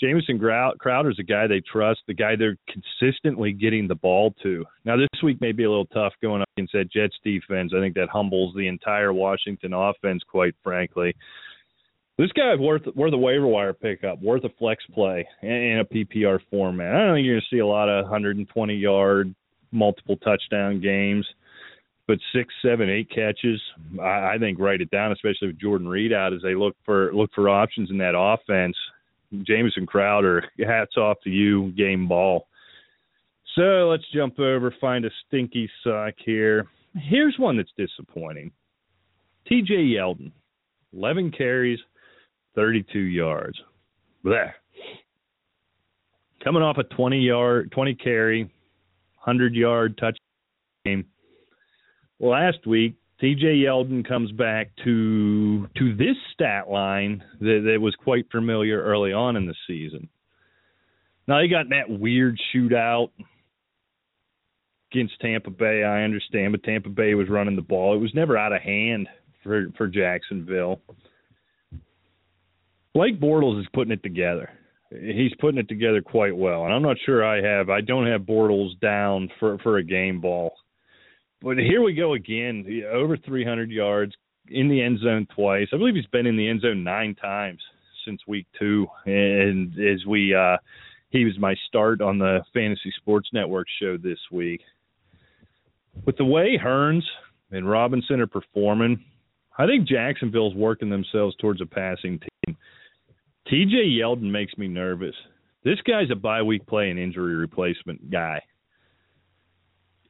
Jamison 0.00 0.38
Crowder's 0.38 1.18
a 1.18 1.22
guy 1.22 1.46
they 1.46 1.60
trust, 1.60 2.00
the 2.06 2.14
guy 2.14 2.36
they're 2.36 2.58
consistently 2.68 3.52
getting 3.52 3.86
the 3.86 3.94
ball 3.94 4.34
to. 4.42 4.64
Now 4.84 4.96
this 4.96 5.22
week 5.22 5.40
may 5.40 5.52
be 5.52 5.64
a 5.64 5.70
little 5.70 5.86
tough 5.86 6.12
going 6.20 6.42
up 6.42 6.48
against 6.56 6.72
that 6.72 6.92
Jets 6.92 7.16
defense. 7.24 7.72
I 7.74 7.80
think 7.80 7.94
that 7.94 8.08
humbles 8.08 8.54
the 8.54 8.68
entire 8.68 9.12
Washington 9.12 9.72
offense, 9.72 10.22
quite 10.28 10.54
frankly. 10.62 11.14
This 12.18 12.32
guy's 12.32 12.58
worth 12.58 12.82
worth 12.94 13.12
a 13.12 13.18
waiver 13.18 13.46
wire 13.46 13.74
pickup, 13.74 14.20
worth 14.22 14.44
a 14.44 14.48
flex 14.58 14.82
play 14.94 15.26
in 15.42 15.80
a 15.80 15.84
PPR 15.84 16.40
format. 16.50 16.94
I 16.94 17.06
don't 17.06 17.16
think 17.16 17.26
you're 17.26 17.34
going 17.34 17.44
to 17.48 17.54
see 17.54 17.60
a 17.60 17.66
lot 17.66 17.88
of 17.90 18.04
120 18.04 18.74
yard, 18.74 19.34
multiple 19.70 20.16
touchdown 20.16 20.80
games. 20.80 21.26
But 22.08 22.18
six, 22.32 22.54
seven, 22.62 22.88
eight 22.88 23.10
catches, 23.10 23.60
I, 24.00 24.34
I 24.34 24.36
think 24.38 24.60
write 24.60 24.80
it 24.80 24.90
down, 24.90 25.12
especially 25.12 25.48
with 25.48 25.60
Jordan 25.60 25.88
Reed 25.88 26.12
out 26.12 26.32
as 26.32 26.40
they 26.40 26.54
look 26.54 26.76
for 26.84 27.12
look 27.12 27.30
for 27.34 27.48
options 27.48 27.90
in 27.90 27.98
that 27.98 28.16
offense. 28.16 28.76
Jamison 29.42 29.86
Crowder, 29.86 30.44
hats 30.64 30.96
off 30.96 31.18
to 31.24 31.30
you, 31.30 31.72
game 31.72 32.08
ball. 32.08 32.48
So 33.54 33.88
let's 33.88 34.04
jump 34.14 34.38
over, 34.38 34.74
find 34.80 35.04
a 35.04 35.10
stinky 35.26 35.70
sock 35.82 36.14
here. 36.24 36.66
Here's 36.94 37.36
one 37.38 37.56
that's 37.56 37.70
disappointing. 37.76 38.50
TJ 39.50 39.94
Yeldon, 39.94 40.32
11 40.92 41.30
carries, 41.32 41.78
32 42.54 42.98
yards. 42.98 43.58
There. 44.24 44.54
Coming 46.42 46.62
off 46.62 46.78
a 46.78 46.84
20 46.84 47.18
yard, 47.20 47.70
20 47.72 47.94
carry, 47.94 48.42
100 48.42 49.54
yard 49.54 49.96
touch 49.98 50.18
game. 50.84 51.04
Last 52.18 52.66
week, 52.66 52.94
TJ 53.22 53.62
Yeldon 53.64 54.06
comes 54.06 54.30
back 54.32 54.70
to 54.84 55.66
to 55.76 55.96
this 55.96 56.16
stat 56.34 56.68
line 56.68 57.22
that, 57.40 57.62
that 57.66 57.80
was 57.80 57.94
quite 58.02 58.30
familiar 58.30 58.82
early 58.82 59.12
on 59.12 59.36
in 59.36 59.46
the 59.46 59.54
season. 59.66 60.08
Now 61.26 61.40
he 61.40 61.48
got 61.48 61.70
that 61.70 61.88
weird 61.88 62.38
shootout 62.54 63.08
against 64.92 65.18
Tampa 65.20 65.50
Bay. 65.50 65.82
I 65.82 66.02
understand, 66.02 66.52
but 66.52 66.62
Tampa 66.62 66.90
Bay 66.90 67.14
was 67.14 67.28
running 67.28 67.56
the 67.56 67.62
ball. 67.62 67.94
It 67.94 68.00
was 68.00 68.14
never 68.14 68.36
out 68.36 68.52
of 68.52 68.60
hand 68.60 69.08
for 69.42 69.68
for 69.78 69.86
Jacksonville. 69.86 70.80
Blake 72.94 73.20
Bortles 73.20 73.60
is 73.60 73.66
putting 73.72 73.92
it 73.92 74.02
together. 74.02 74.50
He's 74.90 75.32
putting 75.40 75.58
it 75.58 75.68
together 75.68 76.00
quite 76.00 76.36
well, 76.36 76.64
and 76.64 76.72
I'm 76.72 76.82
not 76.82 76.96
sure 77.04 77.24
I 77.24 77.42
have. 77.42 77.70
I 77.70 77.80
don't 77.80 78.06
have 78.06 78.22
Bortles 78.22 78.78
down 78.80 79.30
for 79.40 79.58
for 79.58 79.78
a 79.78 79.82
game 79.82 80.20
ball, 80.20 80.52
but 81.42 81.58
here 81.58 81.82
we 81.82 81.94
go 81.94 82.14
again. 82.14 82.64
Over 82.90 83.16
300 83.16 83.70
yards 83.70 84.14
in 84.48 84.68
the 84.68 84.82
end 84.82 85.00
zone 85.00 85.26
twice. 85.34 85.68
I 85.72 85.76
believe 85.76 85.94
he's 85.94 86.06
been 86.06 86.26
in 86.26 86.36
the 86.36 86.48
end 86.48 86.60
zone 86.62 86.84
nine 86.84 87.14
times 87.14 87.60
since 88.04 88.20
week 88.26 88.46
two, 88.58 88.86
and 89.04 89.72
as 89.78 90.04
we 90.06 90.34
uh, 90.34 90.56
he 91.10 91.24
was 91.24 91.38
my 91.38 91.54
start 91.66 92.00
on 92.00 92.18
the 92.18 92.40
Fantasy 92.52 92.92
Sports 92.96 93.28
Network 93.32 93.66
show 93.80 93.96
this 93.96 94.18
week. 94.30 94.60
With 96.04 96.16
the 96.16 96.24
way 96.24 96.58
Hurns 96.62 97.04
and 97.50 97.68
Robinson 97.68 98.20
are 98.20 98.26
performing, 98.26 99.02
I 99.58 99.66
think 99.66 99.88
Jacksonville's 99.88 100.54
working 100.54 100.90
themselves 100.90 101.34
towards 101.36 101.60
a 101.60 101.66
passing 101.66 102.20
team. 102.20 102.56
TJ 103.50 103.98
Yeldon 103.98 104.30
makes 104.30 104.56
me 104.58 104.68
nervous. 104.68 105.14
This 105.64 105.80
guy's 105.86 106.10
a 106.10 106.16
bye 106.16 106.42
week 106.42 106.66
play 106.66 106.90
and 106.90 106.98
injury 106.98 107.34
replacement 107.34 108.10
guy. 108.10 108.42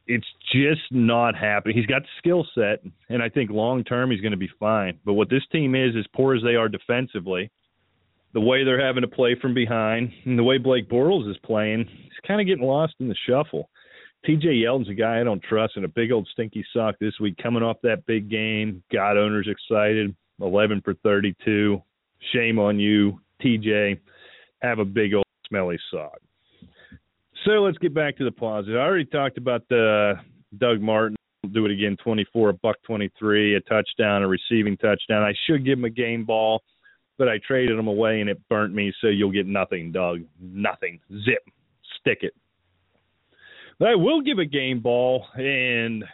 It's 0.07 0.27
just 0.53 0.83
not 0.91 1.37
happening. 1.37 1.77
He's 1.77 1.87
got 1.87 2.03
the 2.03 2.09
skill 2.19 2.47
set, 2.55 2.81
and 3.09 3.23
I 3.23 3.29
think 3.29 3.51
long 3.51 3.83
term 3.83 4.11
he's 4.11 4.21
going 4.21 4.33
to 4.33 4.37
be 4.37 4.51
fine. 4.61 4.99
But 5.05 5.15
what 5.15 5.31
this 5.31 5.43
team 5.51 5.75
is, 5.75 5.97
as 5.99 6.07
poor 6.15 6.35
as 6.35 6.43
they 6.43 6.55
are 6.55 6.69
defensively, 6.69 7.51
the 8.33 8.41
way 8.41 8.65
they're 8.65 8.85
having 8.85 9.03
to 9.03 9.09
play 9.09 9.35
from 9.41 9.55
behind, 9.55 10.13
and 10.25 10.39
the 10.39 10.45
way 10.45 10.59
Blake 10.59 10.89
Bortles 10.89 11.29
is 11.29 11.37
playing, 11.45 11.87
he's 11.89 12.27
kind 12.27 12.41
of 12.41 12.47
getting 12.47 12.65
lost 12.65 12.95
in 13.01 13.09
the 13.09 13.17
shuffle. 13.29 13.69
TJ 14.27 14.63
Yeldon's 14.63 14.89
a 14.89 14.95
guy 14.95 15.21
I 15.21 15.25
don't 15.25 15.43
trust, 15.43 15.77
and 15.77 15.85
a 15.85 15.89
big 15.89 16.13
old 16.13 16.29
stinky 16.33 16.65
sock 16.73 16.97
this 17.01 17.15
week 17.21 17.37
coming 17.43 17.63
off 17.63 17.79
that 17.83 18.07
big 18.07 18.29
game. 18.29 18.83
Got 18.93 19.17
owners 19.17 19.49
excited. 19.49 20.15
11 20.41 20.83
for 20.85 20.95
32. 21.03 21.83
Shame 22.33 22.59
on 22.59 22.79
you, 22.79 23.21
TJ. 23.43 23.99
Have 24.63 24.79
a 24.79 24.85
big 24.85 25.15
old 25.15 25.25
smelly 25.49 25.79
sock. 25.91 26.19
So 27.47 27.53
let's 27.63 27.79
get 27.79 27.95
back 27.95 28.17
to 28.17 28.25
the 28.25 28.33
positive. 28.33 28.77
I 28.77 28.81
already 28.81 29.05
talked 29.05 29.39
about 29.39 29.63
the 29.69 30.17
uh, 30.19 30.23
Doug 30.59 30.81
Martin. 30.81 31.17
Do 31.53 31.65
it 31.65 31.71
again. 31.71 31.97
24, 32.03 32.49
a 32.49 32.53
buck 32.55 32.75
23, 32.85 33.55
a 33.55 33.61
touchdown, 33.61 34.25
a 34.25 34.29
receiving 34.29 34.77
touchdown. 34.77 35.23
I 35.23 35.33
should 35.47 35.65
give 35.65 35.79
him 35.79 35.85
a 35.85 35.91
game 35.91 36.25
ball, 36.25 36.61
but 37.19 37.29
I 37.29 37.39
traded 37.47 37.79
him 37.79 37.87
away 37.87 38.21
and 38.21 38.29
it 38.29 38.41
burnt 38.49 38.75
me. 38.75 38.93
So 39.01 39.07
you'll 39.07 39.31
get 39.31 39.47
nothing, 39.47 39.93
Doug. 39.93 40.23
Nothing. 40.41 40.99
Zip. 41.25 41.45
Stick 42.01 42.19
it. 42.23 42.35
But 43.79 43.91
I 43.91 43.95
will 43.95 44.23
give 44.23 44.39
a 44.39 44.45
game 44.45 44.81
ball, 44.81 45.27
and 45.35 46.05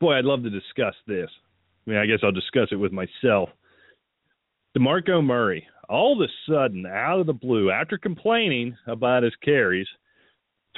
boy, 0.00 0.14
I'd 0.14 0.24
love 0.24 0.42
to 0.42 0.50
discuss 0.50 0.94
this. 1.06 1.28
I 1.86 1.90
mean, 1.90 1.98
I 2.00 2.06
guess 2.06 2.18
I'll 2.24 2.32
discuss 2.32 2.68
it 2.72 2.76
with 2.76 2.90
myself. 2.90 3.50
DeMarco 4.76 5.22
Murray, 5.22 5.64
all 5.88 6.20
of 6.20 6.28
a 6.28 6.32
sudden, 6.50 6.84
out 6.86 7.20
of 7.20 7.26
the 7.26 7.32
blue, 7.32 7.70
after 7.70 7.96
complaining 7.96 8.76
about 8.88 9.22
his 9.22 9.34
carries, 9.44 9.86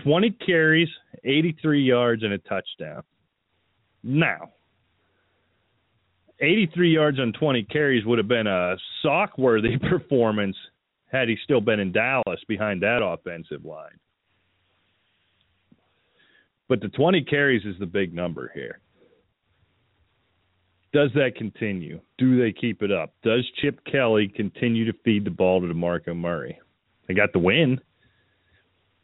20 0.02 0.30
carries, 0.44 0.88
83 1.24 1.82
yards, 1.82 2.22
and 2.22 2.32
a 2.32 2.38
touchdown. 2.38 3.02
Now, 4.02 4.50
83 6.40 6.92
yards 6.92 7.18
on 7.20 7.32
20 7.32 7.62
carries 7.64 8.04
would 8.04 8.18
have 8.18 8.28
been 8.28 8.46
a 8.46 8.76
sock 9.02 9.38
worthy 9.38 9.78
performance 9.90 10.56
had 11.06 11.28
he 11.28 11.36
still 11.44 11.60
been 11.60 11.80
in 11.80 11.92
Dallas 11.92 12.40
behind 12.48 12.82
that 12.82 13.02
offensive 13.02 13.64
line. 13.64 13.98
But 16.68 16.80
the 16.80 16.88
20 16.88 17.22
carries 17.24 17.64
is 17.64 17.78
the 17.78 17.86
big 17.86 18.14
number 18.14 18.50
here. 18.54 18.80
Does 20.92 21.10
that 21.14 21.36
continue? 21.36 22.00
Do 22.18 22.40
they 22.40 22.52
keep 22.52 22.82
it 22.82 22.92
up? 22.92 23.14
Does 23.22 23.44
Chip 23.60 23.80
Kelly 23.90 24.32
continue 24.34 24.84
to 24.90 24.98
feed 25.04 25.24
the 25.24 25.30
ball 25.30 25.60
to 25.60 25.66
DeMarco 25.66 26.16
Murray? 26.16 26.58
They 27.06 27.14
got 27.14 27.32
the 27.32 27.40
win. 27.40 27.80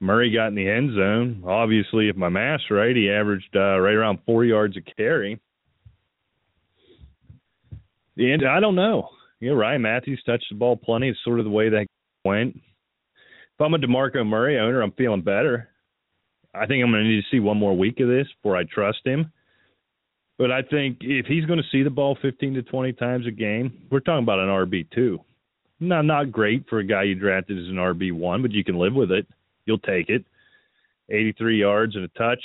Murray 0.01 0.33
got 0.33 0.49
in 0.49 0.55
the 0.55 0.69
end 0.69 0.95
zone. 0.95 1.45
Obviously, 1.47 2.09
if 2.09 2.17
my 2.17 2.31
math's 2.31 2.71
right, 2.71 2.97
he 2.97 3.11
averaged 3.11 3.55
uh, 3.55 3.79
right 3.79 3.95
around 3.95 4.19
four 4.25 4.45
yards 4.45 4.77
a 4.77 4.81
carry. 4.81 5.39
The 8.17 8.33
end, 8.33 8.43
I 8.47 8.61
don't 8.61 8.75
know. 8.75 9.11
You 9.41 9.51
know, 9.51 9.57
Ryan 9.57 9.83
Mathews 9.83 10.23
touched 10.25 10.47
the 10.51 10.57
ball 10.57 10.77
plenty. 10.77 11.09
It's 11.09 11.19
sort 11.25 11.39
of 11.39 11.45
the 11.45 11.51
way 11.51 11.69
that 11.69 11.87
went. 12.25 12.57
If 12.57 13.61
I'm 13.61 13.75
a 13.75 13.79
DeMarco 13.79 14.27
Murray 14.27 14.59
owner, 14.59 14.83
I'm 14.83 14.93
feeling 14.93 15.23
better. 15.23 15.69
I 16.55 16.67
think 16.67 16.83
I'm 16.83 16.91
going 16.91 17.05
to 17.05 17.09
need 17.09 17.23
to 17.23 17.31
see 17.31 17.41
one 17.41 17.59
more 17.59 17.77
week 17.77 18.01
of 18.01 18.09
this 18.09 18.27
before 18.43 18.57
I 18.57 18.65
trust 18.65 19.01
him. 19.05 19.33
But 20.39 20.51
I 20.51 20.63
think 20.63 20.99
if 21.03 21.27
he's 21.27 21.45
going 21.45 21.59
to 21.59 21.69
see 21.71 21.83
the 21.83 21.91
ball 21.91 22.17
15 22.23 22.55
to 22.55 22.63
20 22.63 22.95
times 22.95 23.27
a 23.27 23.31
game, 23.31 23.87
we're 23.91 24.01
talking 24.01 24.23
about 24.23 24.39
an 24.39 24.49
RB 24.49 24.87
two. 24.91 25.21
Not 25.79 26.03
not 26.03 26.33
great 26.33 26.67
for 26.69 26.79
a 26.79 26.85
guy 26.85 27.05
you 27.05 27.15
drafted 27.15 27.59
as 27.59 27.69
an 27.69 27.77
RB 27.77 28.13
one, 28.13 28.43
but 28.43 28.53
you 28.53 28.65
can 28.65 28.79
live 28.79 28.95
with 28.95 29.11
it. 29.11 29.27
You'll 29.67 29.79
take 29.79 30.09
it. 30.09 30.25
83 31.09 31.59
yards 31.59 31.97
and 31.97 32.05
a 32.05 32.09
touch. 32.09 32.43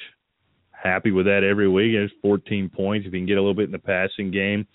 Happy 0.71 1.11
with 1.11 1.25
that 1.25 1.43
every 1.43 1.69
week. 1.69 1.93
There's 1.93 2.11
14 2.21 2.69
points 2.69 3.07
if 3.07 3.13
you 3.13 3.19
can 3.19 3.27
get 3.27 3.37
a 3.37 3.41
little 3.41 3.53
bit 3.53 3.65
in 3.65 3.71
the 3.71 3.79
passing 3.79 4.31
game. 4.31 4.67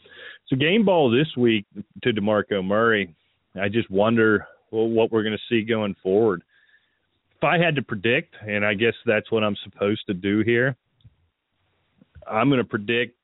So 0.49 0.57
game 0.57 0.85
ball 0.85 1.11
this 1.11 1.29
week 1.37 1.67
to 2.03 2.13
DeMarco 2.13 2.65
Murray. 2.65 3.15
I 3.61 3.69
just 3.69 3.91
wonder 3.91 4.47
well, 4.71 4.89
what 4.89 5.13
we're 5.13 5.23
going 5.23 5.37
to 5.37 5.43
see 5.49 5.63
going 5.63 5.95
forward 6.03 6.43
if 7.41 7.45
I 7.45 7.57
had 7.57 7.75
to 7.77 7.83
predict, 7.83 8.35
and 8.47 8.67
I 8.67 8.75
guess 8.75 8.93
that's 9.07 9.33
what 9.33 9.43
I'm 9.43 9.57
supposed 9.65 10.03
to 10.09 10.15
do 10.15 10.41
here, 10.41 10.77
I'm 12.31 12.51
going 12.51 12.61
to 12.61 12.69
predict 12.69 13.17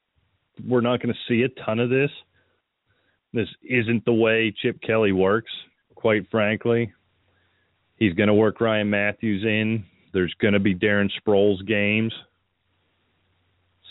we're 0.67 0.81
not 0.81 1.03
going 1.03 1.15
to 1.15 1.21
see 1.29 1.43
a 1.43 1.51
ton 1.65 1.79
of 1.79 1.91
this. 1.91 2.11
This 3.35 3.49
isn't 3.63 4.07
the 4.07 4.15
way 4.15 4.55
Chip 4.63 4.81
Kelly 4.81 5.13
works, 5.13 5.51
quite 5.97 6.31
frankly. 6.31 6.91
He's 7.97 8.13
going 8.15 8.29
to 8.29 8.35
work 8.35 8.61
Ryan 8.61 8.91
Mathews 8.91 9.45
in. 9.45 9.85
There's 10.13 10.35
going 10.41 10.55
to 10.55 10.61
be 10.61 10.75
Darren 10.75 11.11
Sproles 11.21 11.67
games. 11.67 12.13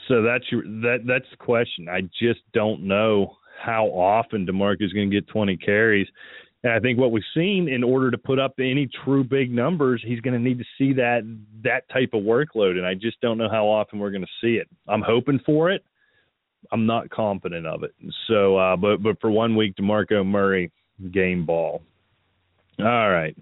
So 0.08 0.22
that's 0.22 0.44
your, 0.52 0.64
that 0.64 1.00
that's 1.08 1.26
the 1.32 1.38
question. 1.38 1.90
I 1.90 2.02
just 2.20 2.42
don't 2.54 2.82
know 2.82 3.38
how 3.62 3.86
often 3.88 4.46
DeMarco 4.46 4.84
is 4.84 4.94
going 4.94 5.10
to 5.10 5.16
get 5.16 5.28
20 5.28 5.58
carries. 5.58 6.08
And 6.64 6.74
I 6.74 6.80
think 6.80 6.98
what 6.98 7.12
we've 7.12 7.24
seen, 7.36 7.68
in 7.70 7.84
order 7.84 8.10
to 8.10 8.18
put 8.18 8.40
up 8.40 8.56
any 8.60 8.90
true 9.04 9.24
big 9.24 9.52
numbers, 9.52 10.04
he's 10.06 10.20
going 10.20 10.34
to 10.34 10.40
need 10.40 10.58
to 10.58 10.66
see 10.78 10.94
that 10.94 11.22
that 11.64 11.88
type 11.90 12.12
of 12.14 12.24
workload. 12.24 12.72
And 12.72 12.86
I 12.86 12.96
just 12.96 13.22
don't 13.22 13.38
know 13.38 13.50
how 13.50 13.68
often 13.68 14.00
we're 14.00 14.12
going 14.12 14.24
to 14.26 14.28
see 14.42 14.56
it. 14.56 14.68
I'm 14.88 15.02
hoping 15.02 15.40
for 15.46 15.72
it. 15.72 15.84
I'm 16.72 16.88
not 16.88 17.10
confident 17.12 17.68
of 17.68 17.84
it. 17.84 17.94
So, 18.28 18.58
uh, 18.58 18.76
but 18.76 19.04
but 19.04 19.22
for 19.22 19.30
one 19.30 19.56
week, 19.56 19.76
Demarco 19.76 20.26
Murray 20.26 20.72
game 21.12 21.46
ball. 21.46 21.84
All 22.80 23.12
right, 23.12 23.38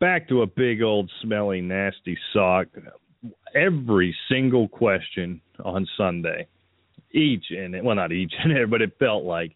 back 0.00 0.28
to 0.28 0.42
a 0.42 0.46
big 0.46 0.82
old 0.82 1.10
smelly 1.22 1.60
nasty 1.60 2.16
sock. 2.32 2.66
Every 3.54 4.14
single 4.28 4.68
question 4.68 5.40
on 5.64 5.86
Sunday, 5.96 6.46
each 7.12 7.44
and 7.50 7.82
well 7.84 7.96
not 7.96 8.12
each 8.12 8.32
and 8.38 8.52
every, 8.52 8.66
but 8.66 8.82
it 8.82 8.98
felt 8.98 9.24
like 9.24 9.52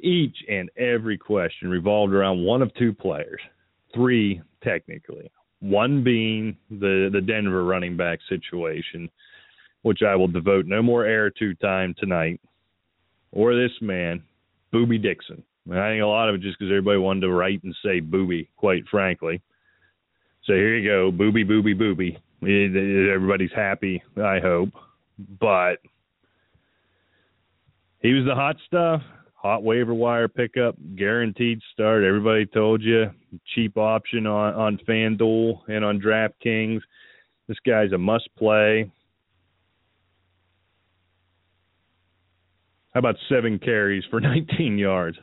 each 0.00 0.36
and 0.48 0.70
every 0.76 1.18
question 1.18 1.68
revolved 1.68 2.12
around 2.12 2.44
one 2.44 2.62
of 2.62 2.74
two 2.74 2.92
players, 2.92 3.40
three 3.94 4.40
technically. 4.62 5.30
One 5.60 6.04
being 6.04 6.56
the 6.70 7.10
the 7.12 7.20
Denver 7.20 7.64
running 7.64 7.96
back 7.96 8.18
situation, 8.28 9.10
which 9.82 10.00
I 10.06 10.14
will 10.16 10.28
devote 10.28 10.66
no 10.66 10.82
more 10.82 11.04
air 11.04 11.30
to 11.30 11.54
time 11.54 11.94
tonight, 11.98 12.40
or 13.32 13.54
this 13.54 13.72
man, 13.80 14.22
Boobie 14.72 15.02
Dixon. 15.02 15.42
I 15.68 15.90
think 15.90 16.02
a 16.02 16.06
lot 16.06 16.28
of 16.28 16.36
it 16.36 16.42
just 16.42 16.58
because 16.58 16.70
everybody 16.70 16.98
wanted 16.98 17.22
to 17.22 17.30
write 17.32 17.64
and 17.64 17.74
say 17.82 18.00
Boobie, 18.00 18.46
quite 18.56 18.84
frankly. 18.88 19.42
So 20.46 20.52
here 20.52 20.76
you 20.76 20.88
go, 20.88 21.10
Boobie, 21.10 21.44
Boobie, 21.44 21.74
Boobie. 21.74 22.16
Eh, 22.42 22.78
eh, 22.78 23.12
everybody's 23.12 23.50
happy, 23.54 24.00
I 24.16 24.38
hope. 24.38 24.68
But 25.40 25.76
he 28.00 28.12
was 28.12 28.24
the 28.24 28.34
hot 28.34 28.56
stuff, 28.64 29.02
hot 29.34 29.64
waiver 29.64 29.94
wire 29.94 30.28
pickup, 30.28 30.76
guaranteed 30.96 31.60
start. 31.72 32.04
Everybody 32.04 32.46
told 32.46 32.80
you 32.82 33.06
cheap 33.54 33.76
option 33.76 34.26
on 34.28 34.54
on 34.54 34.78
FanDuel 34.88 35.62
and 35.68 35.84
on 35.84 36.00
DraftKings. 36.00 36.80
This 37.48 37.58
guy's 37.66 37.90
a 37.90 37.98
must 37.98 38.28
play. 38.36 38.88
How 42.94 43.00
about 43.00 43.16
seven 43.28 43.58
carries 43.58 44.04
for 44.10 44.20
19 44.22 44.78
yards? 44.78 45.18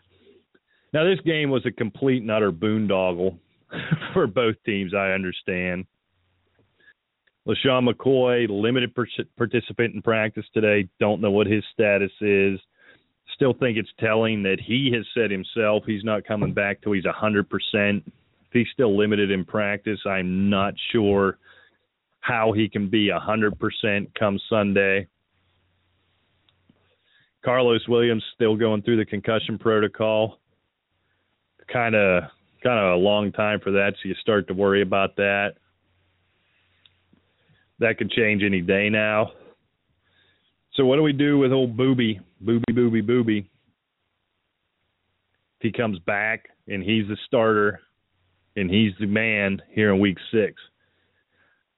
Now, 0.92 1.06
this 1.06 1.20
game 1.26 1.50
was 1.50 1.66
a 1.66 1.72
complete 1.72 2.22
and 2.22 2.30
utter 2.30 2.52
boondoggle 2.52 3.40
for 4.14 4.28
both 4.28 4.56
teams, 4.66 4.94
I 4.94 5.12
understand. 5.12 5.86
LeSean 7.48 7.90
McCoy, 7.90 8.48
limited 8.50 8.96
participant 8.96 9.96
in 9.96 10.02
practice 10.02 10.46
today. 10.54 10.88
Don't 11.00 11.22
know 11.22 11.32
what 11.32 11.48
his 11.48 11.64
status 11.74 12.12
is. 12.22 12.60
Still 13.36 13.54
think 13.54 13.78
it's 13.78 13.90
telling 14.00 14.44
that 14.44 14.60
he 14.66 14.92
has 14.96 15.06
said 15.14 15.30
himself 15.30 15.84
he's 15.86 16.04
not 16.04 16.26
coming 16.26 16.54
back 16.54 16.82
till 16.82 16.94
he's 16.94 17.04
100%. 17.04 17.46
If 17.74 18.04
he's 18.52 18.68
still 18.74 18.98
limited 18.98 19.32
in 19.32 19.44
practice, 19.44 20.00
I'm 20.06 20.50
not 20.50 20.74
sure 20.92 21.38
how 22.22 22.54
he 22.54 22.70
can 22.70 22.90
be 22.90 23.10
100% 23.10 24.08
come 24.18 24.40
Sunday. 24.50 25.08
Carlos 27.44 27.86
Williams 27.90 28.24
still 28.36 28.56
going 28.56 28.82
through 28.84 28.98
the 28.98 29.06
concussion 29.06 29.58
protocol. 29.58 30.40
Kind 31.72 31.96
of 31.96 32.24
kind 32.64 32.80
of 32.80 32.94
a 32.94 33.04
long 33.04 33.32
time 33.32 33.60
for 33.60 33.72
that, 33.72 33.94
so 34.02 34.08
you 34.10 34.16
start 34.16 34.48
to 34.48 34.54
worry 34.54 34.82
about 34.82 35.16
that 35.18 35.56
that 37.84 37.98
could 37.98 38.12
change 38.12 38.44
any 38.44 38.62
day 38.62 38.90
now. 38.90 39.32
So 40.74 40.86
what 40.86 40.96
do 40.96 41.04
we 41.04 41.14
do 41.14 41.38
with 41.38 41.52
old 41.52 41.78
Boobie, 41.78 42.20
Boobie, 42.44 42.72
Boobie, 42.72 43.04
Boobie? 43.04 43.46
If 45.60 45.62
he 45.62 45.72
comes 45.72 46.00
back 46.00 46.50
and 46.68 46.84
he's 46.84 47.08
the 47.08 47.18
starter 47.28 47.80
and 48.56 48.70
he's 48.70 48.94
the 49.00 49.06
man 49.06 49.62
here 49.70 49.94
in 49.94 50.00
Week 50.00 50.18
Six, 50.32 50.56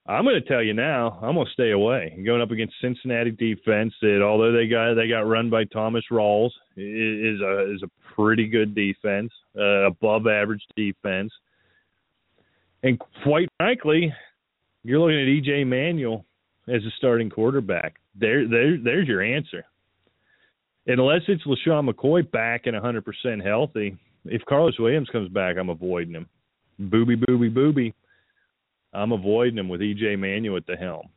I'm 0.07 0.23
going 0.23 0.41
to 0.41 0.47
tell 0.47 0.61
you 0.61 0.73
now, 0.73 1.19
I'm 1.21 1.33
going 1.33 1.47
to 1.47 1.53
stay 1.53 1.71
away. 1.71 2.21
Going 2.23 2.41
up 2.41 2.51
against 2.51 2.75
Cincinnati 2.79 3.31
defense 3.31 3.93
that 4.01 4.21
although 4.23 4.51
they 4.51 4.67
got 4.67 4.93
they 4.93 5.07
got 5.07 5.27
run 5.27 5.49
by 5.49 5.63
Thomas 5.65 6.03
Rawls 6.11 6.51
is 6.77 7.41
a 7.41 7.73
is 7.73 7.83
a 7.83 7.89
pretty 8.16 8.47
good 8.47 8.76
defense, 8.76 9.32
uh, 9.57 9.88
above 9.88 10.28
average 10.28 10.63
defense. 10.76 11.32
And 12.84 12.99
quite 13.24 13.49
frankly, 13.57 14.13
you're 14.84 14.99
looking 14.99 15.20
at 15.20 15.43
EJ 15.43 15.66
Manuel 15.68 16.26
as 16.68 16.84
a 16.84 16.91
starting 16.97 17.30
quarterback. 17.30 17.95
There, 18.20 18.47
there, 18.47 18.78
there's 18.78 19.07
your 19.07 19.22
answer. 19.22 19.66
Unless 20.88 21.22
it's 21.28 21.43
LeSean 21.45 21.89
McCoy 21.89 22.30
back 22.30 22.68
and 22.68 22.76
100% 22.76 23.43
healthy, 23.43 23.97
if 24.26 24.43
Carlos 24.45 24.80
Williams 24.80 25.09
comes 25.11 25.30
back, 25.30 25.57
I'm 25.59 25.70
avoiding 25.70 26.13
him. 26.13 26.30
Boobie, 26.80 27.24
boobie, 27.28 27.53
boobie. 27.53 27.93
I'm 28.93 29.11
avoiding 29.11 29.57
him 29.57 29.68
with 29.68 29.82
EJ 29.82 30.18
Manuel 30.20 30.57
at 30.57 30.68
the 30.68 30.76
helm. 30.76 31.09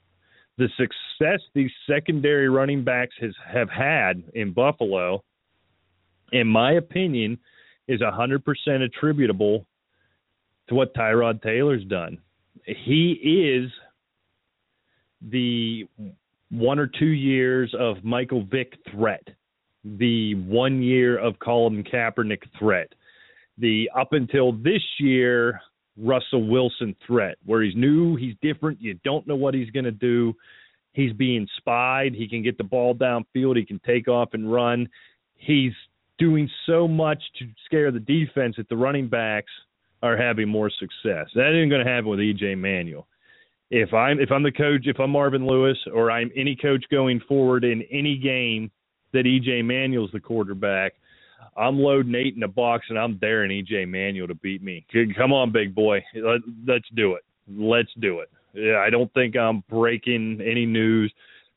The 0.56 0.68
success 0.76 1.40
these 1.54 1.70
secondary 1.88 2.48
running 2.48 2.82
backs 2.82 3.14
has 3.20 3.32
have 3.52 3.70
had 3.70 4.24
in 4.34 4.52
Buffalo, 4.52 5.22
in 6.32 6.46
my 6.46 6.72
opinion, 6.72 7.38
is 7.86 8.00
100% 8.00 8.42
attributable 8.82 9.66
to 10.68 10.74
what 10.74 10.94
Tyrod 10.94 11.42
Taylor's 11.42 11.84
done 11.84 12.18
he 12.68 13.12
is 13.12 13.70
the 15.22 15.86
one 16.50 16.78
or 16.78 16.86
two 16.86 17.06
years 17.06 17.74
of 17.78 18.04
Michael 18.04 18.44
Vick 18.44 18.74
threat, 18.90 19.26
the 19.84 20.34
one 20.34 20.82
year 20.82 21.18
of 21.18 21.38
Colin 21.38 21.82
Kaepernick 21.84 22.42
threat, 22.58 22.92
the 23.58 23.90
up 23.96 24.12
until 24.12 24.52
this 24.52 24.82
year 24.98 25.60
Russell 25.96 26.46
Wilson 26.46 26.94
threat, 27.06 27.36
where 27.44 27.62
he's 27.62 27.74
new, 27.74 28.16
he's 28.16 28.34
different, 28.40 28.80
you 28.80 28.98
don't 29.04 29.26
know 29.26 29.36
what 29.36 29.54
he's 29.54 29.70
going 29.70 29.84
to 29.84 29.90
do. 29.90 30.34
He's 30.92 31.12
being 31.12 31.46
spied. 31.56 32.14
He 32.14 32.28
can 32.28 32.42
get 32.42 32.58
the 32.58 32.64
ball 32.64 32.94
downfield. 32.94 33.56
He 33.56 33.64
can 33.64 33.80
take 33.86 34.08
off 34.08 34.30
and 34.32 34.52
run. 34.52 34.88
He's 35.34 35.72
doing 36.18 36.50
so 36.66 36.86
much 36.88 37.22
to 37.38 37.46
scare 37.64 37.90
the 37.90 38.00
defense 38.00 38.56
that 38.56 38.68
the 38.68 38.76
running 38.76 39.08
backs– 39.08 39.50
are 40.02 40.16
having 40.16 40.48
more 40.48 40.70
success. 40.70 41.26
That 41.34 41.56
isn't 41.56 41.70
going 41.70 41.84
to 41.84 41.90
happen 41.90 42.08
with 42.08 42.20
EJ 42.20 42.56
Manuel. 42.58 43.06
If 43.70 43.92
I'm 43.92 44.18
if 44.18 44.30
I'm 44.30 44.42
the 44.42 44.52
coach, 44.52 44.86
if 44.86 44.98
I'm 44.98 45.10
Marvin 45.10 45.46
Lewis, 45.46 45.76
or 45.92 46.10
I'm 46.10 46.30
any 46.34 46.56
coach 46.56 46.84
going 46.90 47.20
forward 47.28 47.64
in 47.64 47.82
any 47.90 48.16
game 48.16 48.70
that 49.12 49.24
EJ 49.24 49.64
Manuel's 49.64 50.10
the 50.12 50.20
quarterback, 50.20 50.94
I'm 51.56 51.78
loading 51.78 52.14
eight 52.14 52.34
in 52.34 52.40
the 52.40 52.48
box 52.48 52.86
and 52.88 52.98
I'm 52.98 53.18
daring 53.18 53.50
EJ 53.50 53.88
Manuel 53.88 54.28
to 54.28 54.34
beat 54.36 54.62
me. 54.62 54.86
Come 55.16 55.32
on, 55.32 55.52
big 55.52 55.74
boy, 55.74 56.02
let's 56.66 56.88
do 56.94 57.14
it. 57.14 57.24
Let's 57.46 57.90
do 58.00 58.20
it. 58.20 58.30
Yeah, 58.54 58.78
I 58.78 58.88
don't 58.88 59.12
think 59.12 59.36
I'm 59.36 59.62
breaking 59.68 60.40
any 60.40 60.64
news, 60.64 61.12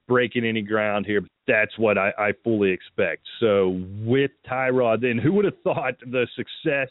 breaking 0.08 0.46
any 0.46 0.62
ground 0.62 1.06
here. 1.06 1.22
But 1.22 1.30
that's 1.48 1.78
what 1.78 1.98
I, 1.98 2.12
I 2.18 2.32
fully 2.44 2.72
expect. 2.72 3.24
So 3.40 3.82
with 4.04 4.32
Tyrod, 4.50 5.02
then 5.02 5.18
who 5.18 5.34
would 5.34 5.46
have 5.46 5.60
thought 5.64 5.96
the 6.00 6.28
success 6.36 6.90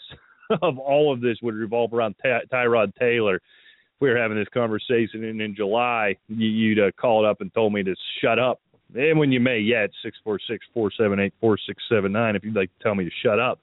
of 0.63 0.79
all 0.79 1.13
of 1.13 1.21
this 1.21 1.39
would 1.43 1.55
revolve 1.55 1.93
around 1.93 2.15
Ty- 2.23 2.43
Tyrod 2.53 2.93
Taylor. 2.99 3.37
If 3.37 4.01
we 4.01 4.09
were 4.09 4.17
having 4.17 4.39
this 4.39 4.49
conversation 4.53 5.25
in, 5.25 5.41
in 5.41 5.55
July, 5.55 6.17
you, 6.29 6.49
you'd 6.49 6.79
uh, 6.79 6.91
called 6.99 7.27
up 7.27 7.41
and 7.41 7.53
told 7.53 7.73
me 7.73 7.83
to 7.83 7.95
shut 8.21 8.39
up. 8.39 8.61
And 8.95 9.19
when 9.19 9.31
you 9.31 9.39
may, 9.39 9.59
yeah, 9.59 9.85
it's 9.85 9.95
six 10.03 10.19
four 10.25 10.39
six 10.49 10.67
four 10.75 10.91
seven 10.97 11.21
eight 11.21 11.35
four 11.41 11.57
six 11.65 11.83
seven 11.89 12.11
nine. 12.11 12.35
If 12.35 12.45
you'd 12.45 12.57
like 12.57 12.77
to 12.77 12.83
tell 12.83 12.95
me 12.95 13.05
to 13.05 13.11
shut 13.23 13.39
up. 13.39 13.61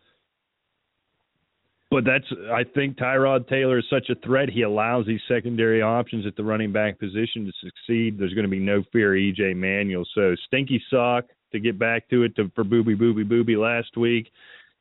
But 1.89 2.03
that's 2.03 2.25
I 2.51 2.63
think 2.75 2.97
Tyrod 2.97 3.47
Taylor 3.47 3.79
is 3.79 3.85
such 3.89 4.09
a 4.09 4.15
threat. 4.25 4.49
He 4.49 4.63
allows 4.63 5.05
these 5.05 5.21
secondary 5.27 5.81
options 5.81 6.25
at 6.25 6.35
the 6.35 6.43
running 6.43 6.73
back 6.73 6.99
position 6.99 7.45
to 7.45 7.51
succeed. 7.63 8.19
There's 8.19 8.33
going 8.33 8.45
to 8.45 8.51
be 8.51 8.59
no 8.59 8.83
fear 8.91 9.15
of 9.15 9.19
EJ 9.19 9.55
Manuel. 9.55 10.05
So 10.13 10.35
stinky 10.47 10.83
sock 10.89 11.25
to 11.53 11.59
get 11.59 11.79
back 11.79 12.09
to 12.09 12.23
it 12.23 12.35
to, 12.35 12.51
for 12.55 12.65
Boobie 12.65 12.99
Boobie 12.99 13.23
Boobie 13.23 13.57
last 13.57 13.95
week 13.95 14.29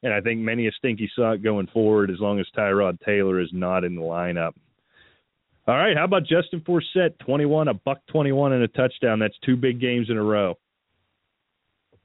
and 0.03 0.13
I 0.13 0.21
think 0.21 0.41
many 0.41 0.67
a 0.67 0.73
stinky 0.73 1.11
sock 1.17 1.43
going 1.43 1.67
forward 1.69 2.11
as 2.11 2.21
long 2.21 2.39
as 2.39 2.47
Tyrod 2.57 3.01
Taylor 3.01 3.41
is 3.41 3.51
not 3.53 3.85
in 3.85 3.95
the 3.95 4.03
lineup. 4.03 4.53
All 5.67 5.77
right, 5.77 5.97
how 5.97 6.05
about 6.05 6.23
Justin 6.23 6.61
Forsett, 6.61 7.19
21, 7.19 7.69
a 7.69 7.75
buck 7.75 7.99
21 8.09 8.53
and 8.53 8.63
a 8.63 8.69
touchdown. 8.69 9.19
That's 9.19 9.35
two 9.45 9.57
big 9.57 9.81
games 9.81 10.09
in 10.09 10.17
a 10.17 10.23
row. 10.23 10.57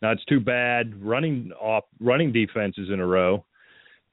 Now 0.02 0.12
it's 0.12 0.26
too 0.26 0.40
bad 0.40 1.00
running 1.00 1.52
off 1.62 1.84
running 2.00 2.32
defenses 2.32 2.90
in 2.92 3.00
a 3.00 3.06
row, 3.06 3.46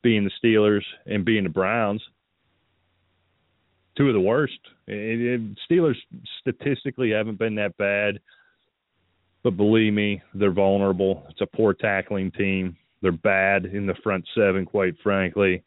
being 0.02 0.24
the 0.24 0.30
Steelers 0.42 0.84
and 1.06 1.24
being 1.24 1.44
the 1.44 1.50
Browns. 1.50 2.02
Two 3.96 4.08
of 4.08 4.14
the 4.14 4.20
worst. 4.20 4.58
It, 4.86 5.40
it, 5.40 5.58
Steelers 5.68 5.96
statistically 6.40 7.10
haven't 7.10 7.38
been 7.38 7.56
that 7.56 7.76
bad, 7.76 8.20
but 9.42 9.56
believe 9.56 9.92
me, 9.92 10.22
they're 10.34 10.52
vulnerable. 10.52 11.26
It's 11.30 11.40
a 11.40 11.56
poor 11.56 11.74
tackling 11.74 12.30
team. 12.32 12.76
They're 13.02 13.12
bad 13.12 13.66
in 13.66 13.86
the 13.86 13.94
front 14.02 14.24
seven, 14.36 14.64
quite 14.66 14.94
frankly. 15.02 15.62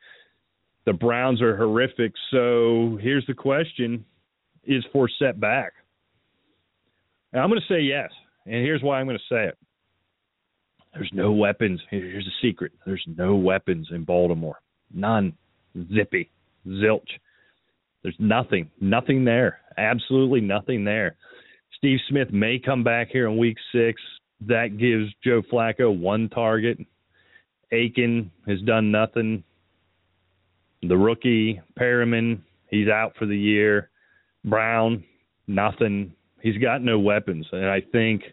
The 0.86 0.94
Browns 0.94 1.42
are 1.42 1.56
horrific. 1.56 2.14
So 2.32 2.98
here's 3.02 3.26
the 3.28 3.34
question 3.34 4.06
Is 4.64 4.84
Forsett 4.94 5.40
back? 5.40 5.74
And 7.34 7.42
I'm 7.42 7.50
going 7.50 7.62
to 7.62 7.74
say 7.74 7.82
yes. 7.82 8.10
And 8.46 8.56
here's 8.56 8.82
why 8.82 9.00
I'm 9.00 9.06
going 9.06 9.18
to 9.18 9.34
say 9.34 9.46
it. 9.46 9.58
There's 10.94 11.12
no 11.14 11.32
weapons. 11.32 11.82
Here's 11.89 12.28
a 12.28 12.46
secret. 12.46 12.72
There's 12.86 13.04
no 13.18 13.36
weapons 13.36 13.88
in 13.92 14.04
Baltimore. 14.04 14.60
None. 14.94 15.34
Zippy. 15.94 16.30
Zilch. 16.68 17.08
There's 18.04 18.16
nothing. 18.20 18.70
Nothing 18.82 19.24
there. 19.24 19.60
Absolutely 19.78 20.42
nothing 20.42 20.84
there. 20.84 21.16
Steve 21.78 22.00
Smith 22.10 22.32
may 22.32 22.60
come 22.60 22.84
back 22.84 23.08
here 23.12 23.28
in 23.28 23.38
week 23.38 23.58
six. 23.74 24.02
That 24.42 24.78
gives 24.78 25.14
Joe 25.24 25.42
Flacco 25.52 25.98
one 25.98 26.30
target. 26.30 26.78
Aiken 27.72 28.30
has 28.48 28.60
done 28.62 28.92
nothing. 28.92 29.44
The 30.84 30.98
rookie 30.98 31.62
Perriman, 31.80 32.42
he's 32.70 32.89
out 32.89 33.14
for 33.18 33.26
the 33.26 33.38
year. 33.38 33.89
Brown, 34.44 35.04
nothing. 35.48 36.14
He's 36.42 36.58
got 36.58 36.82
no 36.82 37.00
weapons, 37.00 37.48
and 37.52 37.68
I 37.68 37.82
think 37.92 38.24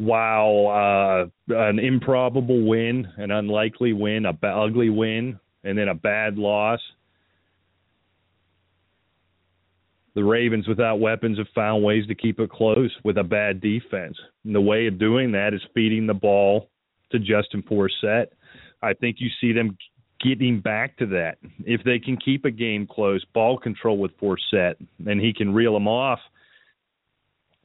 while 0.00 1.30
uh, 1.50 1.54
an 1.54 1.78
improbable 1.78 2.66
win, 2.66 3.06
an 3.18 3.30
unlikely 3.30 3.92
win, 3.92 4.26
a 4.26 4.32
b- 4.32 4.48
ugly 4.48 4.88
win, 4.88 5.38
and 5.62 5.76
then 5.76 5.88
a 5.88 5.94
bad 5.94 6.38
loss. 6.38 6.80
The 10.14 10.24
Ravens, 10.24 10.66
without 10.66 11.00
weapons, 11.00 11.38
have 11.38 11.46
found 11.54 11.84
ways 11.84 12.06
to 12.08 12.14
keep 12.14 12.40
it 12.40 12.50
close 12.50 12.90
with 13.04 13.18
a 13.18 13.24
bad 13.24 13.60
defense. 13.60 14.16
And 14.44 14.54
the 14.54 14.60
way 14.60 14.86
of 14.86 14.98
doing 14.98 15.32
that 15.32 15.54
is 15.54 15.60
feeding 15.74 16.06
the 16.06 16.14
ball 16.14 16.68
to 17.12 17.18
Justin 17.18 17.62
Forsett 17.62 18.26
I 18.82 18.94
think 18.94 19.16
you 19.18 19.28
see 19.40 19.52
them 19.52 19.76
getting 20.20 20.60
back 20.60 20.96
to 20.98 21.06
that. 21.06 21.38
If 21.64 21.82
they 21.84 21.98
can 21.98 22.16
keep 22.16 22.44
a 22.44 22.50
game 22.50 22.86
close, 22.86 23.24
ball 23.34 23.58
control 23.58 23.98
with 23.98 24.16
Forsett, 24.18 24.74
and 25.06 25.20
he 25.20 25.32
can 25.32 25.52
reel 25.52 25.74
them 25.74 25.88
off, 25.88 26.18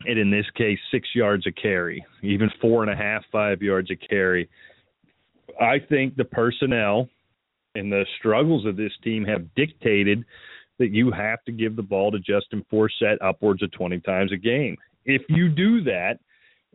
and 0.02 0.20
in 0.20 0.30
this 0.30 0.46
case, 0.56 0.80
six 0.92 1.08
yards 1.16 1.48
a 1.48 1.52
carry, 1.52 2.06
even 2.22 2.50
four 2.62 2.84
and 2.84 2.92
a 2.92 2.96
half, 2.96 3.24
five 3.32 3.62
yards 3.62 3.90
a 3.92 3.96
carry. 3.96 4.50
I 5.60 5.80
think 5.80 6.16
the 6.16 6.26
personnel 6.26 7.08
and 7.76 7.92
the 7.92 8.06
struggles 8.20 8.66
of 8.66 8.76
this 8.76 8.92
team 9.04 9.24
have 9.26 9.54
dictated 9.56 10.26
that 10.80 10.92
you 10.92 11.12
have 11.12 11.44
to 11.46 11.52
give 11.52 11.76
the 11.76 11.82
ball 11.82 12.12
to 12.12 12.20
Justin 12.20 12.66
Forsett 12.72 13.18
upwards 13.22 13.64
of 13.64 13.72
20 13.72 14.00
times 14.02 14.32
a 14.32 14.38
game. 14.38 14.76
If 15.06 15.22
you 15.30 15.48
do 15.48 15.84
that 15.84 16.20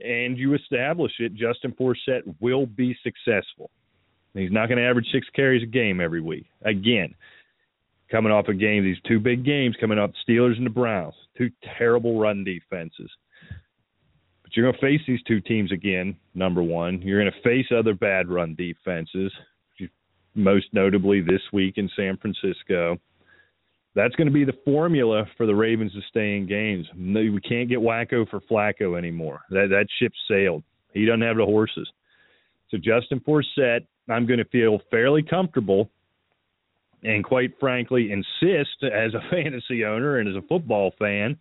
and 0.02 0.38
you 0.38 0.54
establish 0.54 1.12
it, 1.18 1.34
Justin 1.34 1.72
Forsett 1.72 2.22
will 2.40 2.66
be 2.66 2.96
successful. 3.02 3.70
He's 4.32 4.52
not 4.52 4.68
going 4.68 4.78
to 4.78 4.84
average 4.84 5.08
six 5.12 5.26
carries 5.34 5.62
a 5.62 5.66
game 5.66 6.00
every 6.00 6.20
week. 6.20 6.46
Again, 6.64 7.14
coming 8.10 8.32
off 8.32 8.48
a 8.48 8.54
game, 8.54 8.84
these 8.84 9.00
two 9.06 9.20
big 9.20 9.44
games 9.44 9.76
coming 9.80 9.98
up, 9.98 10.12
Steelers 10.28 10.56
and 10.56 10.66
the 10.66 10.70
Browns, 10.70 11.14
two 11.36 11.50
terrible 11.78 12.18
run 12.18 12.44
defenses. 12.44 13.10
But 14.42 14.56
you're 14.56 14.66
going 14.66 14.74
to 14.74 14.80
face 14.80 15.00
these 15.06 15.22
two 15.28 15.40
teams 15.40 15.70
again, 15.72 16.16
number 16.34 16.62
one. 16.62 17.00
You're 17.02 17.20
going 17.20 17.32
to 17.32 17.48
face 17.48 17.66
other 17.76 17.94
bad 17.94 18.28
run 18.28 18.56
defenses, 18.56 19.32
most 20.34 20.66
notably 20.72 21.20
this 21.20 21.42
week 21.52 21.74
in 21.76 21.88
San 21.96 22.16
Francisco. 22.16 22.98
That's 23.94 24.14
going 24.14 24.28
to 24.28 24.32
be 24.32 24.44
the 24.44 24.58
formula 24.64 25.24
for 25.36 25.46
the 25.46 25.54
Ravens 25.54 25.92
to 25.92 26.00
stay 26.08 26.36
in 26.36 26.46
games. 26.46 26.86
We 26.96 27.40
can't 27.40 27.68
get 27.68 27.78
Wacko 27.78 28.28
for 28.28 28.40
Flacco 28.40 28.96
anymore. 28.96 29.40
That 29.50 29.68
that 29.70 29.86
ship 29.98 30.12
sailed. 30.28 30.62
He 30.94 31.04
doesn't 31.06 31.22
have 31.22 31.36
the 31.36 31.44
horses. 31.44 31.90
So 32.70 32.76
Justin 32.76 33.20
Forsett, 33.20 33.80
I'm 34.08 34.26
going 34.26 34.38
to 34.38 34.44
feel 34.46 34.80
fairly 34.90 35.22
comfortable 35.22 35.90
and 37.02 37.24
quite 37.24 37.58
frankly 37.58 38.10
insist 38.12 38.82
as 38.82 39.14
a 39.14 39.20
fantasy 39.30 39.84
owner 39.84 40.18
and 40.18 40.28
as 40.28 40.36
a 40.36 40.46
football 40.46 40.92
fan 40.98 41.36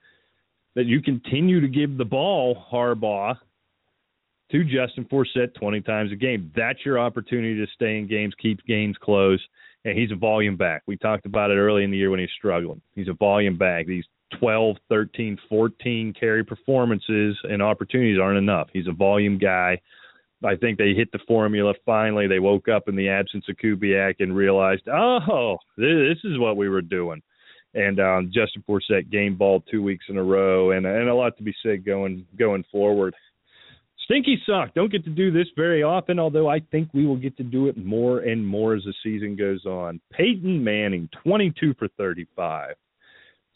that 0.76 0.86
you 0.86 1.02
continue 1.02 1.60
to 1.60 1.68
give 1.68 1.98
the 1.98 2.06
ball 2.06 2.66
Harbaugh 2.72 3.36
to 4.52 4.64
Justin 4.64 5.06
Forsett 5.06 5.54
20 5.56 5.82
times 5.82 6.12
a 6.12 6.16
game. 6.16 6.52
That's 6.56 6.80
your 6.86 7.00
opportunity 7.00 7.56
to 7.56 7.68
stay 7.74 7.98
in 7.98 8.08
games, 8.08 8.34
keep 8.42 8.66
games 8.66 8.96
close, 9.02 9.40
and 9.86 9.98
he's 9.98 10.12
a 10.12 10.16
volume 10.16 10.58
back. 10.58 10.84
We 10.88 10.98
talked 10.98 11.26
about 11.26 11.52
it 11.52 11.56
early 11.56 11.84
in 11.84 11.92
the 11.92 11.98
year 11.98 12.10
when 12.10 12.20
he's 12.20 12.30
struggling. 12.38 12.82
He's 12.96 13.08
a 13.08 13.14
volume 13.14 13.58
back. 13.58 13.86
These 13.86 14.06
12, 14.40 14.78
13, 14.90 15.38
14 15.48 16.14
carry 16.20 16.44
performances 16.44 17.38
and 17.44 17.62
opportunities 17.62 18.20
aren't 18.20 18.38
enough. 18.38 18.70
He's 18.74 18.88
a 18.88 18.92
volume 18.92 19.38
guy. 19.38 19.80
I 20.44 20.56
think 20.56 20.78
they 20.78 20.94
hit 20.94 21.12
the 21.12 21.20
formula 21.28 21.74
finally. 21.86 22.28
They 22.28 22.40
woke 22.40 22.70
up 22.70 22.88
in 22.88 22.96
the 22.96 23.10
absence 23.10 23.46
of 23.50 23.58
Kubiak 23.58 24.16
and 24.20 24.36
realized, 24.36 24.88
oh, 24.88 25.58
this 25.78 26.18
is 26.24 26.40
what 26.40 26.58
we 26.58 26.70
were 26.70 26.82
doing. 26.82 27.22
And 27.74 28.00
um, 28.00 28.32
Justin 28.34 28.64
Forsett 28.68 29.12
game 29.12 29.36
ball 29.36 29.64
two 29.70 29.84
weeks 29.84 30.06
in 30.10 30.18
a 30.18 30.24
row, 30.24 30.72
and 30.72 30.86
and 30.88 31.08
a 31.08 31.14
lot 31.14 31.38
to 31.38 31.44
be 31.44 31.54
said 31.62 31.86
going 31.86 32.26
going 32.38 32.64
forward. 32.72 33.14
Stinky 34.06 34.42
sock. 34.44 34.74
Don't 34.74 34.92
get 34.92 35.04
to 35.04 35.12
do 35.12 35.30
this 35.32 35.46
very 35.56 35.84
often, 35.84 36.18
although 36.18 36.50
I 36.50 36.62
think 36.72 36.90
we 36.96 37.06
will 37.06 37.16
get 37.16 37.38
to 37.38 37.44
do 37.44 37.68
it 37.68 37.78
more 37.78 38.22
and 38.22 38.44
more 38.44 38.74
as 38.74 38.84
the 38.86 38.94
season 39.04 39.36
goes 39.36 39.68
on. 39.68 40.02
Peyton 40.12 40.64
Manning, 40.64 41.08
22 41.24 41.76
for 41.78 41.88
35, 41.90 42.74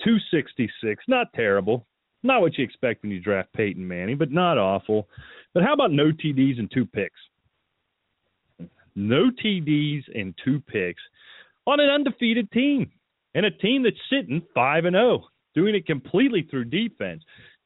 266. 0.03 1.03
Not 1.07 1.33
terrible. 1.33 1.87
Not 2.23 2.41
what 2.41 2.57
you 2.57 2.63
expect 2.63 3.03
when 3.03 3.11
you 3.11 3.19
draft 3.19 3.53
Peyton 3.53 3.85
Manning, 3.85 4.17
but 4.17 4.31
not 4.31 4.57
awful. 4.57 5.07
But 5.53 5.63
how 5.63 5.73
about 5.73 5.91
no 5.91 6.11
TDs 6.11 6.57
and 6.57 6.71
two 6.71 6.85
picks? 6.85 7.19
No 8.95 9.29
TDs 9.43 10.03
and 10.15 10.33
two 10.43 10.61
picks 10.61 11.01
on 11.65 11.79
an 11.79 11.89
undefeated 11.89 12.51
team 12.51 12.91
and 13.35 13.45
a 13.45 13.51
team 13.51 13.83
that's 13.83 13.97
sitting 14.09 14.41
5 14.53 14.85
and 14.85 14.95
0, 14.95 15.25
doing 15.55 15.75
it 15.75 15.85
completely 15.85 16.47
through 16.49 16.65
defense. 16.65 17.23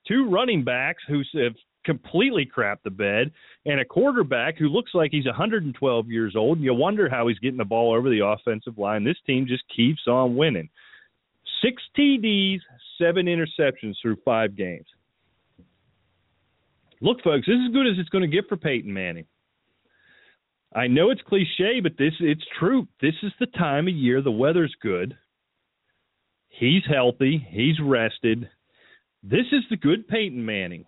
Two 0.07 0.29
running 0.29 0.63
backs 0.63 1.03
who 1.07 1.21
have 1.41 1.53
completely 1.85 2.45
crapped 2.45 2.83
the 2.83 2.89
bed, 2.89 3.31
and 3.65 3.79
a 3.79 3.85
quarterback 3.85 4.57
who 4.57 4.67
looks 4.67 4.91
like 4.93 5.11
he's 5.11 5.25
112 5.25 6.09
years 6.09 6.35
old. 6.35 6.57
And 6.57 6.65
you 6.65 6.73
wonder 6.73 7.09
how 7.09 7.27
he's 7.27 7.39
getting 7.39 7.57
the 7.57 7.65
ball 7.65 7.93
over 7.93 8.09
the 8.09 8.25
offensive 8.25 8.77
line. 8.77 9.03
This 9.03 9.17
team 9.25 9.45
just 9.47 9.63
keeps 9.73 10.01
on 10.07 10.35
winning. 10.35 10.69
Six 11.61 11.81
TDs, 11.97 12.59
seven 12.97 13.25
interceptions 13.25 13.95
through 14.01 14.17
five 14.23 14.55
games. 14.55 14.85
Look, 17.01 17.21
folks, 17.23 17.45
this 17.45 17.55
is 17.55 17.67
as 17.67 17.73
good 17.73 17.87
as 17.87 17.97
it's 17.97 18.09
going 18.09 18.29
to 18.29 18.35
get 18.35 18.47
for 18.49 18.57
Peyton 18.57 18.91
Manning. 18.91 19.25
I 20.75 20.87
know 20.87 21.09
it's 21.11 21.21
cliche, 21.21 21.79
but 21.81 21.93
this 21.97 22.13
it's 22.19 22.43
true. 22.59 22.87
This 23.01 23.13
is 23.23 23.31
the 23.39 23.45
time 23.47 23.87
of 23.87 23.93
year 23.93 24.21
the 24.21 24.31
weather's 24.31 24.75
good. 24.81 25.15
He's 26.49 26.83
healthy. 26.87 27.45
He's 27.49 27.79
rested. 27.79 28.49
This 29.23 29.45
is 29.51 29.63
the 29.69 29.77
good 29.77 30.07
Peyton 30.07 30.43
Manning. 30.43 30.85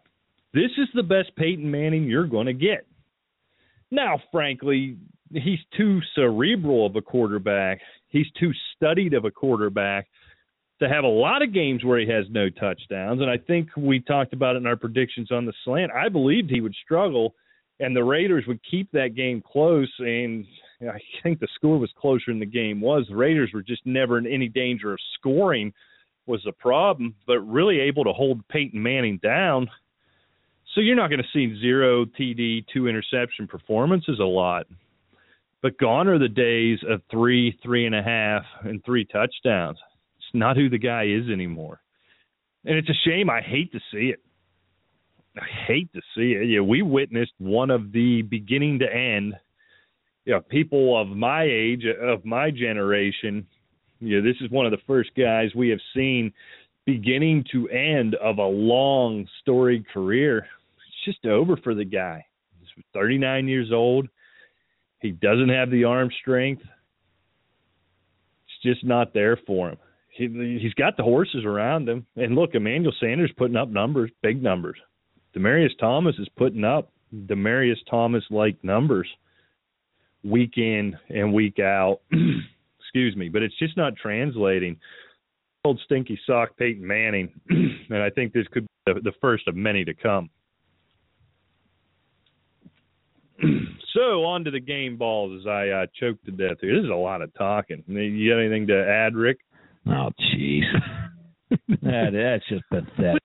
This 0.54 0.72
is 0.78 0.88
the 0.94 1.04
best 1.04 1.36
Peyton 1.36 1.70
Manning 1.70 2.06
you're 2.06 2.26
going 2.26 2.48
to 2.48 2.54
get. 2.54 2.88
Now, 3.92 4.20
frankly, 4.32 4.98
he's 5.32 5.60
too 5.78 6.00
cerebral 6.16 6.86
of 6.86 6.96
a 6.96 7.02
quarterback. 7.02 7.80
He's 8.08 8.30
too 8.40 8.52
studied 8.76 9.14
of 9.14 9.26
a 9.26 9.32
quarterback 9.32 10.08
to 10.80 10.88
have 10.88 11.04
a 11.04 11.08
lot 11.08 11.42
of 11.42 11.54
games 11.54 11.84
where 11.84 12.00
he 12.00 12.08
has 12.10 12.26
no 12.30 12.50
touchdowns. 12.50 13.22
And 13.22 13.30
I 13.30 13.38
think 13.38 13.70
we 13.76 14.00
talked 14.00 14.34
about 14.34 14.56
it 14.56 14.60
in 14.60 14.68
our 14.68 14.78
predictions 14.78 15.32
on 15.32 15.46
the 15.46 15.54
slant. 15.66 15.92
I 15.92 16.10
believed 16.10 16.50
he 16.50 16.62
would 16.62 16.76
struggle 16.84 17.36
and 17.80 17.96
the 17.96 18.04
Raiders 18.04 18.46
would 18.48 18.60
keep 18.70 18.92
that 18.92 19.16
game 19.16 19.42
close. 19.46 19.92
And 20.00 20.46
I 20.82 21.00
think 21.24 21.40
the 21.40 21.48
score 21.56 21.78
was 21.78 21.92
closer 22.00 22.26
than 22.28 22.40
the 22.40 22.46
game 22.46 22.82
was. 22.82 23.06
The 23.10 23.16
Raiders 23.16 23.52
were 23.54 23.62
just 23.62 23.86
never 23.86 24.18
in 24.18 24.28
any 24.28 24.48
danger 24.48 24.94
of 24.94 25.00
scoring 25.18 25.74
was 26.26 26.42
the 26.46 26.52
problem, 26.52 27.16
but 27.26 27.40
really 27.40 27.80
able 27.80 28.04
to 28.04 28.14
hold 28.14 28.48
Peyton 28.50 28.82
Manning 28.82 29.20
down. 29.22 29.68
So 30.76 30.82
you're 30.82 30.96
not 30.96 31.10
going 31.10 31.24
to 31.24 31.30
see 31.34 31.60
zero 31.60 32.06
TD, 32.06 32.66
two 32.72 32.88
interception 32.88 33.48
performances 33.48 34.20
a 34.20 34.26
lot. 34.26 34.68
But 35.62 35.78
gone 35.78 36.08
are 36.08 36.20
the 36.20 36.30
days 36.30 36.80
of 36.88 37.02
three, 37.12 37.58
three 37.64 37.86
and 37.86 37.96
a 37.96 38.04
half, 38.04 38.44
and 38.64 38.84
three 38.86 39.06
touchdowns. 39.06 39.78
Not 40.34 40.58
who 40.58 40.70
the 40.70 40.78
guy 40.78 41.06
is 41.06 41.30
anymore. 41.32 41.82
And 42.66 42.78
it's 42.78 42.90
a 42.90 43.08
shame. 43.08 43.30
I 43.30 43.42
hate 43.42 43.72
to 43.72 43.80
see 43.92 44.10
it. 44.10 44.20
I 45.38 45.46
hate 45.68 45.92
to 45.94 46.02
see 46.16 46.34
it. 46.34 46.50
Yeah, 46.50 46.62
we 46.62 46.82
witnessed 46.82 47.34
one 47.38 47.70
of 47.70 47.92
the 47.92 48.24
beginning 48.24 48.80
to 48.80 48.86
end. 48.86 49.34
Yeah, 50.26 50.26
you 50.26 50.34
know, 50.34 50.42
people 50.42 51.00
of 51.00 51.08
my 51.08 51.44
age, 51.44 51.84
of 52.02 52.26
my 52.26 52.52
generation. 52.52 53.48
Yeah, 54.02 54.20
this 54.22 54.36
is 54.42 54.52
one 54.52 54.66
of 54.66 54.72
the 54.72 54.80
first 54.86 55.12
guys 55.18 55.50
we 55.56 55.70
have 55.70 55.80
seen 55.96 56.34
beginning 56.86 57.46
to 57.52 57.70
end 57.70 58.16
of 58.16 58.38
a 58.38 58.46
long 58.46 59.28
storied 59.42 59.88
career. 59.90 60.40
It's 60.40 61.06
just 61.06 61.26
over 61.26 61.58
for 61.58 61.74
the 61.74 61.86
guy. 61.86 62.26
He's 62.60 62.84
39 62.94 63.48
years 63.48 63.72
old. 63.72 64.10
He 65.00 65.12
doesn't 65.12 65.50
have 65.50 65.72
the 65.72 65.86
arm 65.86 66.10
strength. 66.22 66.62
It's 66.62 68.64
just 68.64 68.86
not 68.86 69.14
there 69.14 69.40
for 69.48 69.70
him 69.70 69.78
he, 70.20 70.60
he's 70.62 70.74
got 70.74 70.98
the 70.98 71.04
horses 71.04 71.46
around 71.46 71.88
him. 71.88 72.06
And 72.18 72.36
look, 72.36 72.54
Emmanuel 72.54 72.94
Sanders 73.00 73.32
putting 73.38 73.56
up 73.56 73.70
numbers, 73.70 74.12
big 74.22 74.44
numbers. 74.44 74.78
Demaryius 75.36 75.78
Thomas 75.80 76.16
is 76.20 76.28
putting 76.38 76.66
up 76.66 76.92
Demaryius 77.14 77.78
Thomas 77.90 78.24
like 78.30 78.62
numbers 78.64 79.08
week 80.24 80.58
in 80.58 80.98
and 81.10 81.34
week 81.34 81.60
out. 81.60 82.02
Excuse 82.82 83.16
me, 83.16 83.30
but 83.30 83.42
it's 83.42 83.58
just 83.60 83.78
not 83.78 83.96
translating. 83.96 84.78
Old 85.64 85.80
stinky 85.86 86.20
sock 86.26 86.58
Peyton 86.58 86.86
Manning, 86.86 87.30
and 87.50 88.02
I 88.02 88.10
think 88.10 88.34
this 88.34 88.48
could 88.52 88.64
be 88.64 88.94
the, 88.94 89.02
the 89.02 89.14
first 89.22 89.48
of 89.48 89.56
many 89.56 89.86
to 89.86 89.94
come. 89.94 90.30
so 93.94 94.26
on 94.26 94.44
to 94.46 94.52
the 94.52 94.60
game 94.60 94.98
balls 94.98 95.40
as 95.42 95.48
I 95.48 95.70
uh, 95.70 95.86
choked 96.00 96.26
to 96.26 96.32
death 96.32 96.58
here. 96.62 96.76
This 96.76 96.86
is 96.86 96.92
a 96.92 96.96
lot 96.96 97.22
of 97.22 97.34
talking. 97.36 97.84
You 97.88 98.32
got 98.32 98.40
anything 98.40 98.68
to 98.68 98.88
add, 98.88 99.16
Rick? 99.16 99.40
Oh, 99.88 100.10
jeez. 100.20 100.62
that, 101.82 102.10
that's 102.14 102.48
just 102.50 102.64
pathetic. 102.70 103.22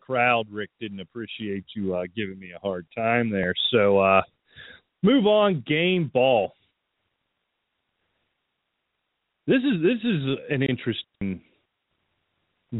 Crowd, 0.00 0.46
Rick 0.50 0.70
didn't 0.80 1.00
appreciate 1.00 1.64
you 1.76 1.94
uh, 1.94 2.04
giving 2.16 2.38
me 2.38 2.52
a 2.56 2.58
hard 2.60 2.86
time 2.96 3.30
there. 3.30 3.52
So, 3.70 3.98
uh, 3.98 4.22
move 5.02 5.26
on. 5.26 5.62
Game 5.66 6.10
ball. 6.12 6.54
This 9.46 9.58
is 9.58 9.82
this 9.82 9.98
is 10.04 10.38
an 10.50 10.62
interesting 10.62 11.42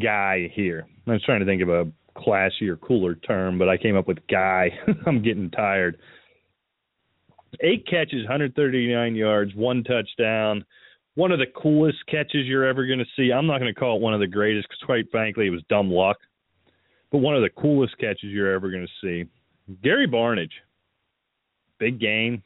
guy 0.03 0.51
here. 0.55 0.87
I 1.07 1.13
was 1.13 1.23
trying 1.25 1.41
to 1.41 1.47
think 1.47 1.63
of 1.63 1.69
a 1.69 1.91
classier, 2.17 2.81
cooler 2.81 3.15
term, 3.15 3.59
but 3.59 3.69
I 3.69 3.77
came 3.77 3.97
up 3.97 4.09
with 4.09 4.19
guy. 4.31 4.71
I'm 5.07 5.23
getting 5.23 5.51
tired 5.51 5.99
eight 7.61 7.87
catches, 7.87 8.25
139 8.25 9.15
yards, 9.15 9.55
one 9.55 9.85
touchdown. 9.85 10.65
One 11.15 11.33
of 11.33 11.39
the 11.39 11.47
coolest 11.47 11.99
catches 12.07 12.47
you're 12.47 12.67
ever 12.67 12.87
going 12.87 13.01
to 13.01 13.05
see. 13.17 13.33
I'm 13.33 13.47
not 13.47 13.59
going 13.59 13.73
to 13.73 13.79
call 13.79 13.97
it 13.97 14.03
one 14.03 14.15
of 14.15 14.21
the 14.21 14.27
greatest 14.27 14.69
because, 14.69 14.85
quite 14.85 15.11
frankly, 15.11 15.47
it 15.49 15.51
was 15.51 15.63
dumb 15.69 15.91
luck. 15.91 16.19
but 17.11 17.19
one 17.19 17.35
of 17.35 17.43
the 17.43 17.51
coolest 17.61 17.99
catches 17.99 18.25
you're 18.31 18.53
ever 18.53 18.71
going 18.71 18.87
to 18.87 19.07
see. 19.07 19.29
Gary 19.83 20.07
Barnidge, 20.07 20.53
big 21.79 21.99
game, 21.99 22.43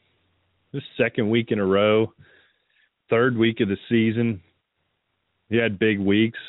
this 0.71 0.83
second 0.97 1.29
week 1.29 1.51
in 1.51 1.59
a 1.59 1.65
row, 1.65 2.11
third 3.09 3.37
week 3.37 3.59
of 3.59 3.69
the 3.69 3.77
season. 3.89 4.41
He 5.49 5.57
had 5.57 5.77
big 5.77 5.99
weeks. 5.99 6.39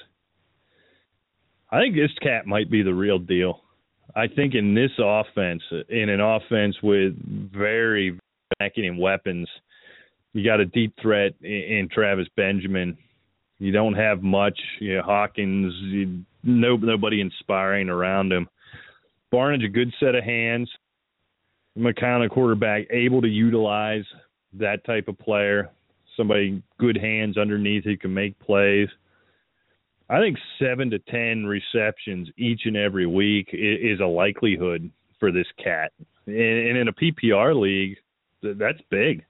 I 1.71 1.81
think 1.81 1.95
this 1.95 2.13
cat 2.23 2.47
might 2.47 2.71
be 2.71 2.83
the 2.83 2.95
real 2.95 3.19
deal. 3.19 3.61
I 4.17 4.29
think 4.29 4.55
in 4.55 4.75
this 4.75 4.93
offense, 4.99 5.63
in 5.89 6.09
an 6.09 6.21
offense 6.21 6.77
with 6.83 7.15
very 7.53 8.19
backing 8.59 8.85
in 8.85 8.97
weapons, 8.97 9.49
you 10.33 10.45
got 10.45 10.61
a 10.61 10.67
deep 10.67 10.95
threat 11.01 11.33
in, 11.43 11.51
in 11.51 11.89
Travis 11.93 12.29
Benjamin. 12.37 12.97
You 13.59 13.73
don't 13.73 13.95
have 13.95 14.23
much. 14.23 14.59
You 14.81 14.97
know, 14.97 15.03
Hawkins, 15.03 15.73
you, 15.83 16.25
no 16.43 16.77
nobody 16.77 17.21
inspiring 17.21 17.89
around 17.89 18.33
him. 18.33 18.49
Barnidge, 19.33 19.65
a 19.65 19.69
good 19.69 19.93
set 19.99 20.15
of 20.15 20.25
hands. 20.25 20.71
McCown, 21.79 22.29
quarterback, 22.31 22.87
able 22.91 23.21
to 23.23 23.29
utilize 23.29 24.05
that 24.53 24.85
type 24.85 25.09
of 25.09 25.19
player. 25.19 25.71
Somebody 26.17 26.63
good 26.79 26.97
hands 26.97 27.37
underneath 27.37 27.85
who 27.85 27.97
can 27.97 28.15
make 28.15 28.39
plays. 28.39 28.89
I 30.09 30.21
think 30.21 30.37
seven 30.59 30.91
to 30.91 30.99
ten 30.99 31.47
receptions 31.47 32.29
each 32.37 32.63
and 32.67 32.77
every 32.77 33.07
week 33.07 33.49
is 33.53 34.01
a 34.01 34.07
likelihood 34.07 34.91
for 35.19 35.33
this 35.33 35.47
cat, 35.63 35.93
and 36.27 36.37
in 36.77 36.89
a 36.89 36.93
PPR 36.93 37.59
league, 37.59 37.97
that's 38.59 38.81
big. 38.91 39.25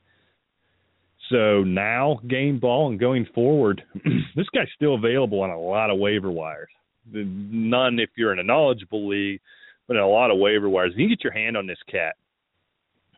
So 1.31 1.65
now 1.65 2.21
game 2.29 2.59
ball 2.59 2.89
and 2.91 3.01
going 3.01 3.27
forward, 3.35 3.83
this 4.37 4.49
guy's 4.55 4.69
still 4.75 4.95
available 4.95 5.41
on 5.41 5.51
a 5.51 5.59
lot 5.59 5.91
of 5.91 5.99
waiver 5.99 6.31
wires. 6.31 6.69
None 7.11 7.99
if 7.99 8.11
you're 8.17 8.33
in 8.33 8.39
a 8.39 8.45
knowledgeable 8.45 9.09
league, 9.09 9.41
but 9.87 9.97
in 9.97 10.03
a 10.03 10.09
lot 10.09 10.31
of 10.31 10.39
waiver 10.39 10.69
wires. 10.69 10.93
You 10.97 11.09
get 11.09 11.25
your 11.25 11.33
hand 11.33 11.57
on 11.57 11.67
this 11.67 11.79
cat, 11.91 12.15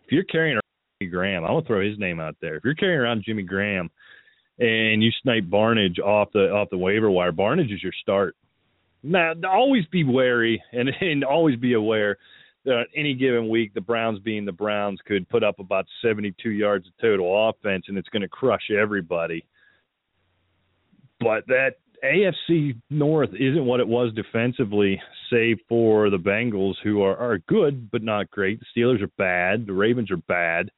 if 0.04 0.12
you're 0.12 0.24
carrying 0.24 0.54
around 0.54 0.62
Jimmy 1.00 1.10
Graham, 1.10 1.44
I'm 1.44 1.50
gonna 1.50 1.66
throw 1.66 1.84
his 1.84 1.98
name 1.98 2.20
out 2.20 2.36
there. 2.40 2.56
If 2.56 2.64
you're 2.64 2.74
carrying 2.74 3.00
around 3.00 3.24
Jimmy 3.24 3.42
Graham 3.42 3.90
and 4.58 5.02
you 5.02 5.10
snipe 5.22 5.44
Barnidge 5.44 5.98
off 5.98 6.28
the 6.32 6.50
off 6.50 6.70
the 6.70 6.78
waiver 6.78 7.10
wire, 7.10 7.32
Barnidge 7.32 7.74
is 7.74 7.82
your 7.82 7.92
start. 8.02 8.36
Now, 9.02 9.34
always 9.48 9.84
be 9.86 10.04
wary 10.04 10.62
and 10.72 10.88
and 11.00 11.24
always 11.24 11.56
be 11.56 11.74
aware 11.74 12.18
that 12.66 12.86
any 12.94 13.14
given 13.14 13.48
week, 13.48 13.72
the 13.74 13.80
Browns 13.80 14.18
being 14.18 14.44
the 14.44 14.52
Browns 14.52 15.00
could 15.06 15.28
put 15.28 15.42
up 15.42 15.58
about 15.58 15.86
72 16.02 16.50
yards 16.50 16.86
of 16.86 16.92
total 17.00 17.48
offense, 17.48 17.86
and 17.88 17.96
it's 17.96 18.08
going 18.08 18.22
to 18.22 18.28
crush 18.28 18.70
everybody. 18.70 19.46
But 21.20 21.46
that 21.46 21.76
AFC 22.04 22.78
North 22.90 23.30
isn't 23.32 23.64
what 23.64 23.80
it 23.80 23.88
was 23.88 24.12
defensively, 24.14 25.00
save 25.30 25.58
for 25.68 26.10
the 26.10 26.18
Bengals, 26.18 26.74
who 26.82 27.02
are, 27.02 27.16
are 27.16 27.38
good 27.38 27.90
but 27.90 28.02
not 28.02 28.30
great. 28.30 28.60
The 28.60 28.80
Steelers 28.80 29.02
are 29.02 29.10
bad. 29.16 29.66
The 29.66 29.72
Ravens 29.72 30.10
are 30.10 30.16
bad. 30.16 30.70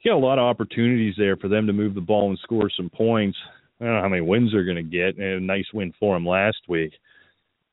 You 0.00 0.10
got 0.10 0.16
a 0.16 0.26
lot 0.26 0.38
of 0.38 0.44
opportunities 0.44 1.14
there 1.16 1.36
for 1.36 1.48
them 1.48 1.66
to 1.68 1.72
move 1.72 1.94
the 1.94 2.00
ball 2.00 2.28
and 2.28 2.38
score 2.42 2.68
some 2.76 2.90
points. 2.90 3.38
I 3.80 3.84
don't 3.84 3.94
know 3.94 4.02
how 4.02 4.08
many 4.08 4.22
wins 4.22 4.52
they're 4.52 4.64
going 4.64 4.76
to 4.76 4.82
get. 4.82 5.16
And 5.16 5.24
a 5.24 5.40
nice 5.40 5.66
win 5.72 5.94
for 5.98 6.16
them 6.16 6.26
last 6.26 6.58
week. 6.68 6.92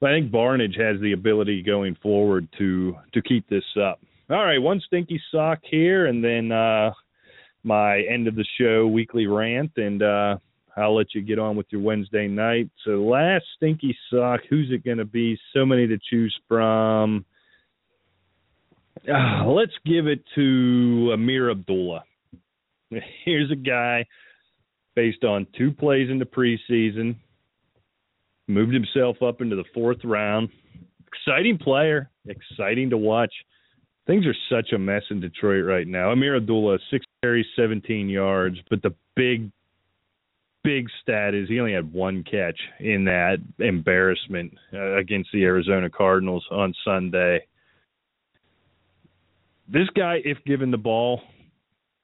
I 0.02 0.12
think 0.12 0.32
Barnidge 0.32 0.80
has 0.80 1.00
the 1.02 1.12
ability 1.12 1.62
going 1.62 1.96
forward 2.02 2.48
to 2.58 2.96
to 3.14 3.22
keep 3.22 3.48
this 3.50 3.66
up. 3.82 4.00
All 4.30 4.46
right, 4.46 4.60
one 4.60 4.80
stinky 4.86 5.22
sock 5.32 5.60
here, 5.64 6.06
and 6.06 6.24
then 6.24 6.52
uh, 6.52 6.92
my 7.64 8.02
end 8.02 8.28
of 8.28 8.36
the 8.36 8.46
show 8.60 8.88
weekly 8.88 9.28
rant, 9.28 9.72
and 9.76 10.02
uh, 10.02 10.38
I'll 10.78 10.96
let 10.96 11.14
you 11.14 11.22
get 11.22 11.40
on 11.40 11.58
with 11.58 11.66
your 11.70 11.82
Wednesday 11.82 12.28
night. 12.28 12.70
So 12.86 12.92
last 13.04 13.44
stinky 13.58 13.98
sock, 14.10 14.42
who's 14.50 14.70
it 14.72 14.86
going 14.86 15.00
to 15.00 15.06
be? 15.06 15.38
So 15.54 15.66
many 15.66 15.88
to 15.88 15.98
choose 16.10 16.36
from. 16.48 17.26
Uh, 19.08 19.46
let's 19.48 19.74
give 19.86 20.08
it 20.08 20.24
to 20.36 21.12
Ameer 21.14 21.52
Abdullah. 21.52 22.04
Here's 23.26 23.52
a 23.52 23.56
guy 23.56 24.06
based 24.96 25.24
on 25.24 25.48
two 25.58 25.72
plays 25.72 26.10
in 26.10 26.20
the 26.20 26.26
preseason 26.26 27.16
moved 28.50 28.74
himself 28.74 29.22
up 29.22 29.42
into 29.42 29.56
the 29.56 29.64
fourth 29.74 30.04
round. 30.04 30.50
Exciting 31.08 31.58
player, 31.58 32.10
exciting 32.26 32.90
to 32.90 32.98
watch. 32.98 33.32
Things 34.08 34.26
are 34.26 34.36
such 34.50 34.74
a 34.74 34.80
mess 34.80 35.04
in 35.12 35.22
Detroit 35.22 35.64
right 35.66 35.88
now. 35.88 36.12
Ameer 36.12 36.36
Abdullah, 36.36 36.80
six 36.90 37.06
carries, 37.22 37.46
17 37.56 38.10
yards, 38.10 38.58
but 38.70 38.82
the 38.82 38.94
big, 39.16 39.52
big 40.64 40.88
stat 41.02 41.36
is 41.36 41.48
he 41.48 41.60
only 41.60 41.74
had 41.74 41.94
one 41.94 42.24
catch 42.24 42.60
in 42.80 43.06
that 43.06 43.38
embarrassment 43.60 44.52
uh, 44.74 44.98
against 44.98 45.30
the 45.32 45.44
Arizona 45.44 45.90
Cardinals 45.90 46.46
on 46.50 46.74
Sunday. 46.84 47.46
This 49.72 49.88
guy, 49.96 50.18
if 50.26 50.44
given 50.46 50.72
the 50.72 50.78
ball, 50.78 51.22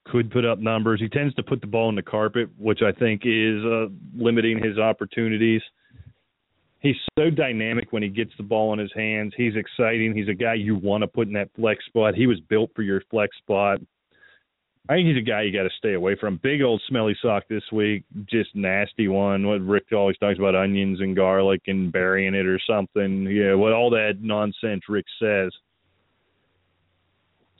could 0.05 0.29
put 0.29 0.45
up 0.45 0.59
numbers. 0.59 0.99
He 1.01 1.09
tends 1.09 1.33
to 1.33 1.43
put 1.43 1.61
the 1.61 1.67
ball 1.67 1.89
in 1.89 1.95
the 1.95 2.03
carpet, 2.03 2.49
which 2.59 2.81
I 2.83 2.91
think 2.91 3.23
is 3.25 3.63
uh, 3.65 3.87
limiting 4.15 4.63
his 4.63 4.77
opportunities 4.77 5.63
he's 6.85 6.95
so 7.17 7.29
dynamic 7.29 7.91
when 7.91 8.03
he 8.03 8.09
gets 8.09 8.31
the 8.37 8.43
ball 8.43 8.71
in 8.73 8.79
his 8.79 8.91
hands. 8.95 9.33
He's 9.35 9.55
exciting. 9.55 10.15
He's 10.15 10.29
a 10.29 10.33
guy 10.33 10.53
you 10.53 10.75
want 10.75 11.01
to 11.01 11.07
put 11.07 11.27
in 11.27 11.33
that 11.33 11.49
flex 11.55 11.83
spot. 11.85 12.15
He 12.15 12.27
was 12.27 12.39
built 12.41 12.69
for 12.75 12.83
your 12.83 13.01
flex 13.09 13.35
spot. 13.37 13.79
I 14.87 14.93
think 14.93 15.07
he's 15.07 15.17
a 15.17 15.27
guy 15.27 15.41
you 15.41 15.51
got 15.51 15.63
to 15.63 15.75
stay 15.79 15.93
away 15.93 16.15
from. 16.15 16.39
Big 16.43 16.61
old 16.61 16.79
smelly 16.87 17.17
sock 17.19 17.47
this 17.49 17.63
week, 17.71 18.03
just 18.29 18.55
nasty 18.55 19.07
one. 19.07 19.47
What 19.47 19.61
Rick 19.61 19.85
always 19.91 20.15
talks 20.17 20.37
about 20.37 20.55
onions 20.55 21.01
and 21.01 21.15
garlic 21.15 21.63
and 21.65 21.91
burying 21.91 22.35
it 22.35 22.45
or 22.45 22.59
something. 22.69 23.23
Yeah, 23.23 23.55
what 23.55 23.73
all 23.73 23.89
that 23.89 24.17
nonsense 24.21 24.83
Rick 24.87 25.05
says. 25.19 25.51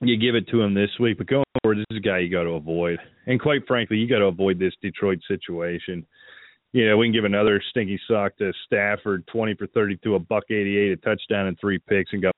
You 0.01 0.17
give 0.17 0.36
it 0.36 0.47
to 0.49 0.61
him 0.61 0.76
this 0.76 0.91
week, 0.99 1.17
but 1.17 1.26
going 1.26 1.45
forward, 1.63 1.80
this 1.80 1.86
is 1.89 1.97
a 1.97 2.01
guy 2.01 2.19
you 2.19 2.30
got 2.30 2.43
to 2.43 2.51
avoid. 2.51 2.99
And 3.26 3.41
quite 3.41 3.65
frankly, 3.65 3.97
you 3.97 4.07
got 4.07 4.19
to 4.19 4.26
avoid 4.26 4.59
this 4.59 4.73
Detroit 4.84 5.19
situation 5.28 6.05
you 6.76 6.89
know, 6.89 6.97
we 6.97 7.05
can 7.05 7.13
give 7.13 7.23
another 7.23 7.63
stinky 7.69 7.97
sock 8.05 8.36
to 8.36 8.51
Stafford, 8.65 9.26
twenty 9.28 9.55
for 9.55 9.65
thirty-two, 9.67 10.15
a 10.15 10.19
buck 10.19 10.43
eighty-eight, 10.49 10.91
a 10.91 10.97
touchdown, 10.97 11.47
and 11.47 11.57
three 11.57 11.80
picks, 11.80 12.11
and 12.11 12.21
go 12.21 12.32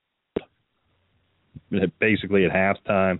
basically 1.98 2.44
at 2.44 2.52
halftime, 2.52 3.18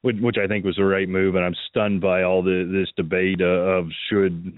which, 0.00 0.16
which 0.20 0.38
I 0.42 0.46
think 0.46 0.64
was 0.64 0.76
the 0.76 0.84
right 0.84 1.06
move. 1.06 1.34
And 1.34 1.44
I'm 1.44 1.54
stunned 1.68 2.00
by 2.00 2.22
all 2.22 2.42
the 2.42 2.66
this 2.72 2.90
debate 2.96 3.42
uh, 3.42 3.44
of 3.44 3.88
should 4.08 4.54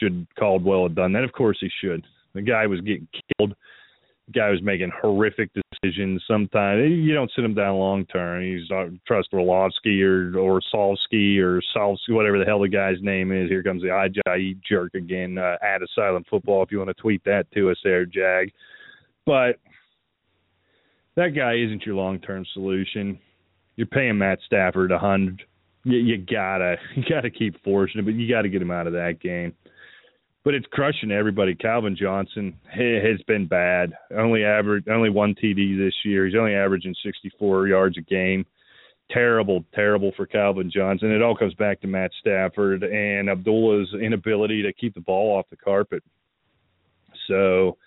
should 0.00 0.26
Caldwell 0.38 0.84
have 0.84 0.94
done 0.94 1.12
that. 1.12 1.24
Of 1.24 1.32
course 1.32 1.58
he 1.60 1.68
should. 1.82 2.02
The 2.32 2.40
guy 2.40 2.66
was 2.66 2.80
getting 2.80 3.06
killed 3.36 3.54
The 4.26 4.32
guy 4.32 4.50
was 4.50 4.62
making 4.62 4.90
horrific 5.00 5.52
decisions. 5.84 6.22
Sometimes 6.26 6.90
you 6.90 7.14
don't 7.14 7.30
sit 7.34 7.44
him 7.44 7.54
down 7.54 7.76
long 7.76 8.06
term. 8.06 8.42
He's 8.42 8.68
not 8.70 8.88
trust 9.06 9.28
Orlovsky 9.32 10.02
or 10.02 10.36
or 10.38 10.60
Salsky 10.72 11.38
or 11.38 11.60
Salsky, 11.76 12.10
whatever 12.10 12.38
the 12.38 12.44
hell 12.44 12.60
the 12.60 12.68
guy's 12.68 13.00
name 13.00 13.32
is. 13.32 13.48
Here 13.48 13.62
comes 13.62 13.82
the 13.82 13.88
IJE 13.88 14.60
jerk 14.68 14.94
again. 14.94 15.38
Uh, 15.38 15.56
at 15.62 15.82
Asylum 15.82 16.24
Football, 16.28 16.62
if 16.62 16.72
you 16.72 16.78
want 16.78 16.88
to 16.88 17.02
tweet 17.02 17.22
that 17.24 17.50
to 17.54 17.70
us 17.70 17.78
there, 17.84 18.06
Jag. 18.06 18.52
But 19.26 19.58
that 21.16 21.34
guy 21.34 21.54
isn't 21.54 21.84
your 21.86 21.94
long 21.94 22.18
term 22.20 22.44
solution. 22.52 23.18
You're 23.76 23.86
paying 23.86 24.18
Matt 24.18 24.38
Stafford 24.46 24.92
a 24.92 24.98
hundred. 24.98 25.42
You, 25.84 25.98
you 25.98 26.18
gotta 26.18 26.76
you 26.96 27.04
gotta 27.08 27.30
keep 27.30 27.62
forcing 27.62 28.00
it, 28.00 28.04
but 28.04 28.14
you 28.14 28.28
got 28.28 28.42
to 28.42 28.48
get 28.48 28.62
him 28.62 28.70
out 28.70 28.86
of 28.86 28.92
that 28.94 29.20
game 29.20 29.54
but 30.44 30.54
it's 30.54 30.66
crushing 30.70 31.10
everybody. 31.10 31.54
Calvin 31.54 31.96
Johnson 31.96 32.54
has 32.70 33.20
been 33.26 33.46
bad. 33.46 33.94
Only 34.14 34.44
average, 34.44 34.84
only 34.90 35.08
one 35.08 35.34
TD 35.34 35.78
this 35.78 35.94
year. 36.04 36.26
He's 36.26 36.36
only 36.36 36.54
averaging 36.54 36.94
64 37.02 37.68
yards 37.68 37.96
a 37.96 38.02
game. 38.02 38.44
Terrible, 39.10 39.64
terrible 39.74 40.12
for 40.16 40.26
Calvin 40.26 40.70
Johnson. 40.74 41.10
It 41.10 41.22
all 41.22 41.36
comes 41.36 41.54
back 41.54 41.80
to 41.80 41.86
Matt 41.86 42.10
Stafford 42.20 42.82
and 42.82 43.30
Abdullah's 43.30 43.92
inability 43.94 44.62
to 44.62 44.72
keep 44.72 44.94
the 44.94 45.00
ball 45.00 45.36
off 45.36 45.46
the 45.50 45.56
carpet. 45.56 46.02
So, 47.28 47.78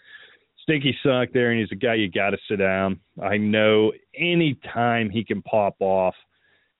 stinky 0.64 0.96
suck 1.04 1.30
there, 1.34 1.52
and 1.52 1.60
he's 1.60 1.72
a 1.72 1.76
guy 1.76 1.96
you 1.96 2.10
got 2.10 2.32
to 2.32 2.38
sit 2.50 2.58
down. 2.58 3.00
I 3.22 3.38
know 3.38 3.92
any 4.16 4.60
time 4.74 5.10
he 5.10 5.24
can 5.24 5.42
pop 5.44 5.76
off 5.80 6.16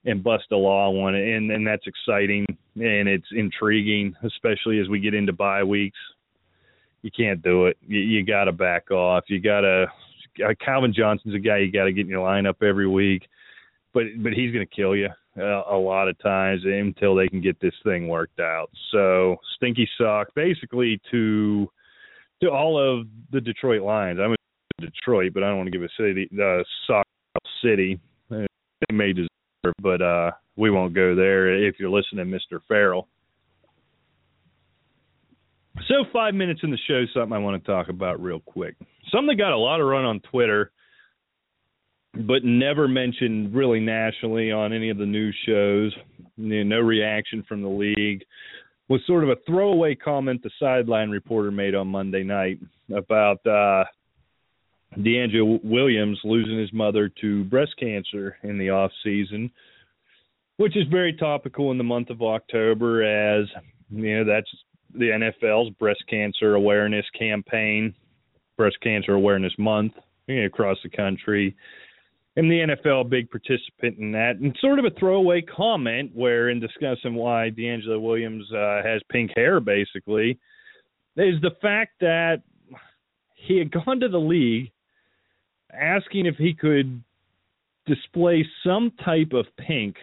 and 0.04 0.22
bust 0.22 0.44
a 0.52 0.56
law 0.56 0.90
one, 0.90 1.14
and 1.14 1.50
and 1.50 1.66
that's 1.66 1.86
exciting 1.86 2.46
and 2.80 3.08
it's 3.08 3.26
intriguing, 3.32 4.14
especially 4.24 4.78
as 4.80 4.88
we 4.88 5.00
get 5.00 5.14
into 5.14 5.32
bye 5.32 5.62
weeks. 5.62 5.98
You 7.02 7.10
can't 7.16 7.42
do 7.42 7.66
it. 7.66 7.76
You, 7.86 8.00
you 8.00 8.24
got 8.24 8.44
to 8.44 8.52
back 8.52 8.90
off. 8.90 9.24
You 9.28 9.40
got 9.40 9.62
to. 9.62 9.86
Uh, 10.44 10.54
Calvin 10.64 10.94
Johnson's 10.96 11.34
a 11.34 11.38
guy 11.38 11.58
you 11.58 11.72
got 11.72 11.84
to 11.84 11.92
get 11.92 12.02
in 12.02 12.08
your 12.08 12.24
lineup 12.26 12.62
every 12.62 12.88
week, 12.88 13.26
but 13.92 14.04
but 14.18 14.32
he's 14.32 14.52
going 14.52 14.66
to 14.66 14.74
kill 14.74 14.94
you 14.94 15.08
uh, 15.38 15.62
a 15.70 15.76
lot 15.76 16.08
of 16.08 16.18
times 16.20 16.62
until 16.64 17.14
they 17.14 17.28
can 17.28 17.40
get 17.40 17.60
this 17.60 17.74
thing 17.84 18.08
worked 18.08 18.40
out. 18.40 18.70
So 18.92 19.36
stinky 19.56 19.88
sock, 19.98 20.28
basically 20.34 21.00
to 21.10 21.68
to 22.42 22.50
all 22.50 22.78
of 22.78 23.06
the 23.32 23.40
Detroit 23.40 23.82
Lions. 23.82 24.20
I'm 24.20 24.30
in 24.32 24.36
Detroit, 24.80 25.32
but 25.34 25.42
I 25.42 25.48
don't 25.48 25.58
want 25.58 25.66
to 25.66 25.78
give 25.78 25.82
a 25.82 25.88
city 25.96 26.28
uh, 26.40 26.62
sock 26.86 27.06
city. 27.62 27.98
They 28.30 28.94
may 28.94 29.12
deserve 29.12 29.28
but 29.80 30.02
uh, 30.02 30.30
we 30.56 30.70
won't 30.70 30.94
go 30.94 31.14
there 31.14 31.66
if 31.66 31.76
you're 31.78 31.90
listening, 31.90 32.26
Mr. 32.26 32.60
Farrell. 32.66 33.08
So, 35.86 36.04
five 36.12 36.34
minutes 36.34 36.60
in 36.62 36.70
the 36.70 36.78
show, 36.88 37.04
something 37.14 37.32
I 37.32 37.38
want 37.38 37.62
to 37.62 37.70
talk 37.70 37.88
about 37.88 38.20
real 38.20 38.40
quick. 38.40 38.74
Something 39.12 39.28
that 39.28 39.42
got 39.42 39.52
a 39.52 39.58
lot 39.58 39.80
of 39.80 39.86
run 39.86 40.04
on 40.04 40.20
Twitter, 40.20 40.72
but 42.14 42.44
never 42.44 42.88
mentioned 42.88 43.54
really 43.54 43.80
nationally 43.80 44.50
on 44.50 44.72
any 44.72 44.90
of 44.90 44.98
the 44.98 45.06
news 45.06 45.36
shows. 45.46 45.94
No 46.36 46.78
reaction 46.78 47.44
from 47.48 47.62
the 47.62 47.68
league. 47.68 48.24
Was 48.88 49.00
sort 49.06 49.22
of 49.22 49.30
a 49.30 49.36
throwaway 49.46 49.94
comment 49.94 50.42
the 50.42 50.50
sideline 50.58 51.10
reporter 51.10 51.50
made 51.50 51.74
on 51.74 51.88
Monday 51.88 52.22
night 52.22 52.58
about 52.94 53.46
uh, 53.46 53.84
DeAngelo 54.96 55.62
Williams 55.64 56.18
losing 56.24 56.58
his 56.58 56.72
mother 56.72 57.10
to 57.20 57.44
breast 57.44 57.74
cancer 57.78 58.36
in 58.42 58.58
the 58.58 58.70
off 58.70 58.90
season, 59.04 59.50
which 60.56 60.76
is 60.76 60.86
very 60.90 61.12
topical 61.12 61.70
in 61.70 61.78
the 61.78 61.84
month 61.84 62.10
of 62.10 62.22
October, 62.22 63.02
as 63.02 63.46
you 63.90 64.16
know 64.16 64.24
that's 64.24 64.50
the 64.94 65.30
NFL's 65.42 65.70
breast 65.74 66.02
cancer 66.08 66.54
awareness 66.54 67.04
campaign, 67.18 67.94
breast 68.56 68.76
cancer 68.82 69.12
awareness 69.12 69.52
month 69.58 69.92
you 70.26 70.40
know, 70.40 70.46
across 70.46 70.78
the 70.82 70.88
country. 70.88 71.54
And 72.36 72.50
the 72.50 72.76
NFL, 72.86 73.10
big 73.10 73.30
participant 73.30 73.98
in 73.98 74.12
that, 74.12 74.36
and 74.36 74.56
sort 74.60 74.78
of 74.78 74.84
a 74.84 74.90
throwaway 74.90 75.42
comment 75.42 76.12
where, 76.14 76.50
in 76.50 76.60
discussing 76.60 77.14
why 77.14 77.50
DeAngelo 77.50 78.00
Williams 78.00 78.44
uh, 78.52 78.80
has 78.84 79.02
pink 79.10 79.32
hair, 79.34 79.58
basically, 79.58 80.38
is 81.16 81.40
the 81.42 81.56
fact 81.60 81.94
that 82.00 82.42
he 83.34 83.58
had 83.58 83.72
gone 83.72 83.98
to 84.00 84.08
the 84.08 84.18
league 84.18 84.70
asking 85.72 86.26
if 86.26 86.36
he 86.36 86.54
could 86.54 87.02
display 87.86 88.46
some 88.64 88.92
type 89.04 89.32
of 89.32 89.46
pink 89.56 89.96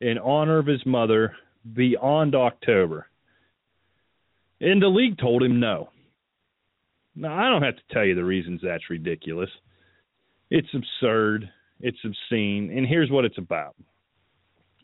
in 0.00 0.18
honor 0.18 0.58
of 0.58 0.66
his 0.66 0.84
mother 0.84 1.34
beyond 1.72 2.34
October. 2.34 3.06
And 4.60 4.82
the 4.82 4.88
league 4.88 5.18
told 5.18 5.42
him 5.42 5.60
no. 5.60 5.88
Now, 7.16 7.36
I 7.36 7.48
don't 7.48 7.62
have 7.62 7.76
to 7.76 7.94
tell 7.94 8.04
you 8.04 8.14
the 8.14 8.24
reasons 8.24 8.60
that's 8.62 8.90
ridiculous. 8.90 9.50
It's 10.50 10.68
absurd. 10.74 11.48
It's 11.80 11.98
obscene. 12.04 12.72
And 12.76 12.86
here's 12.86 13.10
what 13.10 13.24
it's 13.24 13.38
about 13.38 13.76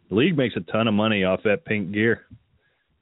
the 0.09 0.17
league 0.17 0.37
makes 0.37 0.57
a 0.57 0.73
ton 0.73 0.89
of 0.89 0.95
money 0.95 1.25
off 1.25 1.41
that 1.45 1.65
pink 1.65 1.93
gear, 1.93 2.27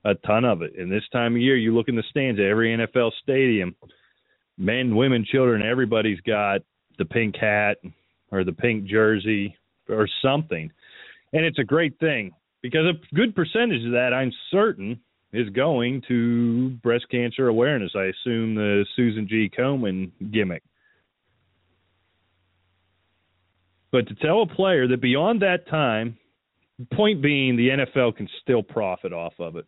a 0.04 0.14
ton 0.14 0.44
of 0.44 0.62
it. 0.62 0.72
And 0.78 0.92
this 0.92 1.04
time 1.10 1.34
of 1.34 1.40
year, 1.40 1.56
you 1.56 1.74
look 1.74 1.88
in 1.88 1.96
the 1.96 2.02
stands 2.10 2.38
at 2.38 2.46
every 2.46 2.76
NFL 2.76 3.12
stadium, 3.22 3.74
men, 4.58 4.94
women, 4.94 5.24
children, 5.30 5.62
everybody's 5.62 6.20
got 6.20 6.60
the 6.98 7.04
pink 7.04 7.36
hat 7.36 7.78
or 8.30 8.44
the 8.44 8.52
pink 8.52 8.84
jersey 8.84 9.56
or 9.88 10.08
something. 10.22 10.70
And 11.32 11.44
it's 11.44 11.58
a 11.58 11.64
great 11.64 11.98
thing 11.98 12.32
because 12.62 12.86
a 12.86 13.14
good 13.14 13.34
percentage 13.34 13.84
of 13.84 13.92
that, 13.92 14.12
I'm 14.12 14.32
certain, 14.50 15.00
is 15.32 15.48
going 15.50 16.02
to 16.08 16.70
breast 16.82 17.06
cancer 17.10 17.48
awareness. 17.48 17.92
I 17.94 18.04
assume 18.04 18.54
the 18.54 18.84
Susan 18.96 19.28
G. 19.28 19.50
Komen 19.56 20.10
gimmick. 20.32 20.62
But 23.90 24.06
to 24.08 24.14
tell 24.14 24.42
a 24.42 24.46
player 24.46 24.86
that 24.88 25.00
beyond 25.00 25.42
that 25.42 25.68
time, 25.68 26.18
point 26.92 27.22
being, 27.22 27.56
the 27.56 27.68
NFL 27.68 28.16
can 28.16 28.28
still 28.42 28.62
profit 28.62 29.12
off 29.12 29.34
of 29.38 29.56
it. 29.56 29.66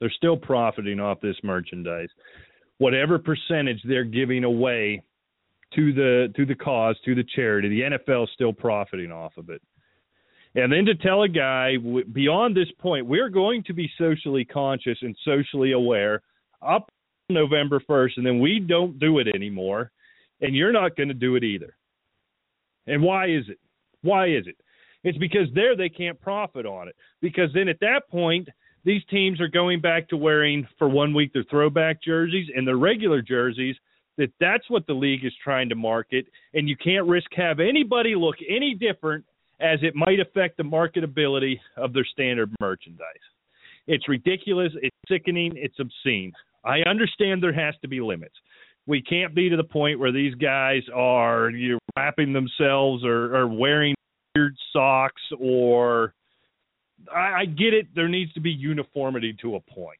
They're 0.00 0.12
still 0.16 0.36
profiting 0.36 0.98
off 0.98 1.20
this 1.20 1.36
merchandise. 1.42 2.08
Whatever 2.78 3.18
percentage 3.18 3.80
they're 3.84 4.04
giving 4.04 4.44
away 4.44 5.02
to 5.74 5.92
the 5.92 6.32
to 6.36 6.46
the 6.46 6.54
cause, 6.54 6.96
to 7.04 7.14
the 7.14 7.24
charity, 7.34 7.68
the 7.68 7.96
NFL 7.96 8.24
is 8.24 8.30
still 8.34 8.52
profiting 8.52 9.12
off 9.12 9.36
of 9.36 9.50
it. 9.50 9.62
And 10.54 10.72
then 10.72 10.84
to 10.86 10.94
tell 10.96 11.22
a 11.22 11.28
guy 11.28 11.76
beyond 12.12 12.56
this 12.56 12.70
point, 12.78 13.06
we're 13.06 13.28
going 13.28 13.62
to 13.64 13.72
be 13.72 13.88
socially 13.96 14.44
conscious 14.44 14.98
and 15.02 15.16
socially 15.24 15.72
aware 15.72 16.22
up 16.60 16.90
November 17.28 17.80
1st, 17.88 18.10
and 18.16 18.26
then 18.26 18.40
we 18.40 18.58
don't 18.58 18.98
do 18.98 19.20
it 19.20 19.28
anymore, 19.28 19.92
and 20.40 20.56
you're 20.56 20.72
not 20.72 20.96
going 20.96 21.08
to 21.08 21.14
do 21.14 21.36
it 21.36 21.44
either. 21.44 21.76
And 22.86 23.02
why 23.02 23.26
is 23.26 23.44
it? 23.48 23.58
Why 24.02 24.26
is 24.26 24.46
it? 24.46 24.56
It's 25.04 25.18
because 25.18 25.46
there 25.54 25.76
they 25.76 25.88
can't 25.88 26.20
profit 26.20 26.66
on 26.66 26.88
it. 26.88 26.96
Because 27.20 27.50
then 27.54 27.68
at 27.68 27.80
that 27.80 28.08
point, 28.10 28.48
these 28.84 29.02
teams 29.10 29.40
are 29.40 29.48
going 29.48 29.80
back 29.80 30.08
to 30.08 30.16
wearing 30.16 30.66
for 30.78 30.88
one 30.88 31.14
week 31.14 31.32
their 31.32 31.44
throwback 31.44 32.02
jerseys 32.02 32.48
and 32.54 32.66
their 32.66 32.76
regular 32.76 33.22
jerseys. 33.22 33.76
That 34.20 34.32
that's 34.38 34.68
what 34.68 34.86
the 34.86 34.92
league 34.92 35.24
is 35.24 35.32
trying 35.42 35.70
to 35.70 35.74
market, 35.74 36.26
and 36.52 36.68
you 36.68 36.76
can't 36.76 37.08
risk 37.08 37.28
have 37.36 37.58
anybody 37.58 38.14
look 38.14 38.36
any 38.46 38.74
different 38.74 39.24
as 39.60 39.78
it 39.82 39.94
might 39.94 40.20
affect 40.20 40.58
the 40.58 40.62
marketability 40.62 41.58
of 41.78 41.94
their 41.94 42.04
standard 42.04 42.54
merchandise. 42.60 43.06
It's 43.86 44.06
ridiculous, 44.10 44.72
it's 44.82 44.94
sickening, 45.08 45.52
it's 45.56 45.76
obscene. 45.80 46.32
I 46.66 46.80
understand 46.80 47.42
there 47.42 47.54
has 47.54 47.74
to 47.80 47.88
be 47.88 48.02
limits. 48.02 48.34
We 48.86 49.00
can't 49.00 49.34
be 49.34 49.48
to 49.48 49.56
the 49.56 49.64
point 49.64 49.98
where 49.98 50.12
these 50.12 50.34
guys 50.34 50.82
are 50.94 51.48
you 51.48 51.72
know, 51.72 51.78
wrapping 51.96 52.34
themselves 52.34 53.02
or, 53.06 53.34
or 53.34 53.46
wearing 53.46 53.94
weird 54.36 54.54
socks 54.70 55.22
or 55.38 56.12
I, 57.10 57.40
I 57.40 57.44
get 57.46 57.72
it. 57.72 57.86
There 57.94 58.08
needs 58.08 58.34
to 58.34 58.40
be 58.40 58.50
uniformity 58.50 59.34
to 59.40 59.56
a 59.56 59.60
point. 59.60 59.98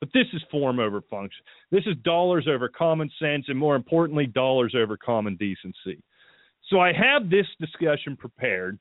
But 0.00 0.10
this 0.12 0.26
is 0.32 0.42
form 0.50 0.78
over 0.78 1.00
function. 1.02 1.42
This 1.70 1.84
is 1.86 1.96
dollars 2.04 2.46
over 2.48 2.68
common 2.68 3.10
sense, 3.18 3.46
and 3.48 3.58
more 3.58 3.76
importantly, 3.76 4.26
dollars 4.26 4.74
over 4.76 4.96
common 4.96 5.36
decency. 5.36 6.02
So 6.68 6.80
I 6.80 6.92
have 6.92 7.30
this 7.30 7.46
discussion 7.60 8.16
prepared. 8.16 8.78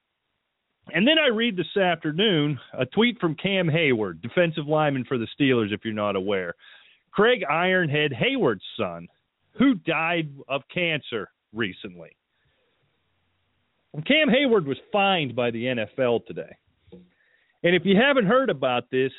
And 0.94 1.08
then 1.08 1.18
I 1.18 1.28
read 1.28 1.58
this 1.58 1.78
afternoon 1.82 2.60
a 2.78 2.86
tweet 2.86 3.20
from 3.20 3.36
Cam 3.36 3.68
Heyward, 3.68 4.22
defensive 4.22 4.68
lineman 4.68 5.06
for 5.06 5.18
the 5.18 5.28
Steelers, 5.40 5.74
if 5.74 5.82
you're 5.84 5.94
not 5.94 6.16
aware. 6.16 6.54
Craig 7.12 7.44
Ironhead 7.50 8.12
Heyward's 8.14 8.64
son, 8.78 9.08
who 9.58 9.76
died 9.76 10.30
of 10.48 10.62
cancer 10.72 11.30
recently. 11.54 12.10
Cam 14.06 14.28
Heyward 14.28 14.66
was 14.66 14.78
fined 14.92 15.36
by 15.36 15.52
the 15.52 15.64
NFL 15.64 16.26
today. 16.26 16.56
And 17.64 17.74
if 17.74 17.84
you 17.86 17.96
haven't 17.96 18.28
heard 18.28 18.50
about 18.50 18.92
this, 18.92 19.12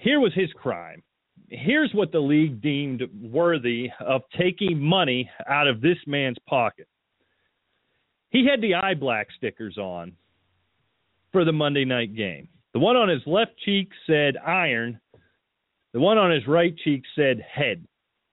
here 0.00 0.18
was 0.18 0.32
his 0.34 0.50
crime. 0.54 1.02
Here's 1.48 1.92
what 1.92 2.10
the 2.10 2.20
league 2.20 2.62
deemed 2.62 3.02
worthy 3.20 3.90
of 4.00 4.22
taking 4.38 4.80
money 4.80 5.30
out 5.46 5.68
of 5.68 5.80
this 5.80 5.98
man's 6.06 6.38
pocket. 6.48 6.88
He 8.30 8.46
had 8.46 8.62
the 8.62 8.76
eye 8.76 8.94
black 8.94 9.28
stickers 9.36 9.76
on 9.76 10.12
for 11.32 11.44
the 11.44 11.52
Monday 11.52 11.84
night 11.84 12.14
game. 12.14 12.48
The 12.72 12.78
one 12.78 12.96
on 12.96 13.08
his 13.08 13.22
left 13.26 13.52
cheek 13.64 13.90
said 14.06 14.36
iron. 14.38 15.00
The 15.92 16.00
one 16.00 16.18
on 16.18 16.30
his 16.30 16.46
right 16.46 16.74
cheek 16.82 17.02
said 17.14 17.40
head. 17.40 17.86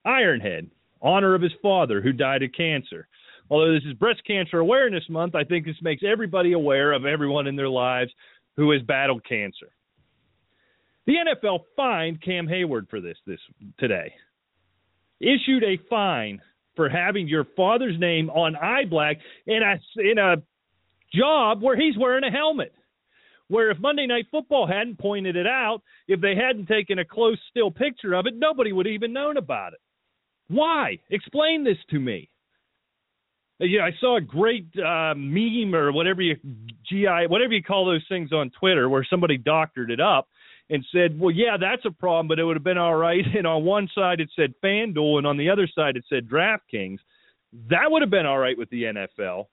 Ironhead, 0.06 0.70
honor 1.02 1.36
of 1.36 1.42
his 1.42 1.52
father 1.62 2.02
who 2.02 2.14
died 2.14 2.44
of 2.44 2.52
cancer. 2.54 3.10
Although 3.50 3.74
this 3.74 3.84
is 3.84 3.94
Breast 3.94 4.22
Cancer 4.26 4.60
Awareness 4.60 5.04
Month, 5.10 5.36
I 5.36 5.44
think 5.44 5.66
this 5.66 5.82
makes 5.82 6.04
everybody 6.08 6.54
aware 6.54 6.94
of 6.94 7.06
everyone 7.06 7.48
in 7.48 7.56
their 7.56 7.70
lives 7.70 8.12
who 8.56 8.72
has 8.72 8.82
battled 8.84 9.26
cancer. 9.26 9.70
The 11.08 11.14
NFL 11.14 11.62
fined 11.76 12.22
Cam 12.22 12.48
Heyward 12.48 12.90
for 12.90 13.02
this 13.02 13.18
this 13.26 13.40
today. 13.80 14.14
Issued 15.20 15.64
a 15.64 15.80
fine 15.90 16.40
for 16.76 16.90
having 16.90 17.28
your 17.28 17.46
father's 17.56 17.98
name 18.00 18.30
on 18.30 18.56
eye 18.56 18.86
black 18.88 19.18
in 19.48 19.62
a 19.64 20.02
in 20.02 20.20
a 20.20 20.36
job 21.16 21.64
where 21.64 21.76
he's 21.76 21.98
wearing 21.98 22.24
a 22.24 22.32
helmet 22.32 22.74
where 23.48 23.72
if 23.72 23.80
Monday 23.80 24.06
Night 24.06 24.26
Football 24.30 24.68
hadn't 24.68 25.00
pointed 25.00 25.38
it 25.38 25.48
out, 25.48 25.82
if 26.10 26.20
they 26.20 26.36
hadn't 26.36 26.68
taken 26.68 27.00
a 27.00 27.06
close 27.06 27.40
still 27.50 27.72
picture 27.72 28.14
of 28.14 28.26
it, 28.26 28.34
nobody 28.36 28.74
would 28.74 28.86
have 28.86 28.94
even 28.94 29.14
known 29.14 29.38
about 29.38 29.72
it. 29.72 29.80
Why? 30.50 31.00
Explain 31.10 31.64
this 31.64 31.78
to 31.92 32.00
me. 32.00 32.30
Yeah, 33.60 33.86
I 33.86 33.92
saw 34.00 34.18
a 34.18 34.22
great 34.22 34.68
uh, 34.78 35.16
meme 35.16 35.74
or 35.74 35.92
whatever 35.92 36.22
you 36.22 36.36
GI 36.88 37.26
whatever 37.28 37.54
you 37.54 37.64
call 37.64 37.86
those 37.86 38.06
things 38.08 38.32
on 38.32 38.52
Twitter 38.60 38.88
where 38.88 39.08
somebody 39.10 39.38
doctored 39.38 39.90
it 39.90 40.00
up 40.00 40.28
and 40.70 40.86
said, 40.92 41.20
"Well, 41.20 41.32
yeah, 41.32 41.58
that's 41.60 41.86
a 41.86 41.92
problem, 41.92 42.28
but 42.28 42.40
it 42.40 42.44
would 42.44 42.56
have 42.56 42.64
been 42.64 42.78
all 42.78 42.96
right." 42.96 43.24
And 43.38 43.48
on 43.48 43.64
one 43.64 43.90
side 43.94 44.20
it 44.20 44.30
said 44.36 44.54
FanDuel, 44.64 45.18
and 45.20 45.28
on 45.28 45.38
the 45.38 45.50
other 45.50 45.68
side 45.68 45.96
it 45.98 46.06
said 46.10 46.28
DraftKings. 46.28 47.00
That 47.70 47.90
would 47.90 48.02
have 48.02 48.12
been 48.12 48.26
all 48.26 48.40
right 48.40 48.58
with 48.58 48.70
the 48.70 48.84
NFL. 48.84 49.46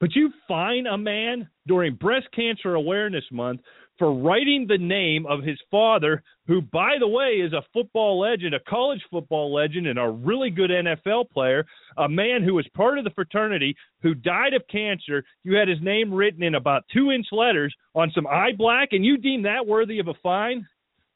But 0.00 0.14
you 0.16 0.32
fine 0.48 0.86
a 0.86 0.98
man 0.98 1.48
during 1.66 1.94
Breast 1.94 2.26
Cancer 2.34 2.74
Awareness 2.74 3.24
Month 3.30 3.60
for 4.02 4.12
writing 4.12 4.66
the 4.66 4.78
name 4.78 5.26
of 5.26 5.44
his 5.44 5.60
father, 5.70 6.24
who, 6.48 6.60
by 6.60 6.96
the 6.98 7.06
way, 7.06 7.34
is 7.34 7.52
a 7.52 7.62
football 7.72 8.18
legend, 8.18 8.52
a 8.52 8.58
college 8.68 9.00
football 9.08 9.54
legend, 9.54 9.86
and 9.86 9.96
a 9.96 10.10
really 10.10 10.50
good 10.50 10.70
NFL 10.70 11.30
player, 11.30 11.64
a 11.98 12.08
man 12.08 12.42
who 12.42 12.54
was 12.54 12.66
part 12.74 12.98
of 12.98 13.04
the 13.04 13.10
fraternity 13.10 13.76
who 14.02 14.12
died 14.12 14.54
of 14.54 14.62
cancer. 14.68 15.22
You 15.44 15.54
had 15.54 15.68
his 15.68 15.80
name 15.80 16.12
written 16.12 16.42
in 16.42 16.56
about 16.56 16.82
two 16.92 17.12
inch 17.12 17.26
letters 17.30 17.72
on 17.94 18.10
some 18.12 18.26
eye 18.26 18.50
black, 18.58 18.88
and 18.90 19.04
you 19.04 19.18
deem 19.18 19.42
that 19.42 19.64
worthy 19.64 20.00
of 20.00 20.08
a 20.08 20.14
fine? 20.20 20.66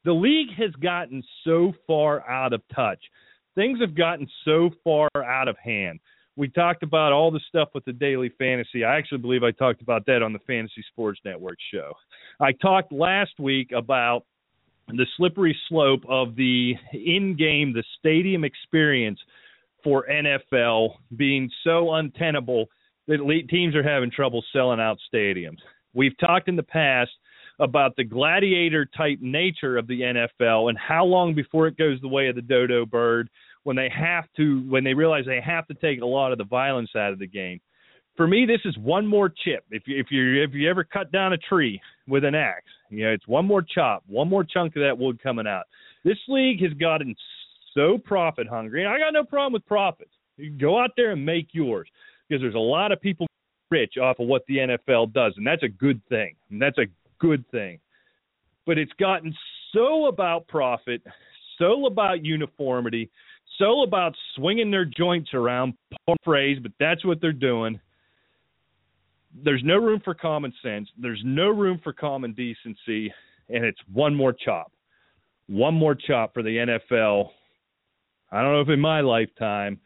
The 0.05 0.12
league 0.12 0.55
has 0.57 0.70
gotten 0.80 1.24
so 1.43 1.72
far 1.89 2.24
out 2.30 2.53
of 2.53 2.62
touch. 2.72 3.01
Things 3.57 3.80
have 3.80 3.97
gotten 3.97 4.28
so 4.45 4.70
far 4.84 5.09
out 5.16 5.49
of 5.49 5.59
hand 5.59 5.99
we 6.37 6.49
talked 6.49 6.82
about 6.82 7.12
all 7.12 7.30
the 7.30 7.41
stuff 7.49 7.68
with 7.74 7.84
the 7.84 7.93
daily 7.93 8.30
fantasy. 8.39 8.84
I 8.84 8.97
actually 8.97 9.18
believe 9.18 9.43
I 9.43 9.53
talked 9.53 9.80
about 9.80 10.05
that 10.07 10.22
on 10.22 10.32
the 10.32 10.39
Fantasy 10.41 10.84
Sports 10.93 11.20
Network 11.24 11.59
show. 11.72 11.93
I 12.41 12.53
talked 12.53 12.93
last 12.93 13.32
week 13.39 13.72
about 13.72 14.24
the 14.89 15.07
slippery 15.16 15.57
slope 15.68 16.03
of 16.09 16.37
the 16.37 16.74
in-game, 16.93 17.72
the 17.72 17.84
stadium 17.99 18.45
experience 18.45 19.18
for 19.82 20.07
NFL 20.11 20.97
being 21.16 21.51
so 21.64 21.95
untenable 21.95 22.66
that 23.09 23.47
teams 23.49 23.74
are 23.74 23.82
having 23.82 24.11
trouble 24.11 24.45
selling 24.53 24.80
out 24.80 24.99
stadiums. 25.12 25.59
We've 25.95 26.16
talked 26.18 26.49
in 26.49 26.57
the 26.57 26.62
past 26.62 27.11
about 27.59 27.97
the 27.97 28.05
gladiator 28.05 28.84
type 28.84 29.18
nature 29.20 29.78
of 29.78 29.87
the 29.87 30.01
NFL 30.01 30.68
and 30.68 30.78
how 30.78 31.05
long 31.05 31.34
before 31.34 31.66
it 31.68 31.78
goes 31.78 32.01
the 32.01 32.09
way 32.09 32.28
of 32.28 32.34
the 32.34 32.43
dodo 32.43 32.84
bird 32.84 33.30
when 33.66 33.74
they 33.74 33.88
have 33.88 34.26
to 34.36 34.60
when 34.68 34.84
they 34.84 34.94
realize 34.94 35.24
they 35.26 35.40
have 35.44 35.66
to 35.66 35.74
take 35.74 36.00
a 36.00 36.06
lot 36.06 36.30
of 36.30 36.38
the 36.38 36.44
violence 36.44 36.90
out 36.96 37.12
of 37.12 37.18
the 37.18 37.26
game. 37.26 37.60
For 38.16 38.28
me, 38.28 38.46
this 38.46 38.60
is 38.64 38.78
one 38.78 39.04
more 39.04 39.28
chip. 39.28 39.64
If 39.72 39.82
you 39.86 39.98
if 39.98 40.06
you 40.10 40.40
if 40.40 40.54
you 40.54 40.70
ever 40.70 40.84
cut 40.84 41.10
down 41.10 41.32
a 41.32 41.36
tree 41.36 41.80
with 42.06 42.24
an 42.24 42.36
axe, 42.36 42.70
you 42.90 43.04
know 43.04 43.10
it's 43.10 43.26
one 43.26 43.44
more 43.44 43.62
chop, 43.62 44.04
one 44.06 44.28
more 44.28 44.44
chunk 44.44 44.76
of 44.76 44.82
that 44.82 44.96
wood 44.96 45.20
coming 45.20 45.48
out. 45.48 45.64
This 46.04 46.16
league 46.28 46.62
has 46.62 46.72
gotten 46.74 47.16
so 47.74 47.98
profit 47.98 48.46
hungry, 48.46 48.84
and 48.84 48.92
I 48.92 49.00
got 49.00 49.12
no 49.12 49.24
problem 49.24 49.52
with 49.52 49.66
profits. 49.66 50.12
You 50.36 50.50
go 50.50 50.80
out 50.80 50.90
there 50.96 51.10
and 51.10 51.26
make 51.26 51.48
yours 51.50 51.88
because 52.28 52.40
there's 52.40 52.54
a 52.54 52.58
lot 52.58 52.92
of 52.92 53.00
people 53.00 53.26
rich 53.72 53.94
off 54.00 54.20
of 54.20 54.28
what 54.28 54.42
the 54.46 54.58
NFL 54.58 55.12
does, 55.12 55.34
and 55.36 55.44
that's 55.44 55.64
a 55.64 55.68
good 55.68 56.00
thing. 56.08 56.36
And 56.52 56.62
that's 56.62 56.78
a 56.78 56.86
good 57.18 57.44
thing. 57.50 57.80
But 58.64 58.78
it's 58.78 58.92
gotten 59.00 59.34
so 59.74 60.06
about 60.06 60.46
profit, 60.46 61.02
so 61.58 61.86
about 61.86 62.24
uniformity, 62.24 63.10
so 63.59 63.82
about 63.82 64.14
swinging 64.34 64.70
their 64.70 64.84
joints 64.84 65.30
around, 65.34 65.74
poor 66.07 66.16
phrase, 66.24 66.59
but 66.62 66.72
that's 66.78 67.05
what 67.05 67.20
they're 67.20 67.32
doing. 67.32 67.80
There's 69.44 69.62
no 69.64 69.76
room 69.76 70.01
for 70.05 70.14
common 70.14 70.53
sense. 70.62 70.88
There's 70.99 71.22
no 71.24 71.49
room 71.49 71.80
for 71.82 71.92
common 71.92 72.32
decency, 72.32 73.12
and 73.49 73.64
it's 73.64 73.80
one 73.92 74.14
more 74.14 74.32
chop. 74.32 74.72
One 75.49 75.74
more 75.74 75.94
chop 75.94 76.34
for 76.34 76.42
the 76.42 76.57
NFL. 76.57 77.28
I 78.32 78.42
don't 78.42 78.53
know 78.53 78.61
if 78.61 78.68
in 78.68 78.80
my 78.80 79.01
lifetime, 79.01 79.78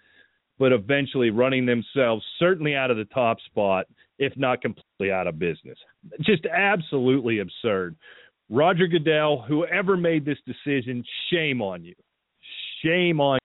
but 0.58 0.72
eventually 0.72 1.30
running 1.30 1.66
themselves 1.66 2.24
certainly 2.38 2.76
out 2.76 2.90
of 2.90 2.96
the 2.96 3.06
top 3.06 3.38
spot, 3.46 3.86
if 4.18 4.32
not 4.36 4.62
completely 4.62 5.10
out 5.10 5.26
of 5.26 5.38
business. 5.38 5.78
Just 6.20 6.46
absolutely 6.46 7.40
absurd. 7.40 7.96
Roger 8.48 8.86
Goodell, 8.86 9.42
whoever 9.42 9.96
made 9.96 10.24
this 10.24 10.38
decision, 10.46 11.04
shame 11.30 11.60
on 11.60 11.84
you. 11.84 11.94
Shame 12.84 13.20
on 13.20 13.39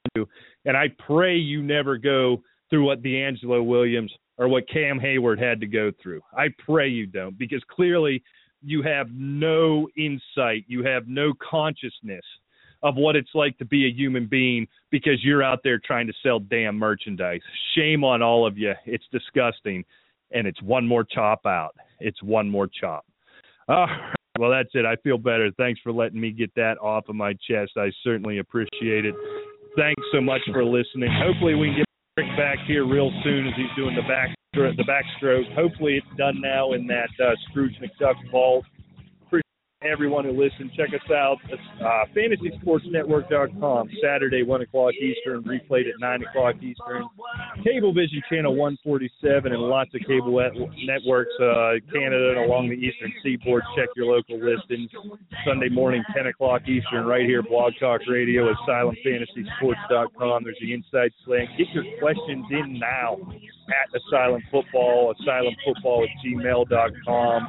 And 0.65 0.77
I 0.77 0.87
pray 1.05 1.35
you 1.35 1.61
never 1.61 1.97
go 1.97 2.41
through 2.69 2.85
what 2.85 3.03
DeAngelo 3.03 3.65
Williams 3.65 4.11
or 4.37 4.47
what 4.47 4.67
Cam 4.69 4.99
Heyward 4.99 5.41
had 5.41 5.59
to 5.61 5.67
go 5.67 5.91
through. 6.01 6.21
I 6.37 6.47
pray 6.65 6.89
you 6.89 7.05
don't, 7.05 7.37
because 7.37 7.63
clearly 7.69 8.23
you 8.61 8.81
have 8.81 9.07
no 9.11 9.87
insight, 9.97 10.65
you 10.67 10.83
have 10.83 11.07
no 11.07 11.33
consciousness 11.39 12.23
of 12.83 12.95
what 12.95 13.15
it's 13.15 13.29
like 13.33 13.57
to 13.57 13.65
be 13.65 13.87
a 13.87 13.91
human 13.91 14.27
being 14.27 14.67
because 14.91 15.23
you're 15.23 15.43
out 15.43 15.59
there 15.63 15.79
trying 15.79 16.07
to 16.07 16.13
sell 16.21 16.39
damn 16.39 16.77
merchandise. 16.77 17.41
Shame 17.75 18.03
on 18.03 18.21
all 18.21 18.45
of 18.45 18.57
you. 18.57 18.73
It's 18.85 19.05
disgusting. 19.11 19.83
And 20.31 20.47
it's 20.47 20.61
one 20.61 20.85
more 20.85 21.03
chop 21.03 21.45
out. 21.45 21.75
It's 21.99 22.21
one 22.21 22.49
more 22.49 22.67
chop. 22.67 23.05
All 23.69 23.85
right. 23.85 24.15
Well, 24.37 24.51
that's 24.51 24.69
it. 24.73 24.85
I 24.85 24.97
feel 24.97 25.17
better. 25.17 25.49
Thanks 25.57 25.79
for 25.81 25.93
letting 25.93 26.19
me 26.19 26.31
get 26.31 26.53
that 26.55 26.77
off 26.79 27.07
of 27.07 27.15
my 27.15 27.33
chest. 27.47 27.71
I 27.77 27.89
certainly 28.03 28.39
appreciate 28.39 29.05
it. 29.05 29.15
Thanks 29.77 30.03
so 30.13 30.21
much 30.21 30.41
for 30.51 30.63
listening. 30.63 31.09
Hopefully, 31.11 31.55
we 31.55 31.67
can 31.67 31.77
get 31.77 31.85
Rick 32.17 32.37
back 32.37 32.57
here 32.65 32.85
real 32.87 33.11
soon 33.23 33.47
as 33.47 33.53
he's 33.57 33.73
doing 33.75 33.95
the 33.95 34.07
back 34.07 34.35
the 34.55 34.85
backstroke. 34.87 35.53
Hopefully, 35.53 35.97
it's 35.97 36.17
done 36.17 36.39
now 36.39 36.71
in 36.73 36.87
that 36.87 37.09
uh, 37.21 37.31
Scrooge 37.49 37.75
McDuck 37.81 38.15
vault 38.31 38.63
everyone 39.91 40.25
who 40.25 40.31
listens. 40.31 40.71
Check 40.73 40.89
us 40.89 41.11
out, 41.11 41.37
uh, 41.51 42.05
fantasysportsnetwork.com, 42.15 43.89
Saturday, 44.01 44.43
1 44.43 44.61
o'clock 44.61 44.93
Eastern, 44.95 45.43
replayed 45.43 45.87
at 45.87 45.99
9 45.99 46.23
o'clock 46.23 46.55
Eastern. 46.61 47.07
Cablevision 47.65 48.21
Channel 48.29 48.55
147 48.55 49.53
and 49.53 49.61
lots 49.61 49.91
of 49.93 50.01
cable 50.07 50.39
networks, 50.85 51.33
uh, 51.41 51.73
Canada 51.91 52.35
and 52.37 52.49
along 52.49 52.69
the 52.69 52.75
Eastern 52.75 53.13
Seaboard. 53.23 53.63
Check 53.77 53.89
your 53.95 54.13
local 54.13 54.39
listings. 54.39 54.89
Sunday 55.45 55.69
morning, 55.69 56.03
10 56.15 56.27
o'clock 56.27 56.67
Eastern, 56.67 57.05
right 57.05 57.25
here, 57.25 57.43
Blog 57.43 57.73
Talk 57.79 58.01
Radio 58.07 58.49
at. 58.51 60.43
There's 60.43 60.57
the 60.61 60.73
Inside 60.73 61.11
Slant. 61.23 61.49
Get 61.57 61.67
your 61.73 61.85
questions 61.99 62.45
in 62.51 62.79
now 62.79 63.17
at 63.69 63.89
Asylum 63.95 64.41
Football, 64.51 65.13
AsylumFootball 65.15 66.03
at 66.03 66.09
gmail.com. 66.25 67.47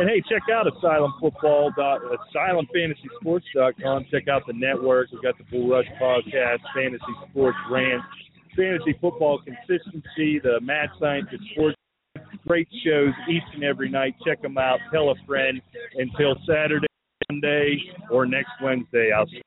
And 0.00 0.08
hey, 0.08 0.22
check 0.30 0.40
out 0.50 0.66
uh, 0.66 0.70
Asylum 0.78 1.12
Football 1.20 1.72
dot 1.76 2.00
AsylumFantasySports.com. 2.34 4.06
Check 4.10 4.28
out 4.28 4.46
the 4.46 4.54
network. 4.54 5.10
We've 5.12 5.22
got 5.22 5.36
the 5.36 5.44
Bull 5.50 5.68
Rush 5.68 5.84
podcast, 6.00 6.60
Fantasy 6.74 7.04
Sports 7.28 7.58
Rant, 7.70 8.02
Fantasy 8.56 8.96
Football 8.98 9.42
Consistency, 9.44 10.40
the 10.42 10.58
Mad 10.62 10.88
Scientist 10.98 11.42
Sports. 11.52 11.76
Great 12.46 12.66
shows 12.82 13.12
each 13.28 13.42
and 13.52 13.62
every 13.62 13.90
night. 13.90 14.14
Check 14.26 14.40
them 14.40 14.56
out. 14.56 14.78
Tell 14.90 15.10
a 15.10 15.14
friend. 15.26 15.60
Until 15.96 16.34
Saturday, 16.48 16.86
Sunday, 17.30 17.76
or 18.10 18.24
next 18.24 18.52
Wednesday, 18.62 19.10
I'll 19.14 19.26
see 19.26 19.42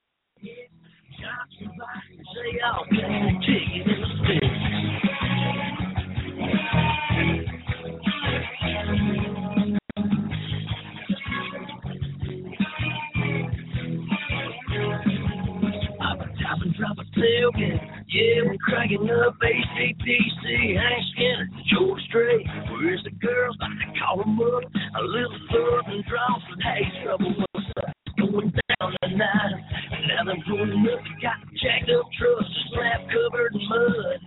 and 16.63 16.75
drop 16.75 16.97
a 16.97 17.05
tailgate. 17.19 17.81
Yeah, 18.07 18.45
we're 18.45 18.57
cranking 18.57 19.09
up 19.09 19.35
ACDC, 19.41 20.77
Hank 20.77 21.03
Skinner, 21.13 21.49
George 21.71 22.01
Strait. 22.09 22.45
Where's 22.71 23.03
the 23.03 23.11
girls? 23.11 23.57
I 23.61 23.67
call 23.99 24.17
them 24.17 24.39
up. 24.39 24.63
A 24.63 25.03
little 25.03 25.39
southern 25.49 26.03
draw 26.07 26.39
some 26.49 26.59
hay 26.59 27.03
trouble. 27.03 27.33
What's 27.37 27.67
up? 27.77 27.93
going 28.17 28.51
down 28.51 28.93
tonight? 29.03 29.61
Now 30.07 30.23
they're 30.25 30.43
pulling 30.47 30.87
up. 30.91 31.03
Got 31.21 31.39
jacked 31.61 31.89
up 31.89 32.05
trucks, 32.17 32.45
slab 32.73 33.01
covered 33.09 33.55
in 33.55 33.69
mud. 33.69 34.19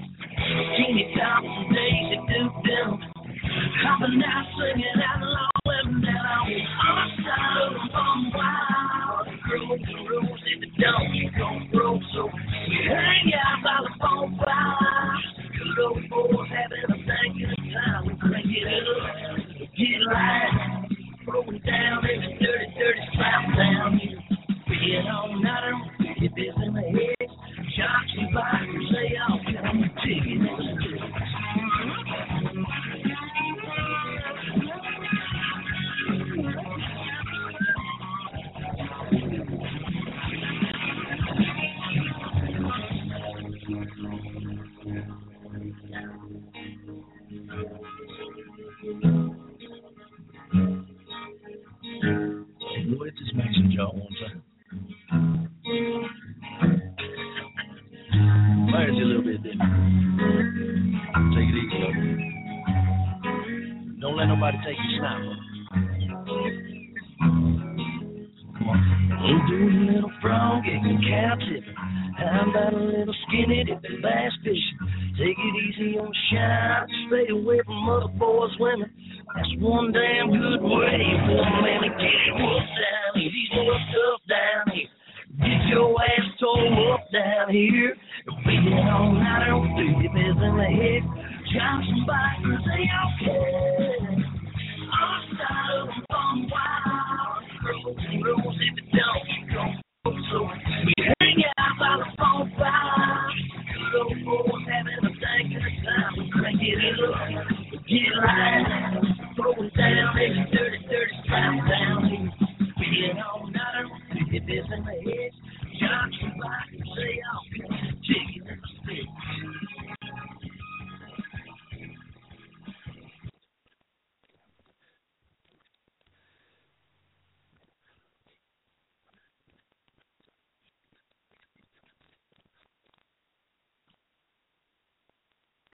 Kenny 0.77 1.15
Thompson, 1.17 1.75
Daisy 1.75 2.19
Duke 2.29 3.16
Hopping 3.57 4.23
out, 4.23 4.47
singing 4.59 5.01
out 5.01 5.23
loud, 5.23 5.51
and 5.67 6.03
down. 6.03 6.47
I'm 7.95 8.33
wild. 8.33 9.27
Girls 9.49 9.81
and 9.81 10.09
rules 10.09 10.41
in 10.53 10.61
the 10.61 10.67
don't 10.83 11.13
hang 12.89 13.33
out 13.33 13.63
by 13.65 13.79
the. 14.37 15.23
Good 15.57 15.85
old 15.85 16.09
boys 16.11 16.49
having 16.53 16.85
a 16.85 17.07
in 17.41 17.73
time. 17.73 18.07
We 18.07 18.15
it 18.67 18.85
up, 18.93 19.69
get 19.77 20.01
light, 20.13 20.89
throwing 21.25 21.61
down 21.65 22.06